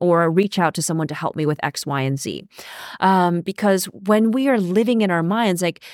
or 0.01 0.30
reach 0.30 0.59
out 0.59 0.74
to 0.74 0.82
someone 0.82 1.07
to 1.09 1.14
help 1.14 1.36
me 1.36 1.45
with 1.45 1.61
X, 1.62 1.84
Y, 1.84 2.01
and 2.01 2.18
Z. 2.18 2.45
Um, 3.01 3.43
because 3.43 3.84
when 3.86 4.30
we 4.30 4.49
are 4.49 4.59
living 4.59 5.03
in 5.03 5.11
our 5.11 5.22
minds, 5.22 5.61
like 5.62 5.84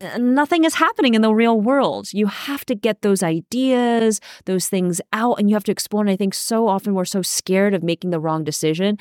Uh, 0.00 0.18
nothing 0.18 0.64
is 0.64 0.74
happening 0.74 1.14
in 1.14 1.22
the 1.22 1.32
real 1.34 1.58
world. 1.58 2.12
You 2.12 2.26
have 2.26 2.66
to 2.66 2.74
get 2.74 3.00
those 3.00 3.22
ideas, 3.22 4.20
those 4.44 4.68
things 4.68 5.00
out, 5.12 5.38
and 5.38 5.48
you 5.48 5.56
have 5.56 5.64
to 5.64 5.72
explore. 5.72 6.02
And 6.02 6.10
I 6.10 6.16
think 6.16 6.34
so 6.34 6.68
often 6.68 6.94
we're 6.94 7.06
so 7.06 7.22
scared 7.22 7.72
of 7.72 7.82
making 7.82 8.10
the 8.10 8.20
wrong 8.20 8.44
decision. 8.44 8.98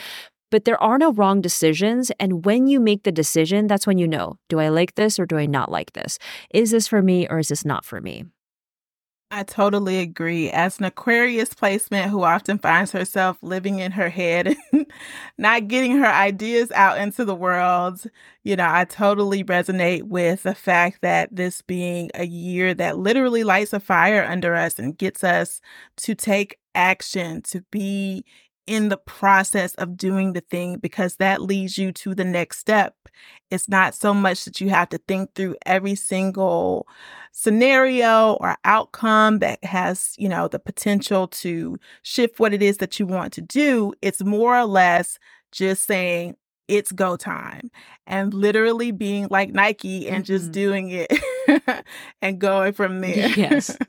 But 0.51 0.63
there 0.63 0.81
are 0.81 0.97
no 0.97 1.11
wrong 1.11 1.41
decisions. 1.41 2.11
And 2.17 2.45
when 2.45 2.67
you 2.67 2.79
make 2.79 3.03
the 3.03 3.11
decision, 3.11 3.67
that's 3.67 3.85
when 3.85 3.97
you 3.97 4.07
know 4.07 4.37
do 4.47 4.59
I 4.59 4.69
like 4.69 4.95
this 4.95 5.19
or 5.19 5.25
do 5.25 5.37
I 5.37 5.47
not 5.47 5.69
like 5.69 5.93
this? 5.93 6.17
Is 6.53 6.71
this 6.71 6.87
for 6.87 7.01
me 7.01 7.27
or 7.27 7.39
is 7.39 7.49
this 7.49 7.65
not 7.65 7.83
for 7.83 7.99
me? 7.99 8.25
I 9.31 9.43
totally 9.43 9.99
agree. 9.99 10.49
As 10.51 10.79
an 10.79 10.85
Aquarius 10.85 11.53
placement 11.53 12.11
who 12.11 12.23
often 12.23 12.57
finds 12.59 12.91
herself 12.91 13.37
living 13.41 13.79
in 13.79 13.91
her 13.93 14.09
head 14.09 14.55
and 14.71 14.85
not 15.37 15.67
getting 15.67 15.97
her 15.97 16.05
ideas 16.05 16.71
out 16.71 16.99
into 16.99 17.25
the 17.25 17.35
world, 17.35 18.03
you 18.43 18.55
know, 18.55 18.67
I 18.69 18.85
totally 18.85 19.43
resonate 19.43 20.03
with 20.03 20.43
the 20.43 20.55
fact 20.55 20.99
that 21.01 21.35
this 21.35 21.61
being 21.61 22.11
a 22.13 22.25
year 22.25 22.73
that 22.75 22.97
literally 22.99 23.43
lights 23.43 23.73
a 23.73 23.79
fire 23.79 24.23
under 24.23 24.55
us 24.55 24.79
and 24.79 24.97
gets 24.97 25.23
us 25.23 25.59
to 25.97 26.15
take 26.15 26.59
action, 26.75 27.41
to 27.43 27.61
be 27.71 28.23
in 28.67 28.89
the 28.89 28.97
process 28.97 29.75
of 29.75 29.97
doing 29.97 30.33
the 30.33 30.41
thing 30.41 30.77
because 30.77 31.17
that 31.17 31.41
leads 31.41 31.77
you 31.77 31.91
to 31.91 32.15
the 32.15 32.23
next 32.23 32.59
step. 32.59 32.95
It's 33.51 33.69
not 33.69 33.93
so 33.93 34.13
much 34.13 34.45
that 34.45 34.59
you 34.59 34.69
have 34.69 34.89
to 34.89 34.97
think 34.97 35.33
through 35.35 35.55
every 35.65 35.95
single 35.95 36.87
scenario 37.31 38.33
or 38.33 38.55
outcome 38.65 39.39
that 39.39 39.63
has, 39.63 40.15
you 40.17 40.27
know, 40.27 40.47
the 40.47 40.59
potential 40.59 41.27
to 41.27 41.77
shift 42.01 42.39
what 42.39 42.53
it 42.53 42.61
is 42.61 42.77
that 42.77 42.99
you 42.99 43.05
want 43.05 43.33
to 43.33 43.41
do. 43.41 43.93
It's 44.01 44.23
more 44.23 44.57
or 44.57 44.65
less 44.65 45.19
just 45.51 45.85
saying, 45.85 46.35
it's 46.67 46.91
go 46.91 47.15
time 47.15 47.69
and 48.07 48.33
literally 48.33 48.91
being 48.91 49.27
like 49.29 49.53
Nike 49.53 50.07
and 50.07 50.23
mm-hmm. 50.23 50.33
just 50.33 50.51
doing 50.51 50.89
it 50.89 51.13
and 52.21 52.39
going 52.39 52.73
from 52.73 53.01
there. 53.01 53.29
Yes. 53.29 53.77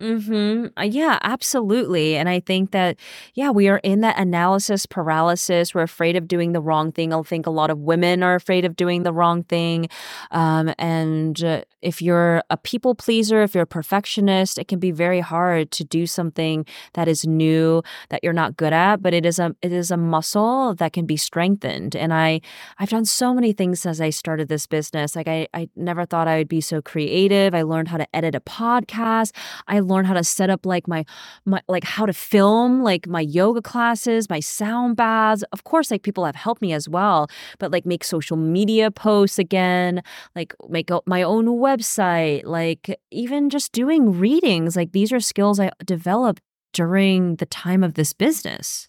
Hmm. 0.00 0.68
Uh, 0.78 0.84
yeah, 0.84 1.18
absolutely. 1.22 2.16
And 2.16 2.26
I 2.26 2.40
think 2.40 2.70
that 2.70 2.96
yeah, 3.34 3.50
we 3.50 3.68
are 3.68 3.78
in 3.78 4.00
that 4.00 4.18
analysis 4.18 4.86
paralysis. 4.86 5.74
We're 5.74 5.82
afraid 5.82 6.16
of 6.16 6.26
doing 6.26 6.52
the 6.52 6.60
wrong 6.62 6.90
thing. 6.90 7.12
I 7.12 7.20
think 7.20 7.46
a 7.46 7.50
lot 7.50 7.68
of 7.68 7.78
women 7.80 8.22
are 8.22 8.34
afraid 8.34 8.64
of 8.64 8.76
doing 8.76 9.02
the 9.02 9.12
wrong 9.12 9.42
thing. 9.42 9.90
Um, 10.30 10.72
and 10.78 11.44
uh, 11.44 11.62
if 11.82 12.00
you're 12.00 12.42
a 12.48 12.56
people 12.56 12.94
pleaser, 12.94 13.42
if 13.42 13.54
you're 13.54 13.64
a 13.64 13.66
perfectionist, 13.66 14.56
it 14.56 14.68
can 14.68 14.78
be 14.78 14.90
very 14.90 15.20
hard 15.20 15.70
to 15.72 15.84
do 15.84 16.06
something 16.06 16.64
that 16.94 17.06
is 17.06 17.26
new 17.26 17.82
that 18.08 18.24
you're 18.24 18.32
not 18.32 18.56
good 18.56 18.72
at. 18.72 19.02
But 19.02 19.12
it 19.12 19.26
is 19.26 19.38
a 19.38 19.54
it 19.60 19.70
is 19.70 19.90
a 19.90 19.98
muscle 19.98 20.74
that 20.76 20.94
can 20.94 21.04
be 21.04 21.18
strengthened. 21.18 21.94
And 21.94 22.14
I 22.14 22.40
I've 22.78 22.88
done 22.88 23.04
so 23.04 23.34
many 23.34 23.52
things 23.52 23.80
since 23.80 24.00
I 24.00 24.08
started 24.08 24.48
this 24.48 24.66
business. 24.66 25.14
Like 25.14 25.28
I 25.28 25.46
I 25.52 25.68
never 25.76 26.06
thought 26.06 26.26
I 26.26 26.38
would 26.38 26.48
be 26.48 26.62
so 26.62 26.80
creative. 26.80 27.54
I 27.54 27.62
learned 27.62 27.88
how 27.88 27.98
to 27.98 28.16
edit 28.16 28.34
a 28.34 28.40
podcast. 28.40 29.32
I 29.68 29.80
learn 29.90 30.04
how 30.04 30.14
to 30.14 30.24
set 30.24 30.50
up 30.50 30.64
like 30.64 30.88
my 30.88 31.04
my 31.44 31.60
like 31.68 31.84
how 31.84 32.06
to 32.06 32.12
film 32.12 32.82
like 32.82 33.06
my 33.06 33.20
yoga 33.20 33.60
classes, 33.60 34.30
my 34.30 34.40
sound 34.40 34.96
baths. 34.96 35.42
Of 35.52 35.64
course, 35.64 35.90
like 35.90 36.02
people 36.02 36.24
have 36.24 36.36
helped 36.36 36.62
me 36.62 36.72
as 36.72 36.88
well, 36.88 37.28
but 37.58 37.70
like 37.70 37.84
make 37.84 38.04
social 38.04 38.36
media 38.36 38.90
posts 38.90 39.38
again, 39.38 40.02
like 40.34 40.54
make 40.68 40.90
my 41.06 41.22
own 41.22 41.46
website, 41.46 42.44
like 42.44 42.96
even 43.10 43.50
just 43.50 43.72
doing 43.72 44.18
readings. 44.18 44.76
Like 44.76 44.92
these 44.92 45.12
are 45.12 45.20
skills 45.20 45.60
I 45.60 45.70
developed 45.84 46.42
during 46.72 47.36
the 47.36 47.46
time 47.46 47.82
of 47.82 47.94
this 47.94 48.12
business. 48.12 48.88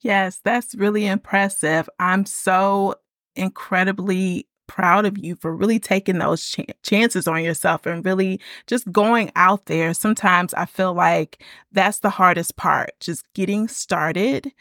Yes, 0.00 0.40
that's 0.42 0.74
really 0.74 1.06
impressive. 1.06 1.88
I'm 1.98 2.24
so 2.24 2.94
incredibly 3.36 4.46
proud 4.70 5.04
of 5.04 5.18
you 5.18 5.34
for 5.34 5.52
really 5.52 5.80
taking 5.80 6.18
those 6.18 6.48
ch- 6.48 6.60
chances 6.84 7.26
on 7.26 7.42
yourself 7.42 7.86
and 7.86 8.04
really 8.04 8.40
just 8.68 8.90
going 8.92 9.32
out 9.34 9.66
there. 9.66 9.92
Sometimes 9.92 10.54
I 10.54 10.64
feel 10.64 10.94
like 10.94 11.42
that's 11.72 11.98
the 11.98 12.08
hardest 12.08 12.54
part, 12.54 12.92
just 13.00 13.24
getting 13.34 13.66
started 13.66 14.52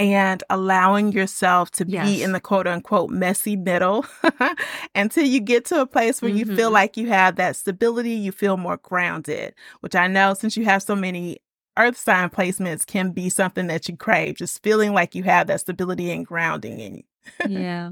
and 0.00 0.42
allowing 0.50 1.12
yourself 1.12 1.70
to 1.70 1.84
yes. 1.86 2.04
be 2.04 2.24
in 2.24 2.32
the 2.32 2.40
quote 2.40 2.66
unquote 2.66 3.10
messy 3.10 3.54
middle 3.54 4.04
until 4.96 5.24
you 5.24 5.38
get 5.38 5.64
to 5.66 5.80
a 5.80 5.86
place 5.86 6.20
where 6.20 6.28
mm-hmm. 6.28 6.38
you 6.50 6.56
feel 6.56 6.66
mm-hmm. 6.66 6.74
like 6.74 6.96
you 6.96 7.06
have 7.06 7.36
that 7.36 7.54
stability, 7.54 8.10
you 8.10 8.32
feel 8.32 8.56
more 8.56 8.78
grounded, 8.78 9.54
which 9.78 9.94
I 9.94 10.08
know 10.08 10.34
since 10.34 10.56
you 10.56 10.64
have 10.64 10.82
so 10.82 10.96
many 10.96 11.38
earth 11.78 11.96
sign 11.96 12.30
placements 12.30 12.84
can 12.84 13.12
be 13.12 13.28
something 13.28 13.68
that 13.68 13.88
you 13.88 13.96
crave, 13.96 14.38
just 14.38 14.60
feeling 14.64 14.92
like 14.92 15.14
you 15.14 15.22
have 15.22 15.46
that 15.46 15.60
stability 15.60 16.10
and 16.10 16.26
grounding 16.26 16.80
in 16.80 16.96
you. 16.96 17.02
yeah. 17.48 17.90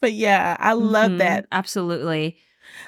But 0.00 0.12
yeah, 0.12 0.56
I 0.58 0.72
love 0.74 1.10
mm-hmm. 1.10 1.18
that. 1.18 1.46
Absolutely. 1.52 2.38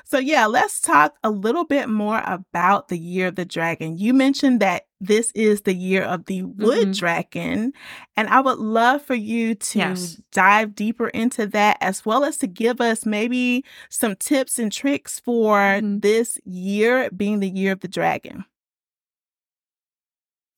So, 0.05 0.19
yeah, 0.19 0.47
let's 0.47 0.81
talk 0.81 1.15
a 1.25 1.31
little 1.31 1.65
bit 1.65 1.89
more 1.89 2.23
about 2.27 2.89
the 2.89 2.99
year 2.99 3.29
of 3.29 3.37
the 3.37 3.45
dragon. 3.45 3.97
You 3.97 4.13
mentioned 4.13 4.61
that 4.61 4.87
this 5.01 5.33
is 5.35 5.63
the 5.63 5.75
year 5.75 6.03
of 6.03 6.27
the 6.27 6.43
wood 6.43 6.89
mm-hmm. 6.89 6.93
dragon, 6.93 7.73
and 8.17 8.29
I 8.29 8.41
would 8.41 8.59
love 8.59 9.01
for 9.03 9.15
you 9.15 9.55
to 9.55 9.79
yes. 9.79 10.21
dive 10.33 10.75
deeper 10.75 11.09
into 11.09 11.47
that 11.49 11.79
as 11.81 12.05
well 12.05 12.25
as 12.25 12.37
to 12.39 12.47
give 12.47 12.81
us 12.81 13.07
maybe 13.07 13.65
some 13.89 14.17
tips 14.17 14.59
and 14.59 14.71
tricks 14.71 15.19
for 15.19 15.57
mm-hmm. 15.59 16.01
this 16.01 16.39
year 16.45 17.11
being 17.11 17.41
the 17.41 17.49
year 17.49 17.73
of 17.73 17.81
the 17.81 17.89
dragon. 17.89 18.45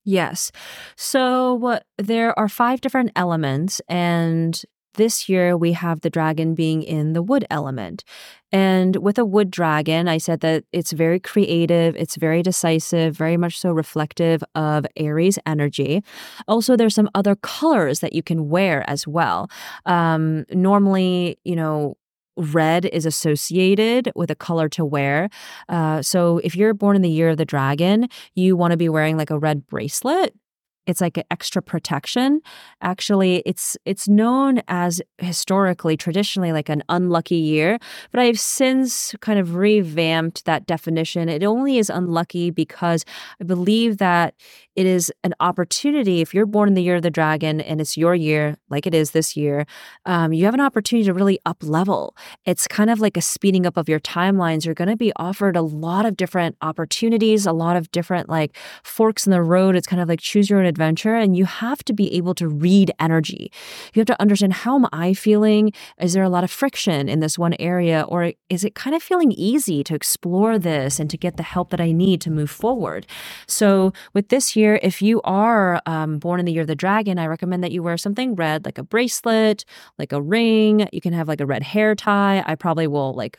Yes. 0.04 0.50
So 0.96 1.78
there 1.96 2.36
are 2.36 2.48
five 2.48 2.80
different 2.80 3.12
elements, 3.14 3.80
and 3.88 4.60
this 4.94 5.28
year 5.28 5.56
we 5.56 5.72
have 5.72 6.00
the 6.00 6.10
dragon 6.10 6.54
being 6.54 6.82
in 6.82 7.12
the 7.12 7.22
wood 7.22 7.44
element. 7.50 8.04
And 8.50 8.96
with 8.96 9.18
a 9.18 9.24
wood 9.24 9.50
dragon, 9.50 10.08
I 10.08 10.18
said 10.18 10.40
that 10.40 10.64
it's 10.72 10.92
very 10.92 11.18
creative, 11.18 11.96
it's 11.96 12.16
very 12.16 12.42
decisive, 12.42 13.16
very 13.16 13.36
much 13.36 13.58
so 13.58 13.72
reflective 13.72 14.44
of 14.54 14.84
Aries 14.96 15.38
energy. 15.46 16.02
Also, 16.46 16.76
there's 16.76 16.94
some 16.94 17.10
other 17.14 17.34
colors 17.36 18.00
that 18.00 18.12
you 18.12 18.22
can 18.22 18.48
wear 18.48 18.88
as 18.88 19.06
well. 19.06 19.50
Um, 19.86 20.44
normally, 20.52 21.38
you 21.44 21.56
know, 21.56 21.96
red 22.36 22.86
is 22.86 23.06
associated 23.06 24.10
with 24.14 24.30
a 24.30 24.34
color 24.34 24.68
to 24.70 24.84
wear. 24.84 25.28
Uh, 25.68 26.02
so 26.02 26.38
if 26.38 26.56
you're 26.56 26.74
born 26.74 26.96
in 26.96 27.02
the 27.02 27.10
year 27.10 27.30
of 27.30 27.36
the 27.36 27.44
dragon, 27.44 28.08
you 28.34 28.56
want 28.56 28.70
to 28.70 28.76
be 28.76 28.88
wearing 28.88 29.16
like 29.16 29.30
a 29.30 29.38
red 29.38 29.66
bracelet 29.66 30.34
it's 30.86 31.00
like 31.00 31.16
an 31.16 31.24
extra 31.30 31.62
protection. 31.62 32.40
Actually 32.80 33.42
it's 33.46 33.76
it's 33.84 34.08
known 34.08 34.62
as 34.68 35.00
historically 35.18 35.96
traditionally 35.96 36.52
like 36.52 36.68
an 36.68 36.82
unlucky 36.88 37.36
year 37.36 37.78
but 38.10 38.20
i've 38.20 38.38
since 38.38 39.14
kind 39.20 39.38
of 39.38 39.54
revamped 39.54 40.44
that 40.44 40.66
definition. 40.66 41.28
It 41.28 41.44
only 41.44 41.78
is 41.78 41.90
unlucky 41.90 42.50
because 42.50 43.04
i 43.40 43.44
believe 43.44 43.98
that 43.98 44.34
it 44.74 44.86
is 44.86 45.12
an 45.22 45.34
opportunity. 45.38 46.22
If 46.22 46.32
you're 46.32 46.46
born 46.46 46.68
in 46.68 46.74
the 46.74 46.82
year 46.82 46.96
of 46.96 47.02
the 47.02 47.10
dragon 47.10 47.60
and 47.60 47.80
it's 47.80 47.96
your 47.96 48.14
year 48.14 48.56
like 48.70 48.86
it 48.86 48.94
is 48.94 49.10
this 49.10 49.36
year 49.36 49.66
um, 50.06 50.32
you 50.32 50.44
have 50.46 50.54
an 50.54 50.60
opportunity 50.60 51.04
to 51.06 51.14
really 51.14 51.38
up 51.46 51.58
level. 51.62 52.16
It's 52.44 52.66
kind 52.66 52.90
of 52.90 53.00
like 53.00 53.16
a 53.16 53.22
speeding 53.22 53.66
up 53.66 53.76
of 53.76 53.88
your 53.88 54.00
timelines. 54.00 54.64
You're 54.64 54.74
going 54.74 54.88
to 54.88 54.96
be 54.96 55.12
offered 55.16 55.56
a 55.56 55.62
lot 55.62 56.06
of 56.06 56.16
different 56.16 56.56
opportunities 56.62 57.46
a 57.46 57.52
lot 57.52 57.76
of 57.76 57.90
different 57.92 58.28
like 58.28 58.56
forks 58.82 59.26
in 59.26 59.30
the 59.30 59.42
road. 59.42 59.76
It's 59.76 59.86
kind 59.86 60.00
of 60.00 60.08
like 60.08 60.20
choose 60.20 60.48
your 60.48 60.58
own 60.58 60.66
adventure 60.72 61.14
and 61.14 61.36
you 61.36 61.44
have 61.44 61.80
to 61.84 61.92
be 61.92 62.06
able 62.18 62.34
to 62.34 62.46
read 62.48 62.88
energy 62.98 63.44
you 63.94 64.00
have 64.00 64.12
to 64.12 64.20
understand 64.20 64.52
how 64.64 64.74
am 64.80 64.86
i 64.92 65.12
feeling 65.14 65.72
is 66.00 66.12
there 66.14 66.22
a 66.24 66.34
lot 66.36 66.44
of 66.44 66.50
friction 66.50 67.08
in 67.08 67.20
this 67.20 67.38
one 67.38 67.54
area 67.72 67.98
or 68.08 68.32
is 68.48 68.64
it 68.64 68.74
kind 68.74 68.94
of 68.96 69.02
feeling 69.02 69.32
easy 69.32 69.84
to 69.84 69.94
explore 69.94 70.58
this 70.58 70.98
and 71.00 71.08
to 71.10 71.16
get 71.16 71.36
the 71.36 71.48
help 71.54 71.70
that 71.70 71.80
i 71.80 71.90
need 71.92 72.20
to 72.20 72.30
move 72.30 72.50
forward 72.50 73.06
so 73.46 73.92
with 74.14 74.28
this 74.28 74.56
year 74.56 74.80
if 74.82 75.00
you 75.02 75.20
are 75.22 75.80
um, 75.86 76.18
born 76.18 76.40
in 76.40 76.46
the 76.46 76.52
year 76.52 76.62
of 76.62 76.68
the 76.68 76.74
dragon, 76.74 77.18
I 77.18 77.26
recommend 77.26 77.62
that 77.64 77.72
you 77.72 77.82
wear 77.82 77.96
something 77.96 78.34
red, 78.34 78.64
like 78.64 78.78
a 78.78 78.82
bracelet, 78.82 79.64
like 79.98 80.12
a 80.12 80.20
ring. 80.20 80.88
You 80.92 81.00
can 81.00 81.12
have 81.12 81.28
like 81.28 81.40
a 81.40 81.46
red 81.46 81.62
hair 81.62 81.94
tie. 81.94 82.42
I 82.46 82.54
probably 82.54 82.86
will 82.86 83.12
like 83.14 83.38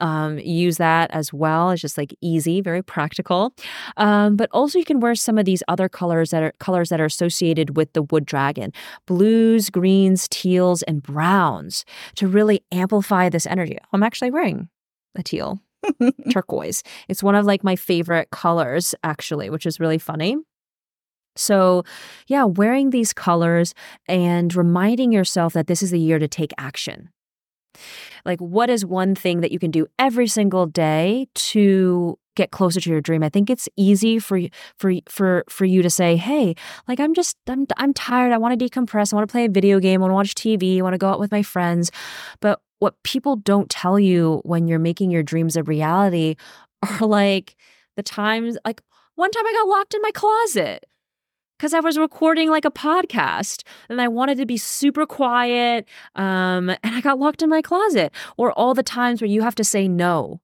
um, 0.00 0.38
use 0.38 0.76
that 0.78 1.10
as 1.10 1.32
well. 1.32 1.70
It's 1.70 1.82
just 1.82 1.98
like 1.98 2.14
easy, 2.20 2.60
very 2.60 2.82
practical. 2.82 3.52
Um, 3.96 4.36
but 4.36 4.48
also, 4.52 4.78
you 4.78 4.84
can 4.84 5.00
wear 5.00 5.14
some 5.14 5.38
of 5.38 5.44
these 5.44 5.62
other 5.68 5.88
colors 5.88 6.30
that 6.30 6.42
are 6.42 6.52
colors 6.58 6.88
that 6.90 7.00
are 7.00 7.06
associated 7.06 7.76
with 7.76 7.92
the 7.92 8.02
wood 8.02 8.26
dragon: 8.26 8.72
blues, 9.06 9.70
greens, 9.70 10.28
teals, 10.30 10.82
and 10.82 11.02
browns 11.02 11.84
to 12.16 12.28
really 12.28 12.62
amplify 12.72 13.28
this 13.28 13.46
energy. 13.46 13.78
I'm 13.92 14.02
actually 14.02 14.30
wearing 14.30 14.68
a 15.14 15.22
teal. 15.22 15.60
turquoise. 16.30 16.82
It's 17.08 17.22
one 17.22 17.36
of 17.36 17.44
like 17.44 17.62
my 17.62 17.76
favorite 17.76 18.30
colors 18.30 18.94
actually, 19.04 19.50
which 19.50 19.66
is 19.66 19.78
really 19.78 19.98
funny. 19.98 20.36
So, 21.36 21.84
yeah, 22.26 22.44
wearing 22.44 22.90
these 22.90 23.12
colors 23.12 23.74
and 24.08 24.54
reminding 24.54 25.12
yourself 25.12 25.52
that 25.52 25.66
this 25.66 25.82
is 25.82 25.90
the 25.90 26.00
year 26.00 26.18
to 26.18 26.28
take 26.28 26.52
action. 26.58 27.10
Like, 28.24 28.40
what 28.40 28.70
is 28.70 28.84
one 28.84 29.14
thing 29.14 29.40
that 29.40 29.52
you 29.52 29.58
can 29.58 29.70
do 29.70 29.86
every 29.98 30.26
single 30.26 30.66
day 30.66 31.28
to 31.34 32.18
get 32.34 32.50
closer 32.50 32.80
to 32.80 32.90
your 32.90 33.00
dream? 33.00 33.22
I 33.22 33.28
think 33.28 33.50
it's 33.50 33.68
easy 33.76 34.18
for 34.18 34.40
for 34.78 34.92
for 35.08 35.44
for 35.48 35.64
you 35.64 35.82
to 35.82 35.90
say, 35.90 36.16
"Hey, 36.16 36.54
like 36.88 37.00
I'm 37.00 37.14
just 37.14 37.36
I'm 37.46 37.66
I'm 37.76 37.94
tired. 37.94 38.32
I 38.32 38.38
want 38.38 38.58
to 38.58 38.64
decompress. 38.68 39.12
I 39.12 39.16
want 39.16 39.28
to 39.28 39.32
play 39.32 39.44
a 39.44 39.50
video 39.50 39.80
game. 39.80 40.00
I 40.00 40.02
want 40.02 40.10
to 40.10 40.14
watch 40.14 40.34
TV. 40.34 40.78
I 40.78 40.82
want 40.82 40.94
to 40.94 40.98
go 40.98 41.08
out 41.08 41.20
with 41.20 41.30
my 41.30 41.42
friends." 41.42 41.90
But 42.40 42.60
what 42.78 43.02
people 43.02 43.36
don't 43.36 43.70
tell 43.70 43.98
you 43.98 44.40
when 44.44 44.68
you're 44.68 44.78
making 44.78 45.10
your 45.10 45.22
dreams 45.22 45.56
a 45.56 45.62
reality 45.62 46.36
are 46.82 47.06
like 47.06 47.56
the 47.96 48.02
times 48.02 48.58
like 48.64 48.82
one 49.14 49.30
time 49.30 49.46
I 49.46 49.52
got 49.52 49.68
locked 49.68 49.94
in 49.94 50.02
my 50.02 50.10
closet 50.12 50.84
because 51.56 51.74
I 51.74 51.80
was 51.80 51.98
recording 51.98 52.50
like 52.50 52.64
a 52.64 52.70
podcast 52.70 53.62
and 53.88 54.00
I 54.00 54.08
wanted 54.08 54.38
to 54.38 54.46
be 54.46 54.56
super 54.56 55.06
quiet. 55.06 55.86
Um, 56.14 56.70
and 56.70 56.78
I 56.96 57.00
got 57.00 57.18
locked 57.18 57.42
in 57.42 57.48
my 57.48 57.62
closet. 57.62 58.12
Or 58.36 58.52
all 58.52 58.74
the 58.74 58.82
times 58.82 59.20
where 59.20 59.30
you 59.30 59.42
have 59.42 59.54
to 59.56 59.64
say 59.64 59.88
no 59.88 60.40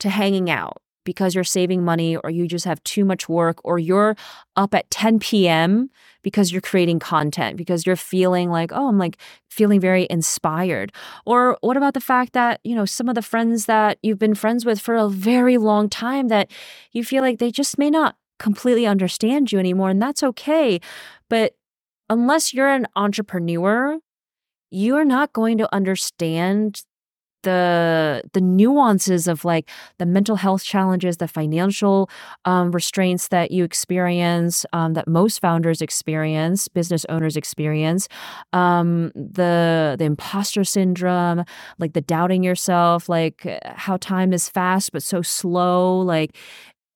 to 0.00 0.10
hanging 0.10 0.50
out 0.50 0.82
because 1.04 1.34
you're 1.34 1.44
saving 1.44 1.84
money 1.84 2.16
or 2.16 2.30
you 2.30 2.48
just 2.48 2.64
have 2.64 2.82
too 2.82 3.04
much 3.04 3.28
work 3.28 3.60
or 3.64 3.78
you're 3.78 4.16
up 4.56 4.74
at 4.74 4.90
10 4.90 5.20
p.m. 5.20 5.88
because 6.22 6.50
you're 6.50 6.60
creating 6.60 6.98
content 6.98 7.56
because 7.56 7.86
you're 7.86 7.96
feeling 7.96 8.50
like, 8.50 8.72
oh, 8.74 8.88
I'm 8.88 8.98
like 8.98 9.16
feeling 9.48 9.80
very 9.80 10.06
inspired. 10.10 10.92
Or 11.24 11.56
what 11.60 11.76
about 11.76 11.94
the 11.94 12.00
fact 12.00 12.32
that, 12.32 12.60
you 12.64 12.74
know, 12.74 12.84
some 12.84 13.08
of 13.08 13.14
the 13.14 13.22
friends 13.22 13.66
that 13.66 13.98
you've 14.02 14.18
been 14.18 14.34
friends 14.34 14.66
with 14.66 14.80
for 14.80 14.96
a 14.96 15.08
very 15.08 15.56
long 15.56 15.88
time 15.88 16.28
that 16.28 16.50
you 16.92 17.04
feel 17.04 17.22
like 17.22 17.38
they 17.38 17.52
just 17.52 17.78
may 17.78 17.88
not 17.88 18.16
completely 18.38 18.86
understand 18.86 19.52
you 19.52 19.58
anymore 19.58 19.90
and 19.90 20.00
that's 20.02 20.22
okay. 20.22 20.80
But 21.28 21.54
unless 22.10 22.54
you're 22.54 22.68
an 22.68 22.86
entrepreneur, 22.96 23.98
you 24.70 24.96
are 24.96 25.04
not 25.04 25.32
going 25.32 25.58
to 25.58 25.74
understand 25.74 26.82
the 27.42 28.22
the 28.32 28.40
nuances 28.40 29.28
of 29.28 29.44
like 29.44 29.70
the 29.98 30.06
mental 30.06 30.34
health 30.36 30.64
challenges, 30.64 31.18
the 31.18 31.28
financial 31.28 32.10
um, 32.44 32.72
restraints 32.72 33.28
that 33.28 33.52
you 33.52 33.62
experience, 33.62 34.66
um, 34.72 34.94
that 34.94 35.06
most 35.06 35.40
founders 35.40 35.80
experience, 35.80 36.66
business 36.66 37.06
owners 37.08 37.36
experience, 37.36 38.08
um, 38.52 39.12
the 39.14 39.94
the 39.98 40.04
imposter 40.04 40.64
syndrome, 40.64 41.44
like 41.78 41.92
the 41.92 42.00
doubting 42.00 42.42
yourself, 42.42 43.08
like 43.08 43.46
how 43.76 43.96
time 43.98 44.32
is 44.32 44.48
fast 44.48 44.90
but 44.92 45.02
so 45.02 45.22
slow, 45.22 46.00
like 46.00 46.36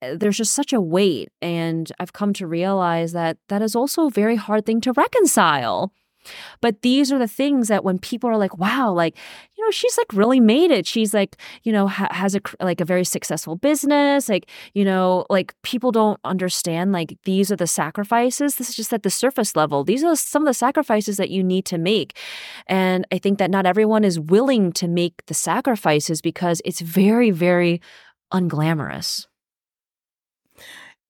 Eh, 0.03 0.17
there's 0.19 0.37
just 0.37 0.55
such 0.55 0.73
a 0.73 0.81
weight 0.81 1.29
and 1.41 1.93
i've 2.01 2.13
come 2.13 2.33
to 2.33 2.47
realize 2.47 3.13
that 3.13 3.37
that 3.49 3.63
is 3.63 3.75
also 3.77 4.07
a 4.07 4.11
very 4.11 4.37
hard 4.37 4.67
thing 4.67 4.81
to 4.81 4.93
reconcile 4.93 5.93
but 6.61 6.83
these 6.83 7.11
are 7.11 7.19
the 7.19 7.29
things 7.29 7.69
that 7.69 7.85
when 7.85 7.99
people 7.99 8.29
are 8.29 8.37
like, 8.37 8.59
wow, 8.59 8.93
like, 8.93 9.17
you 9.57 9.65
know, 9.65 9.71
she's 9.71 9.97
like 9.97 10.13
really 10.13 10.41
made 10.41 10.71
it. 10.71 10.87
She's 10.87 11.15
like, 11.15 11.37
you 11.63 11.73
know, 11.73 11.89
ha- 11.89 12.09
has 12.11 12.35
a 12.35 12.41
like 12.61 12.81
a 12.81 12.85
very 12.85 13.05
successful 13.05 13.57
business. 13.57 14.29
Like, 14.29 14.49
you 14.75 14.85
know, 14.85 15.25
like 15.31 15.55
people 15.63 15.93
don't 15.93 16.21
understand 16.25 16.93
like 16.93 17.17
these 17.25 17.51
are 17.51 17.57
the 17.57 17.67
sacrifices. 17.67 18.57
This 18.57 18.69
is 18.71 18.77
just 18.77 18.93
at 18.93 19.03
the 19.03 19.11
surface 19.11 19.57
level. 19.57 19.85
These 19.85 20.05
are 20.05 20.17
some 20.17 20.43
of 20.43 20.47
the 20.47 20.55
sacrifices 20.55 21.17
that 21.17 21.31
you 21.31 21.43
need 21.43 21.65
to 21.67 21.79
make. 21.79 22.19
And 22.67 23.07
I 23.11 23.19
think 23.19 23.39
that 23.39 23.51
not 23.51 23.67
everyone 23.67 24.05
is 24.05 24.21
willing 24.21 24.73
to 24.73 24.89
make 24.89 25.25
the 25.27 25.35
sacrifices 25.35 26.21
because 26.21 26.61
it's 26.65 26.81
very, 26.81 27.31
very 27.31 27.81
unglamorous 28.33 29.27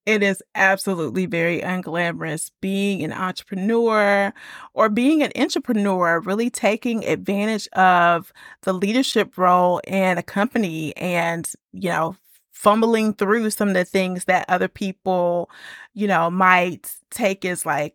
it 0.07 0.23
is 0.23 0.43
absolutely 0.55 1.27
very 1.27 1.61
unglamorous 1.61 2.51
being 2.61 3.03
an 3.03 3.13
entrepreneur 3.13 4.33
or 4.75 4.89
being 4.89 5.23
an 5.23 5.31
entrepreneur, 5.37 6.21
really 6.21 6.51
taking 6.51 7.05
advantage 7.05 7.69
of 7.69 8.33
the 8.63 8.73
leadership 8.73 9.37
role 9.37 9.81
in 9.87 10.19
a 10.19 10.23
company 10.23 10.97
and, 10.97 11.53
you 11.73 11.91
know, 11.91 12.17
fumbling 12.51 13.15
through 13.15 13.51
some 13.51 13.69
of 13.69 13.75
the 13.75 13.85
things 13.85 14.25
that 14.25 14.45
other 14.49 14.69
people, 14.69 15.51
you 15.95 16.07
know, 16.07 16.31
might 16.31 16.95
take 17.11 17.45
as 17.45 17.65
like, 17.65 17.95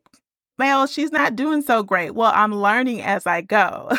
well, 0.58 0.88
she's 0.88 1.12
not 1.12 1.36
doing 1.36 1.62
so 1.62 1.84
great. 1.84 2.12
Well, 2.12 2.32
I'm 2.34 2.54
learning 2.54 3.02
as 3.02 3.28
I 3.28 3.42
go. 3.42 3.92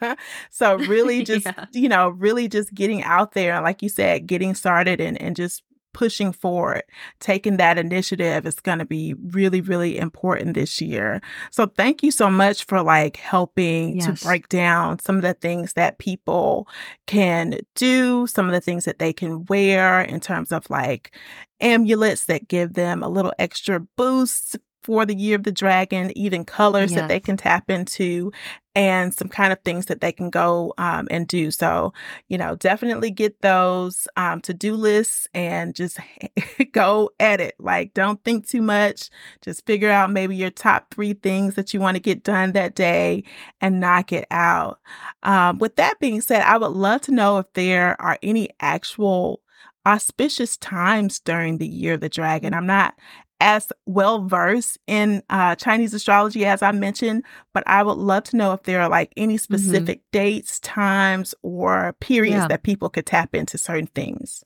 so 0.50 0.76
really 0.76 1.22
just, 1.24 1.46
yeah. 1.46 1.66
you 1.72 1.88
know, 1.88 2.08
really 2.08 2.48
just 2.48 2.74
getting 2.74 3.02
out 3.02 3.32
there, 3.32 3.60
like 3.60 3.82
you 3.82 3.88
said, 3.88 4.26
getting 4.26 4.54
started 4.54 5.00
and, 5.00 5.20
and 5.22 5.36
just 5.36 5.62
pushing 5.92 6.32
forward, 6.32 6.82
taking 7.18 7.56
that 7.56 7.78
initiative 7.78 8.46
is 8.46 8.60
going 8.60 8.78
to 8.78 8.84
be 8.84 9.14
really, 9.14 9.60
really 9.60 9.98
important 9.98 10.54
this 10.54 10.80
year. 10.80 11.20
So 11.50 11.66
thank 11.66 12.02
you 12.02 12.10
so 12.10 12.30
much 12.30 12.64
for 12.64 12.82
like 12.82 13.16
helping 13.16 13.96
yes. 13.96 14.20
to 14.20 14.26
break 14.26 14.48
down 14.48 14.98
some 14.98 15.16
of 15.16 15.22
the 15.22 15.34
things 15.34 15.74
that 15.74 15.98
people 15.98 16.68
can 17.06 17.58
do, 17.74 18.26
some 18.26 18.46
of 18.46 18.52
the 18.52 18.60
things 18.60 18.84
that 18.84 18.98
they 18.98 19.12
can 19.12 19.44
wear 19.46 20.00
in 20.00 20.20
terms 20.20 20.52
of 20.52 20.68
like 20.70 21.14
amulets 21.60 22.24
that 22.26 22.48
give 22.48 22.74
them 22.74 23.02
a 23.02 23.08
little 23.08 23.32
extra 23.38 23.80
boost 23.96 24.58
for 24.82 25.04
the 25.04 25.14
year 25.14 25.36
of 25.36 25.42
the 25.42 25.52
dragon, 25.52 26.16
even 26.16 26.44
colors 26.44 26.90
yes. 26.90 27.00
that 27.00 27.08
they 27.08 27.20
can 27.20 27.36
tap 27.36 27.70
into, 27.70 28.32
and 28.80 29.12
some 29.12 29.28
kind 29.28 29.52
of 29.52 29.60
things 29.60 29.84
that 29.86 30.00
they 30.00 30.10
can 30.10 30.30
go 30.30 30.72
um, 30.78 31.06
and 31.10 31.28
do. 31.28 31.50
So, 31.50 31.92
you 32.28 32.38
know, 32.38 32.56
definitely 32.56 33.10
get 33.10 33.42
those 33.42 34.08
um, 34.16 34.40
to 34.40 34.54
do 34.54 34.74
lists 34.74 35.28
and 35.34 35.74
just 35.74 35.98
go 36.72 37.10
at 37.20 37.42
it. 37.42 37.56
Like, 37.58 37.92
don't 37.92 38.24
think 38.24 38.48
too 38.48 38.62
much. 38.62 39.10
Just 39.42 39.66
figure 39.66 39.90
out 39.90 40.10
maybe 40.10 40.34
your 40.34 40.48
top 40.48 40.94
three 40.94 41.12
things 41.12 41.56
that 41.56 41.74
you 41.74 41.80
want 41.80 41.96
to 41.96 42.00
get 42.00 42.24
done 42.24 42.52
that 42.52 42.74
day 42.74 43.22
and 43.60 43.80
knock 43.80 44.14
it 44.14 44.26
out. 44.30 44.80
Um, 45.24 45.58
with 45.58 45.76
that 45.76 46.00
being 46.00 46.22
said, 46.22 46.40
I 46.40 46.56
would 46.56 46.72
love 46.72 47.02
to 47.02 47.12
know 47.12 47.36
if 47.36 47.52
there 47.52 48.00
are 48.00 48.18
any 48.22 48.48
actual 48.60 49.42
auspicious 49.86 50.56
times 50.56 51.20
during 51.20 51.58
the 51.58 51.68
year 51.68 51.94
of 51.94 52.00
the 52.00 52.08
dragon. 52.08 52.54
I'm 52.54 52.66
not 52.66 52.94
as 53.40 53.72
well 53.86 54.26
versed 54.26 54.78
in 54.86 55.22
uh, 55.30 55.54
Chinese 55.56 55.94
astrology 55.94 56.44
as 56.44 56.62
I 56.62 56.72
mentioned, 56.72 57.24
but 57.52 57.64
I 57.66 57.82
would 57.82 57.98
love 57.98 58.24
to 58.24 58.36
know 58.36 58.52
if 58.52 58.62
there 58.64 58.80
are 58.80 58.88
like 58.88 59.12
any 59.16 59.34
mm-hmm. 59.34 59.42
specific 59.42 59.98
mm-hmm. 59.98 60.18
dates, 60.18 60.60
times, 60.60 61.34
or 61.42 61.94
periods 62.00 62.34
yeah. 62.34 62.48
that 62.48 62.62
people 62.62 62.88
could 62.90 63.06
tap 63.06 63.34
into 63.34 63.58
certain 63.58 63.88
things. 63.88 64.44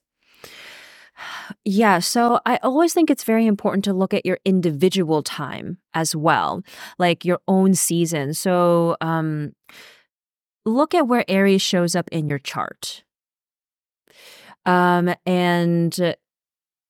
Yeah, 1.63 1.99
so 1.99 2.41
I 2.45 2.57
always 2.57 2.93
think 2.93 3.09
it's 3.09 3.23
very 3.23 3.45
important 3.45 3.85
to 3.85 3.93
look 3.93 4.13
at 4.13 4.25
your 4.25 4.39
individual 4.43 5.23
time 5.23 5.77
as 5.93 6.15
well, 6.15 6.61
like 6.99 7.23
your 7.23 7.39
own 7.47 7.73
season. 7.73 8.33
So, 8.33 8.97
um, 8.99 9.53
look 10.65 10.93
at 10.93 11.07
where 11.07 11.23
Aries 11.29 11.61
shows 11.61 11.95
up 11.95 12.09
in 12.11 12.27
your 12.27 12.39
chart. 12.39 13.03
Um, 14.65 15.13
and 15.25 16.15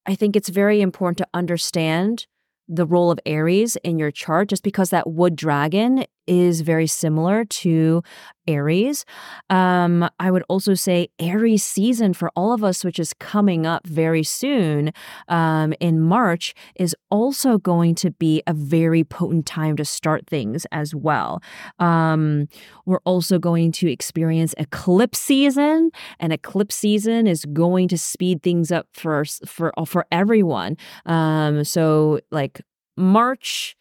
I 0.07 0.15
think 0.15 0.35
it's 0.35 0.49
very 0.49 0.81
important 0.81 1.17
to 1.19 1.27
understand 1.33 2.27
the 2.67 2.85
role 2.85 3.11
of 3.11 3.19
Aries 3.25 3.75
in 3.77 3.99
your 3.99 4.11
chart 4.11 4.49
just 4.49 4.63
because 4.63 4.89
that 4.89 5.09
wood 5.09 5.35
dragon 5.35 6.05
is 6.27 6.61
very 6.61 6.87
similar 6.87 7.45
to 7.45 8.01
Aries. 8.47 9.05
Um, 9.49 10.07
I 10.19 10.29
would 10.29 10.43
also 10.47 10.73
say 10.75 11.07
Aries 11.19 11.63
season 11.63 12.13
for 12.13 12.31
all 12.35 12.53
of 12.53 12.63
us, 12.63 12.83
which 12.83 12.99
is 12.99 13.13
coming 13.13 13.65
up 13.65 13.87
very 13.87 14.23
soon 14.23 14.91
um, 15.27 15.73
in 15.79 15.99
March, 15.99 16.53
is 16.75 16.95
also 17.09 17.57
going 17.57 17.95
to 17.95 18.11
be 18.11 18.43
a 18.45 18.53
very 18.53 19.03
potent 19.03 19.45
time 19.45 19.75
to 19.77 19.85
start 19.85 20.27
things 20.27 20.65
as 20.71 20.93
well. 20.93 21.41
Um, 21.79 22.47
we're 22.85 23.01
also 23.05 23.39
going 23.39 23.71
to 23.73 23.91
experience 23.91 24.53
eclipse 24.57 25.19
season, 25.19 25.91
and 26.19 26.31
eclipse 26.31 26.75
season 26.75 27.27
is 27.27 27.45
going 27.45 27.87
to 27.89 27.97
speed 27.97 28.43
things 28.43 28.71
up 28.71 28.87
for 28.93 29.25
for 29.45 29.73
for 29.85 30.05
everyone. 30.11 30.77
Um, 31.05 31.63
so 31.63 32.19
like 32.31 32.61
March 32.97 33.75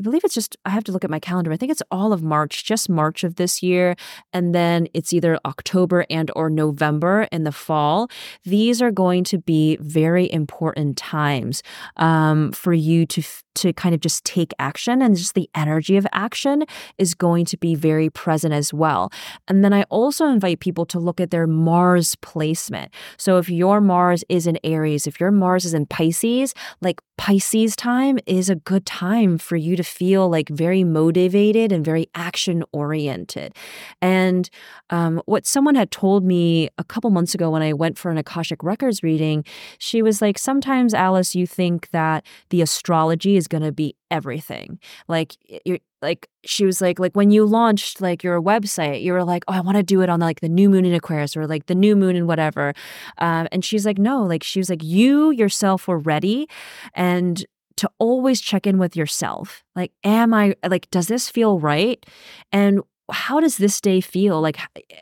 I 0.00 0.02
believe 0.02 0.24
it's 0.24 0.32
just, 0.32 0.56
I 0.64 0.70
have 0.70 0.84
to 0.84 0.92
look 0.92 1.04
at 1.04 1.10
my 1.10 1.18
calendar. 1.18 1.52
I 1.52 1.58
think 1.58 1.70
it's 1.70 1.82
all 1.90 2.14
of 2.14 2.22
March, 2.22 2.64
just 2.64 2.88
March 2.88 3.22
of 3.22 3.34
this 3.34 3.62
year. 3.62 3.96
And 4.32 4.54
then 4.54 4.88
it's 4.94 5.12
either 5.12 5.38
October 5.44 6.06
and 6.08 6.30
or 6.34 6.48
November 6.48 7.28
in 7.30 7.44
the 7.44 7.52
fall. 7.52 8.08
These 8.44 8.80
are 8.80 8.90
going 8.90 9.24
to 9.24 9.36
be 9.36 9.76
very 9.78 10.32
important 10.32 10.96
times 10.96 11.62
um, 11.98 12.50
for 12.52 12.72
you 12.72 13.04
to 13.06 13.22
to 13.56 13.72
kind 13.72 13.94
of 13.94 14.00
just 14.00 14.24
take 14.24 14.52
action 14.58 15.02
and 15.02 15.16
just 15.16 15.34
the 15.34 15.50
energy 15.54 15.96
of 15.96 16.06
action 16.12 16.64
is 16.98 17.14
going 17.14 17.44
to 17.44 17.56
be 17.56 17.74
very 17.74 18.08
present 18.08 18.54
as 18.54 18.72
well. 18.72 19.10
And 19.48 19.64
then 19.64 19.72
I 19.72 19.82
also 19.84 20.26
invite 20.26 20.60
people 20.60 20.86
to 20.86 20.98
look 20.98 21.20
at 21.20 21.30
their 21.30 21.46
Mars 21.46 22.14
placement. 22.16 22.92
So 23.16 23.38
if 23.38 23.50
your 23.50 23.80
Mars 23.80 24.24
is 24.28 24.46
in 24.46 24.58
Aries, 24.64 25.06
if 25.06 25.20
your 25.20 25.30
Mars 25.30 25.64
is 25.64 25.74
in 25.74 25.84
Pisces, 25.86 26.54
like 26.80 27.00
Pisces 27.20 27.76
time 27.76 28.18
is 28.24 28.48
a 28.48 28.54
good 28.54 28.86
time 28.86 29.36
for 29.36 29.54
you 29.54 29.76
to 29.76 29.82
feel 29.82 30.30
like 30.30 30.48
very 30.48 30.84
motivated 30.84 31.70
and 31.70 31.84
very 31.84 32.06
action 32.14 32.64
oriented. 32.72 33.54
And 34.00 34.48
um, 34.88 35.20
what 35.26 35.44
someone 35.44 35.74
had 35.74 35.90
told 35.90 36.24
me 36.24 36.70
a 36.78 36.84
couple 36.84 37.10
months 37.10 37.34
ago 37.34 37.50
when 37.50 37.60
I 37.60 37.74
went 37.74 37.98
for 37.98 38.10
an 38.10 38.16
Akashic 38.16 38.62
Records 38.62 39.02
reading, 39.02 39.44
she 39.76 40.00
was 40.00 40.22
like, 40.22 40.38
sometimes, 40.38 40.94
Alice, 40.94 41.34
you 41.34 41.46
think 41.46 41.90
that 41.90 42.24
the 42.48 42.62
astrology 42.62 43.36
is 43.36 43.46
going 43.46 43.64
to 43.64 43.70
be 43.72 43.94
everything. 44.10 44.78
Like 45.06 45.36
you're 45.66 45.78
like 46.02 46.28
she 46.44 46.64
was 46.64 46.80
like 46.80 46.98
like 46.98 47.14
when 47.14 47.30
you 47.30 47.44
launched 47.44 48.00
like 48.00 48.22
your 48.22 48.40
website 48.40 49.02
you 49.02 49.12
were 49.12 49.24
like 49.24 49.44
oh 49.48 49.52
i 49.52 49.60
want 49.60 49.76
to 49.76 49.82
do 49.82 50.00
it 50.00 50.08
on 50.08 50.20
like 50.20 50.40
the 50.40 50.48
new 50.48 50.68
moon 50.70 50.84
in 50.84 50.94
aquarius 50.94 51.36
or 51.36 51.46
like 51.46 51.66
the 51.66 51.74
new 51.74 51.96
moon 51.96 52.16
in 52.16 52.26
whatever. 52.26 52.72
Um, 53.18 53.48
and 53.52 53.64
she's 53.64 53.86
like 53.86 53.98
no 53.98 54.22
like 54.22 54.42
she 54.42 54.58
was 54.58 54.70
like 54.70 54.82
you 54.82 55.30
yourself 55.30 55.88
were 55.88 55.98
ready 55.98 56.48
and 56.94 57.44
to 57.76 57.90
always 57.98 58.40
check 58.40 58.66
in 58.66 58.78
with 58.78 58.96
yourself. 58.96 59.64
Like 59.74 59.92
am 60.04 60.34
i 60.34 60.54
like 60.66 60.90
does 60.90 61.08
this 61.08 61.28
feel 61.28 61.58
right? 61.58 62.04
And 62.52 62.80
how 63.10 63.40
does 63.40 63.56
this 63.56 63.80
day 63.80 64.00
feel? 64.00 64.40
Like 64.40 64.58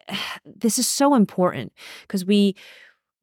this 0.45 0.79
is 0.79 0.89
so 0.89 1.15
important 1.15 1.73
because 2.03 2.25
we 2.25 2.55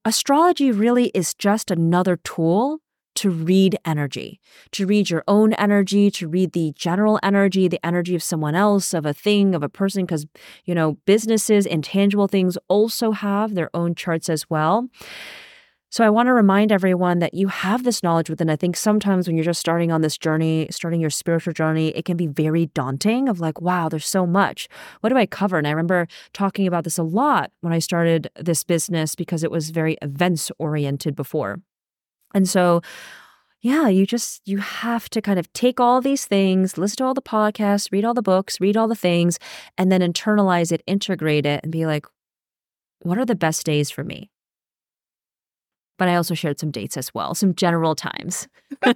astrology 0.06 0.72
really 0.72 1.08
is 1.10 1.34
just 1.34 1.72
another 1.72 2.18
tool 2.18 2.80
to 3.16 3.30
read 3.30 3.78
energy, 3.86 4.40
to 4.72 4.86
read 4.86 5.10
your 5.10 5.24
own 5.28 5.54
energy, 5.54 6.12
to 6.12 6.28
read 6.28 6.52
the 6.52 6.74
general 6.76 7.20
energy, 7.24 7.68
the 7.68 7.84
energy 7.86 8.16
of 8.16 8.24
someone 8.24 8.56
else, 8.56 8.94
of 8.94 9.06
a 9.06 9.14
thing, 9.14 9.56
of 9.56 9.64
a 9.64 9.70
person, 9.70 10.06
because, 10.06 10.26
you 10.66 10.76
know, 10.76 10.94
businesses, 11.06 11.66
intangible 11.66 12.28
things 12.28 12.58
also 12.68 13.12
have 13.12 13.56
their 13.56 13.70
own 13.74 13.96
charts 13.96 14.30
as 14.30 14.50
well. 14.50 14.90
So 15.96 16.04
I 16.04 16.10
want 16.10 16.28
to 16.28 16.34
remind 16.34 16.74
everyone 16.74 17.20
that 17.20 17.34
you 17.34 17.48
have 17.48 17.86
this 17.86 18.04
knowledge 18.04 18.30
within. 18.30 18.50
I 18.50 18.58
think 18.58 18.76
sometimes 18.76 19.28
when 19.28 19.38
you're 19.38 19.46
just 19.46 19.62
starting 19.62 19.94
on 19.94 20.02
this 20.02 20.18
journey, 20.18 20.68
starting 20.70 21.00
your 21.00 21.10
spiritual 21.10 21.54
journey, 21.54 21.90
it 21.90 22.04
can 22.04 22.18
be 22.18 22.28
very 22.28 22.66
daunting 22.66 23.30
of 23.30 23.40
like, 23.40 23.62
wow, 23.62 23.88
there's 23.88 24.06
so 24.06 24.28
much. 24.28 24.68
What 25.00 25.10
do 25.10 25.18
I 25.18 25.26
cover? 25.26 25.58
And 25.58 25.66
I 25.66 25.70
remember 25.72 26.10
talking 26.34 26.68
about 26.68 26.84
this 26.84 26.98
a 26.98 27.04
lot 27.04 27.52
when 27.62 27.72
I 27.72 27.80
started 27.80 28.30
this 28.38 28.66
business 28.66 29.16
because 29.16 29.42
it 29.42 29.52
was 29.52 29.70
very 29.70 29.96
events 30.02 30.52
oriented 30.60 31.16
before. 31.16 31.62
And 32.36 32.48
so 32.48 32.82
yeah, 33.62 33.88
you 33.88 34.06
just 34.06 34.48
you 34.48 34.60
have 34.60 35.10
to 35.10 35.24
kind 35.24 35.40
of 35.40 35.52
take 35.54 35.80
all 35.80 36.00
these 36.00 36.28
things, 36.28 36.78
listen 36.78 36.98
to 36.98 37.06
all 37.06 37.16
the 37.16 37.22
podcasts, 37.22 37.92
read 37.92 38.06
all 38.06 38.14
the 38.14 38.22
books, 38.22 38.62
read 38.62 38.78
all 38.78 38.88
the 38.88 38.94
things, 38.94 39.40
and 39.76 39.92
then 39.92 40.02
internalize 40.02 40.72
it, 40.72 40.84
integrate 40.86 41.48
it, 41.48 41.62
and 41.64 41.72
be 41.72 41.88
like, 41.88 42.06
what 43.02 43.18
are 43.18 43.26
the 43.26 43.36
best 43.36 43.66
days 43.66 43.90
for 43.90 44.04
me? 44.04 44.30
But 45.98 46.08
I 46.08 46.16
also 46.16 46.34
shared 46.34 46.60
some 46.60 46.72
dates 46.72 46.98
as 46.98 47.14
well, 47.14 47.34
some 47.34 47.56
general 47.56 47.96
times. 47.96 48.48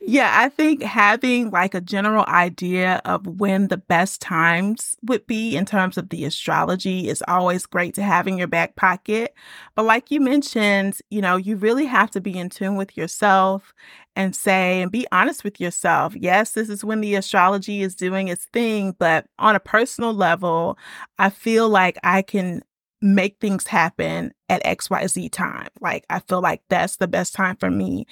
yeah, 0.00 0.32
I 0.38 0.48
think 0.48 0.82
having 0.82 1.50
like 1.50 1.74
a 1.74 1.80
general 1.80 2.24
idea 2.26 3.00
of 3.04 3.26
when 3.26 3.68
the 3.68 3.76
best 3.76 4.20
times 4.20 4.96
would 5.02 5.26
be 5.26 5.56
in 5.56 5.64
terms 5.64 5.96
of 5.98 6.08
the 6.08 6.24
astrology 6.24 7.08
is 7.08 7.22
always 7.28 7.66
great 7.66 7.94
to 7.94 8.02
have 8.02 8.26
in 8.26 8.38
your 8.38 8.46
back 8.46 8.76
pocket. 8.76 9.34
But 9.74 9.84
like 9.84 10.10
you 10.10 10.20
mentioned, 10.20 10.98
you 11.10 11.20
know, 11.20 11.36
you 11.36 11.56
really 11.56 11.86
have 11.86 12.10
to 12.12 12.20
be 12.20 12.38
in 12.38 12.48
tune 12.48 12.76
with 12.76 12.96
yourself 12.96 13.74
and 14.16 14.34
say 14.34 14.82
and 14.82 14.90
be 14.90 15.06
honest 15.12 15.44
with 15.44 15.60
yourself. 15.60 16.14
Yes, 16.16 16.52
this 16.52 16.68
is 16.68 16.84
when 16.84 17.00
the 17.00 17.14
astrology 17.14 17.82
is 17.82 17.94
doing 17.94 18.28
its 18.28 18.46
thing, 18.46 18.94
but 18.98 19.26
on 19.38 19.54
a 19.54 19.60
personal 19.60 20.12
level, 20.12 20.78
I 21.18 21.30
feel 21.30 21.68
like 21.68 21.98
I 22.02 22.22
can 22.22 22.62
make 23.02 23.38
things 23.40 23.66
happen 23.66 24.32
at 24.48 24.64
XYZ 24.64 25.30
time. 25.30 25.68
Like, 25.80 26.06
I 26.08 26.20
feel 26.20 26.40
like 26.40 26.62
that's 26.68 26.96
the 26.96 27.08
best 27.08 27.34
time 27.34 27.56
for 27.56 27.70
me. 27.70 28.06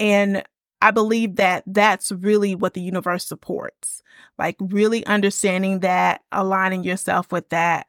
And 0.00 0.42
I 0.80 0.90
believe 0.90 1.36
that 1.36 1.62
that's 1.66 2.10
really 2.10 2.54
what 2.56 2.74
the 2.74 2.80
universe 2.80 3.24
supports. 3.24 4.02
Like, 4.38 4.56
really 4.60 5.06
understanding 5.06 5.80
that, 5.80 6.22
aligning 6.32 6.82
yourself 6.82 7.30
with 7.30 7.48
that, 7.50 7.86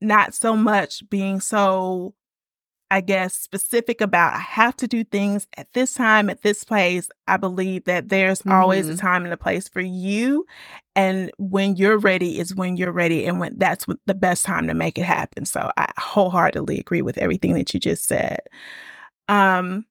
not 0.00 0.34
so 0.34 0.56
much 0.56 1.08
being 1.08 1.40
so 1.40 2.14
I 2.90 3.00
guess, 3.00 3.34
specific 3.34 4.00
about 4.00 4.34
I 4.34 4.38
have 4.38 4.76
to 4.76 4.86
do 4.86 5.02
things 5.02 5.46
at 5.56 5.72
this 5.72 5.94
time, 5.94 6.30
at 6.30 6.42
this 6.42 6.62
place. 6.62 7.08
I 7.26 7.36
believe 7.36 7.84
that 7.84 8.08
there's 8.08 8.40
mm-hmm. 8.40 8.52
always 8.52 8.88
a 8.88 8.92
mm-hmm. 8.92 9.00
time 9.06 9.24
and 9.24 9.34
a 9.34 9.36
place 9.36 9.68
for 9.68 9.80
you. 9.80 10.46
And 10.94 11.32
when 11.38 11.76
you're 11.76 11.98
ready 11.98 12.38
is 12.38 12.54
when 12.54 12.76
you're 12.76 12.92
ready. 12.92 13.26
And 13.26 13.40
when 13.40 13.58
that's 13.58 13.86
the 14.06 14.14
best 14.14 14.44
time 14.44 14.68
to 14.68 14.74
make 14.74 14.98
it 14.98 15.04
happen. 15.04 15.46
So 15.46 15.70
I 15.76 15.90
wholeheartedly 15.98 16.78
agree 16.78 17.02
with 17.02 17.18
everything 17.18 17.54
that 17.54 17.74
you 17.74 17.80
just 17.80 18.06
said. 18.06 18.40
Um, 19.28 19.84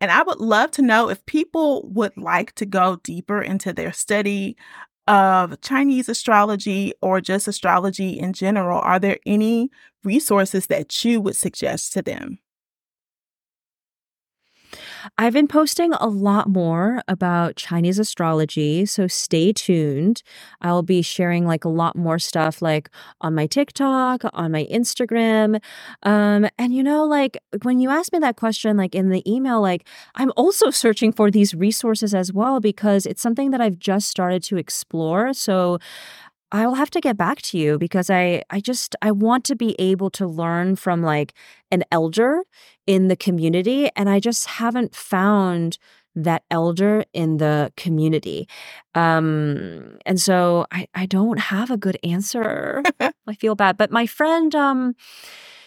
and 0.00 0.10
I 0.10 0.22
would 0.22 0.40
love 0.40 0.70
to 0.72 0.82
know 0.82 1.08
if 1.08 1.24
people 1.24 1.88
would 1.92 2.16
like 2.16 2.54
to 2.56 2.66
go 2.66 3.00
deeper 3.02 3.40
into 3.40 3.72
their 3.72 3.92
study 3.92 4.56
of 5.06 5.60
Chinese 5.62 6.08
astrology 6.08 6.92
or 7.00 7.20
just 7.20 7.48
astrology 7.48 8.18
in 8.18 8.32
general, 8.32 8.80
are 8.80 8.98
there 8.98 9.18
any 9.26 9.70
resources 10.04 10.66
that 10.68 11.04
you 11.04 11.20
would 11.20 11.36
suggest 11.36 11.92
to 11.94 12.02
them? 12.02 12.38
I've 15.18 15.32
been 15.32 15.48
posting 15.48 15.92
a 15.94 16.06
lot 16.06 16.48
more 16.48 17.02
about 17.08 17.56
Chinese 17.56 17.98
astrology, 17.98 18.86
so 18.86 19.06
stay 19.06 19.52
tuned. 19.52 20.22
I'll 20.60 20.82
be 20.82 21.02
sharing 21.02 21.46
like 21.46 21.64
a 21.64 21.68
lot 21.68 21.96
more 21.96 22.18
stuff 22.18 22.62
like 22.62 22.90
on 23.20 23.34
my 23.34 23.46
TikTok, 23.46 24.22
on 24.32 24.52
my 24.52 24.66
Instagram. 24.70 25.60
Um 26.02 26.46
and 26.58 26.74
you 26.74 26.82
know 26.82 27.04
like 27.04 27.36
when 27.62 27.80
you 27.80 27.90
asked 27.90 28.12
me 28.12 28.18
that 28.20 28.36
question 28.36 28.76
like 28.76 28.94
in 28.94 29.10
the 29.10 29.22
email 29.30 29.60
like 29.60 29.86
I'm 30.14 30.32
also 30.36 30.70
searching 30.70 31.12
for 31.12 31.30
these 31.30 31.54
resources 31.54 32.14
as 32.14 32.32
well 32.32 32.60
because 32.60 33.06
it's 33.06 33.22
something 33.22 33.50
that 33.50 33.60
I've 33.60 33.78
just 33.78 34.08
started 34.08 34.42
to 34.44 34.56
explore. 34.56 35.32
So 35.34 35.78
I 36.54 36.68
will 36.68 36.76
have 36.76 36.90
to 36.90 37.00
get 37.00 37.16
back 37.16 37.42
to 37.42 37.58
you 37.58 37.78
because 37.78 38.08
I 38.08 38.44
I 38.48 38.60
just 38.60 38.94
I 39.02 39.10
want 39.10 39.44
to 39.46 39.56
be 39.56 39.74
able 39.80 40.08
to 40.10 40.24
learn 40.24 40.76
from 40.76 41.02
like 41.02 41.34
an 41.72 41.82
elder 41.90 42.44
in 42.86 43.08
the 43.08 43.16
community 43.16 43.90
and 43.96 44.08
I 44.08 44.20
just 44.20 44.46
haven't 44.46 44.94
found 44.94 45.78
that 46.14 46.44
elder 46.52 47.04
in 47.12 47.38
the 47.38 47.72
community. 47.76 48.46
Um 48.94 49.98
and 50.06 50.20
so 50.20 50.64
I 50.70 50.86
I 50.94 51.06
don't 51.06 51.40
have 51.40 51.72
a 51.72 51.76
good 51.76 51.98
answer. 52.04 52.84
I 53.00 53.34
feel 53.34 53.56
bad, 53.56 53.76
but 53.76 53.90
my 53.90 54.06
friend 54.06 54.54
um 54.54 54.94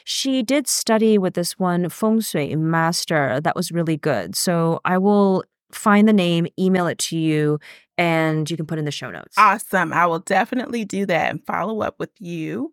she 0.05 0.41
did 0.41 0.69
study 0.69 1.17
with 1.17 1.33
this 1.33 1.59
one 1.59 1.89
feng 1.89 2.21
shui 2.21 2.55
master 2.55 3.41
that 3.41 3.57
was 3.57 3.73
really 3.73 3.97
good. 3.97 4.37
So 4.37 4.79
I 4.85 4.97
will 4.97 5.43
find 5.73 6.07
the 6.07 6.13
name, 6.13 6.47
email 6.57 6.87
it 6.87 6.97
to 6.97 7.17
you, 7.17 7.59
and 7.97 8.49
you 8.49 8.57
can 8.57 8.65
put 8.65 8.79
in 8.79 8.85
the 8.85 8.91
show 8.91 9.09
notes. 9.09 9.35
Awesome. 9.37 9.91
I 9.93 10.05
will 10.05 10.19
definitely 10.19 10.85
do 10.85 11.05
that 11.07 11.31
and 11.31 11.45
follow 11.45 11.81
up 11.81 11.99
with 11.99 12.11
you. 12.19 12.71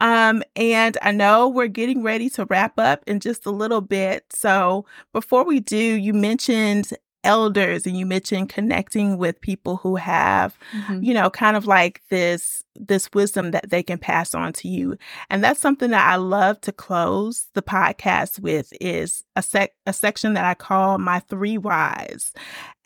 Um, 0.00 0.42
and 0.56 0.98
I 1.02 1.12
know 1.12 1.48
we're 1.48 1.68
getting 1.68 2.02
ready 2.02 2.28
to 2.30 2.46
wrap 2.46 2.78
up 2.78 3.04
in 3.06 3.20
just 3.20 3.46
a 3.46 3.50
little 3.50 3.80
bit. 3.80 4.24
So 4.30 4.86
before 5.12 5.44
we 5.44 5.60
do, 5.60 5.76
you 5.76 6.12
mentioned 6.12 6.92
elders 7.24 7.86
and 7.86 7.96
you 7.96 8.06
mentioned 8.06 8.48
connecting 8.50 9.16
with 9.16 9.40
people 9.40 9.76
who 9.76 9.96
have 9.96 10.58
mm-hmm. 10.72 11.02
you 11.02 11.14
know 11.14 11.30
kind 11.30 11.56
of 11.56 11.66
like 11.66 12.02
this 12.10 12.63
this 12.76 13.10
wisdom 13.12 13.50
that 13.52 13.70
they 13.70 13.82
can 13.82 13.98
pass 13.98 14.34
on 14.34 14.52
to 14.52 14.68
you 14.68 14.96
and 15.30 15.42
that's 15.42 15.60
something 15.60 15.90
that 15.90 16.10
i 16.10 16.16
love 16.16 16.60
to 16.60 16.72
close 16.72 17.48
the 17.54 17.62
podcast 17.62 18.40
with 18.40 18.72
is 18.80 19.24
a 19.36 19.42
sec 19.42 19.72
a 19.86 19.92
section 19.92 20.34
that 20.34 20.44
i 20.44 20.54
call 20.54 20.98
my 20.98 21.20
three 21.20 21.58
whys 21.58 22.32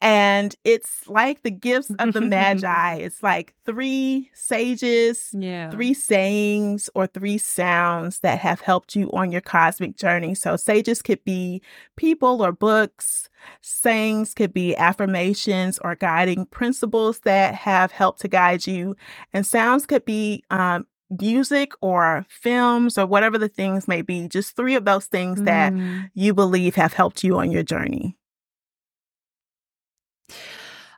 and 0.00 0.54
it's 0.64 1.08
like 1.08 1.42
the 1.42 1.50
gifts 1.50 1.90
of 1.98 2.12
the 2.12 2.20
magi 2.20 2.94
it's 2.96 3.22
like 3.22 3.54
three 3.64 4.30
sages 4.32 5.30
yeah. 5.32 5.70
three 5.70 5.94
sayings 5.94 6.88
or 6.94 7.06
three 7.06 7.38
sounds 7.38 8.20
that 8.20 8.38
have 8.38 8.60
helped 8.60 8.94
you 8.94 9.10
on 9.12 9.32
your 9.32 9.40
cosmic 9.40 9.96
journey 9.96 10.34
so 10.34 10.56
sages 10.56 11.02
could 11.02 11.22
be 11.24 11.60
people 11.96 12.44
or 12.44 12.52
books 12.52 13.28
sayings 13.60 14.34
could 14.34 14.52
be 14.52 14.76
affirmations 14.76 15.78
or 15.82 15.94
guiding 15.94 16.46
principles 16.46 17.20
that 17.20 17.54
have 17.54 17.92
helped 17.92 18.20
to 18.20 18.28
guide 18.28 18.66
you 18.66 18.96
and 19.32 19.46
sounds 19.46 19.77
could 19.86 20.04
be 20.04 20.42
um, 20.50 20.86
music 21.10 21.72
or 21.80 22.26
films 22.28 22.98
or 22.98 23.06
whatever 23.06 23.38
the 23.38 23.48
things 23.48 23.88
may 23.88 24.02
be 24.02 24.28
just 24.28 24.54
three 24.54 24.74
of 24.74 24.84
those 24.84 25.06
things 25.06 25.40
mm. 25.40 25.44
that 25.46 25.72
you 26.14 26.34
believe 26.34 26.74
have 26.74 26.92
helped 26.92 27.24
you 27.24 27.38
on 27.38 27.50
your 27.50 27.62
journey 27.62 28.18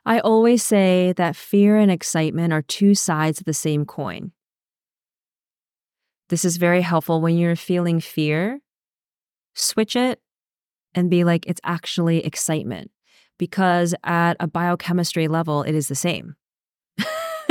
I 0.05 0.19
always 0.19 0.63
say 0.63 1.13
that 1.17 1.35
fear 1.35 1.77
and 1.77 1.91
excitement 1.91 2.53
are 2.53 2.63
two 2.63 2.95
sides 2.95 3.39
of 3.39 3.45
the 3.45 3.53
same 3.53 3.85
coin. 3.85 4.31
This 6.29 6.43
is 6.43 6.57
very 6.57 6.81
helpful 6.81 7.21
when 7.21 7.37
you're 7.37 7.55
feeling 7.55 7.99
fear. 7.99 8.61
Switch 9.53 9.95
it 9.95 10.19
and 10.95 11.09
be 11.09 11.23
like, 11.23 11.45
it's 11.45 11.61
actually 11.63 12.25
excitement. 12.25 12.89
Because 13.37 13.93
at 14.03 14.37
a 14.39 14.47
biochemistry 14.47 15.27
level, 15.27 15.63
it 15.63 15.75
is 15.75 15.87
the 15.87 15.95
same. 15.95 16.35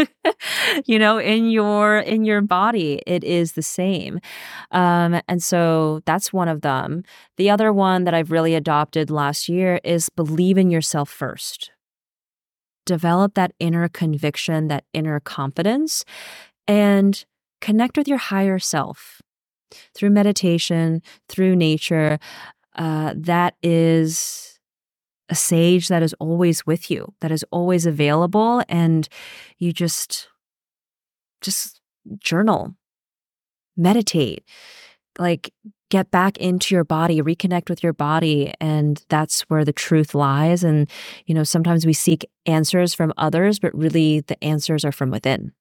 you 0.87 0.99
know 0.99 1.19
in 1.19 1.51
your 1.51 1.99
in 1.99 2.25
your 2.25 2.41
body 2.41 3.01
it 3.07 3.25
is 3.25 3.53
the 3.53 3.63
same. 3.63 4.21
Um, 4.71 5.21
and 5.29 5.43
so 5.43 6.01
that's 6.07 6.33
one 6.33 6.49
of 6.49 6.63
them. 6.63 7.05
The 7.37 7.51
other 7.51 7.73
one 7.73 8.05
that 8.05 8.15
i've 8.15 8.31
really 8.31 8.55
adopted 8.55 9.11
last 9.11 9.49
year 9.49 9.81
is 9.85 10.09
believe 10.09 10.59
in 10.59 10.71
yourself 10.71 11.09
first. 11.11 11.71
Develop 12.87 13.35
that 13.35 13.53
inner 13.61 13.89
conviction, 13.89 14.69
that 14.69 14.85
inner 14.93 15.21
confidence, 15.21 16.05
and 16.67 17.25
connect 17.61 17.97
with 17.97 18.09
your 18.09 18.19
higher 18.19 18.59
self 18.59 19.21
through 19.95 20.11
meditation, 20.11 21.03
through 21.29 21.57
nature. 21.57 22.19
Uh, 22.75 23.15
that 23.17 23.55
is 23.63 24.50
a 25.31 25.35
sage 25.35 25.89
that 25.89 26.03
is 26.03 26.15
always 26.21 26.67
with 26.67 26.91
you, 26.91 27.15
that 27.21 27.33
is 27.33 27.45
always 27.51 27.87
available, 27.87 28.63
and 28.69 29.09
you 29.59 29.73
just 29.73 30.29
just 31.41 31.81
journal, 32.19 32.75
meditate, 33.77 34.45
like 35.19 35.53
get 35.91 36.11
back 36.11 36.39
into 36.39 36.75
your 36.75 36.85
body, 36.85 37.21
reconnect 37.21 37.69
with 37.69 37.83
your 37.83 37.93
body. 37.93 38.55
And 38.61 39.05
that's 39.09 39.43
where 39.43 39.65
the 39.65 39.73
truth 39.73 40.15
lies. 40.15 40.63
And, 40.63 40.89
you 41.27 41.35
know, 41.35 41.45
sometimes 41.45 41.85
we 41.85 41.93
seek 41.93 42.25
answers 42.47 42.95
from 42.95 43.13
others, 43.17 43.59
but 43.59 43.75
really 43.75 44.21
the 44.21 44.43
answers 44.43 44.85
are 44.85 44.93
from 44.93 45.11
within. 45.11 45.53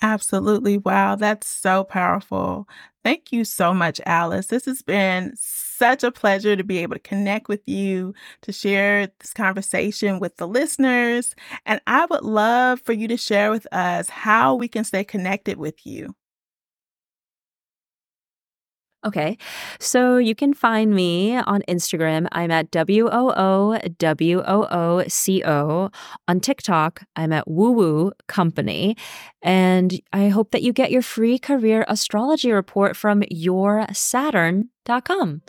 Absolutely. 0.00 0.78
Wow. 0.78 1.14
That's 1.14 1.46
so 1.46 1.84
powerful. 1.84 2.66
Thank 3.04 3.32
you 3.32 3.44
so 3.44 3.74
much, 3.74 4.00
Alice. 4.06 4.46
This 4.46 4.64
has 4.66 4.80
been 4.82 5.34
such 5.36 6.04
a 6.04 6.12
pleasure 6.12 6.54
to 6.54 6.62
be 6.62 6.78
able 6.78 6.94
to 6.94 7.00
connect 7.00 7.48
with 7.48 7.60
you, 7.66 8.14
to 8.42 8.52
share 8.52 9.08
this 9.18 9.32
conversation 9.32 10.20
with 10.20 10.36
the 10.36 10.46
listeners. 10.46 11.34
And 11.66 11.80
I 11.88 12.06
would 12.06 12.22
love 12.22 12.80
for 12.80 12.92
you 12.92 13.08
to 13.08 13.16
share 13.16 13.50
with 13.50 13.66
us 13.72 14.08
how 14.08 14.54
we 14.54 14.68
can 14.68 14.84
stay 14.84 15.02
connected 15.02 15.56
with 15.58 15.84
you. 15.84 16.14
Okay. 19.04 19.36
So 19.80 20.16
you 20.16 20.34
can 20.34 20.54
find 20.54 20.94
me 20.94 21.36
on 21.36 21.60
Instagram. 21.68 22.26
I'm 22.32 22.50
at 22.50 22.70
W 22.70 23.10
O 23.10 23.34
O 23.36 23.78
W 23.98 24.42
O 24.46 24.66
O 24.70 25.04
C 25.08 25.44
O. 25.44 25.90
On 26.28 26.40
TikTok, 26.40 27.02
I'm 27.16 27.32
at 27.32 27.46
Woo 27.48 27.72
Woo 27.72 28.12
Company. 28.28 28.96
And 29.42 30.00
I 30.12 30.28
hope 30.28 30.52
that 30.52 30.62
you 30.62 30.72
get 30.72 30.92
your 30.92 31.02
free 31.02 31.38
career 31.38 31.84
astrology 31.88 32.52
report 32.52 32.96
from 32.96 33.22
yoursaturn.com. 33.22 35.42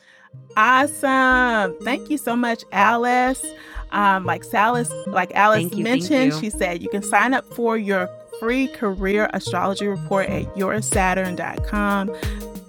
Awesome. 0.58 1.78
Thank 1.84 2.10
you 2.10 2.18
so 2.18 2.36
much, 2.36 2.64
Alice. 2.72 3.46
Um, 3.92 4.26
like 4.26 4.44
Alice, 4.54 4.92
like 5.06 5.32
Alice 5.36 5.72
you, 5.72 5.84
mentioned, 5.84 6.34
she 6.40 6.50
said 6.50 6.82
you 6.82 6.90
can 6.90 7.04
sign 7.04 7.36
up 7.36 7.46
for 7.54 7.78
your 7.78 8.10
free 8.40 8.68
career 8.68 9.30
astrology 9.34 9.86
report 9.86 10.28
at 10.30 10.46
yoursaturn.com. 10.56 12.10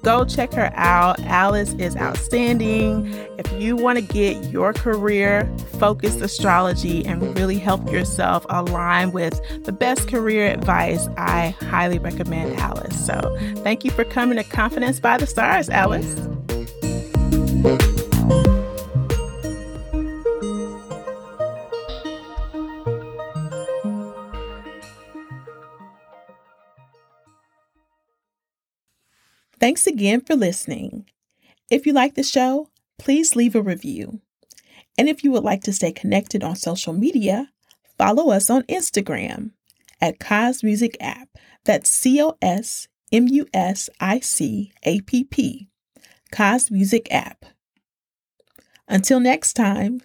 Go 0.05 0.27
check 0.27 0.53
her 0.53 0.71
out. 0.75 1.19
Alice 1.23 1.73
is 1.79 1.97
outstanding. 1.97 3.13
If 3.39 3.51
you 3.61 3.75
want 3.75 3.99
to 3.99 4.05
get 4.05 4.51
your 4.51 4.75
career 4.75 5.51
focused 5.79 6.21
astrology 6.21 7.07
and 7.07 7.37
really 7.39 7.59
help 7.59 7.91
yourself 7.91 8.45
align 8.51 9.13
with 9.13 9.41
the 9.65 9.73
best 9.73 10.07
career 10.07 10.49
advice, 10.49 11.09
I 11.17 11.57
highly 11.63 11.99
recommend 11.99 12.55
Alice. 12.61 13.07
So, 13.07 13.35
thank 13.63 13.83
you 13.83 13.91
for 13.91 14.05
coming 14.05 14.37
to 14.37 14.45
Confidence 14.45 15.01
by 15.01 15.17
the 15.17 15.27
Stars, 15.27 15.71
Alice. 15.71 16.15
Thanks 29.61 29.87
again 29.87 30.21
for 30.21 30.35
listening. 30.35 31.07
If 31.71 31.87
you 31.87 31.93
like 31.93 32.15
the 32.15 32.23
show, 32.23 32.69
please 32.99 33.37
leave 33.37 33.55
a 33.55 33.63
review. 33.63 34.21
And 34.99 35.09
if 35.09 35.25
you 35.25 35.31
would 35.33 35.45
like 35.45 35.63
to 35.63 35.73
stay 35.73 35.93
connected 35.93 36.45
on 36.45 36.57
social 36.57 36.93
media, 36.93 37.51
follow 37.99 38.31
us 38.31 38.51
on 38.51 38.63
Instagram 38.65 39.51
at 40.01 40.21
Cos 40.21 40.63
Music 40.63 40.97
App. 41.01 41.29
That's 41.65 41.89
C 41.89 42.23
O 42.23 42.37
S 42.43 42.89
M 43.11 43.27
U 43.29 43.47
S 43.55 43.89
I 44.01 44.21
C 44.21 44.73
A 44.83 45.01
P 45.01 45.25
P. 45.25 45.69
Cos 46.31 46.71
Music 46.71 47.11
App. 47.13 47.45
Until 48.89 49.21
next 49.21 49.55
time, 49.55 50.01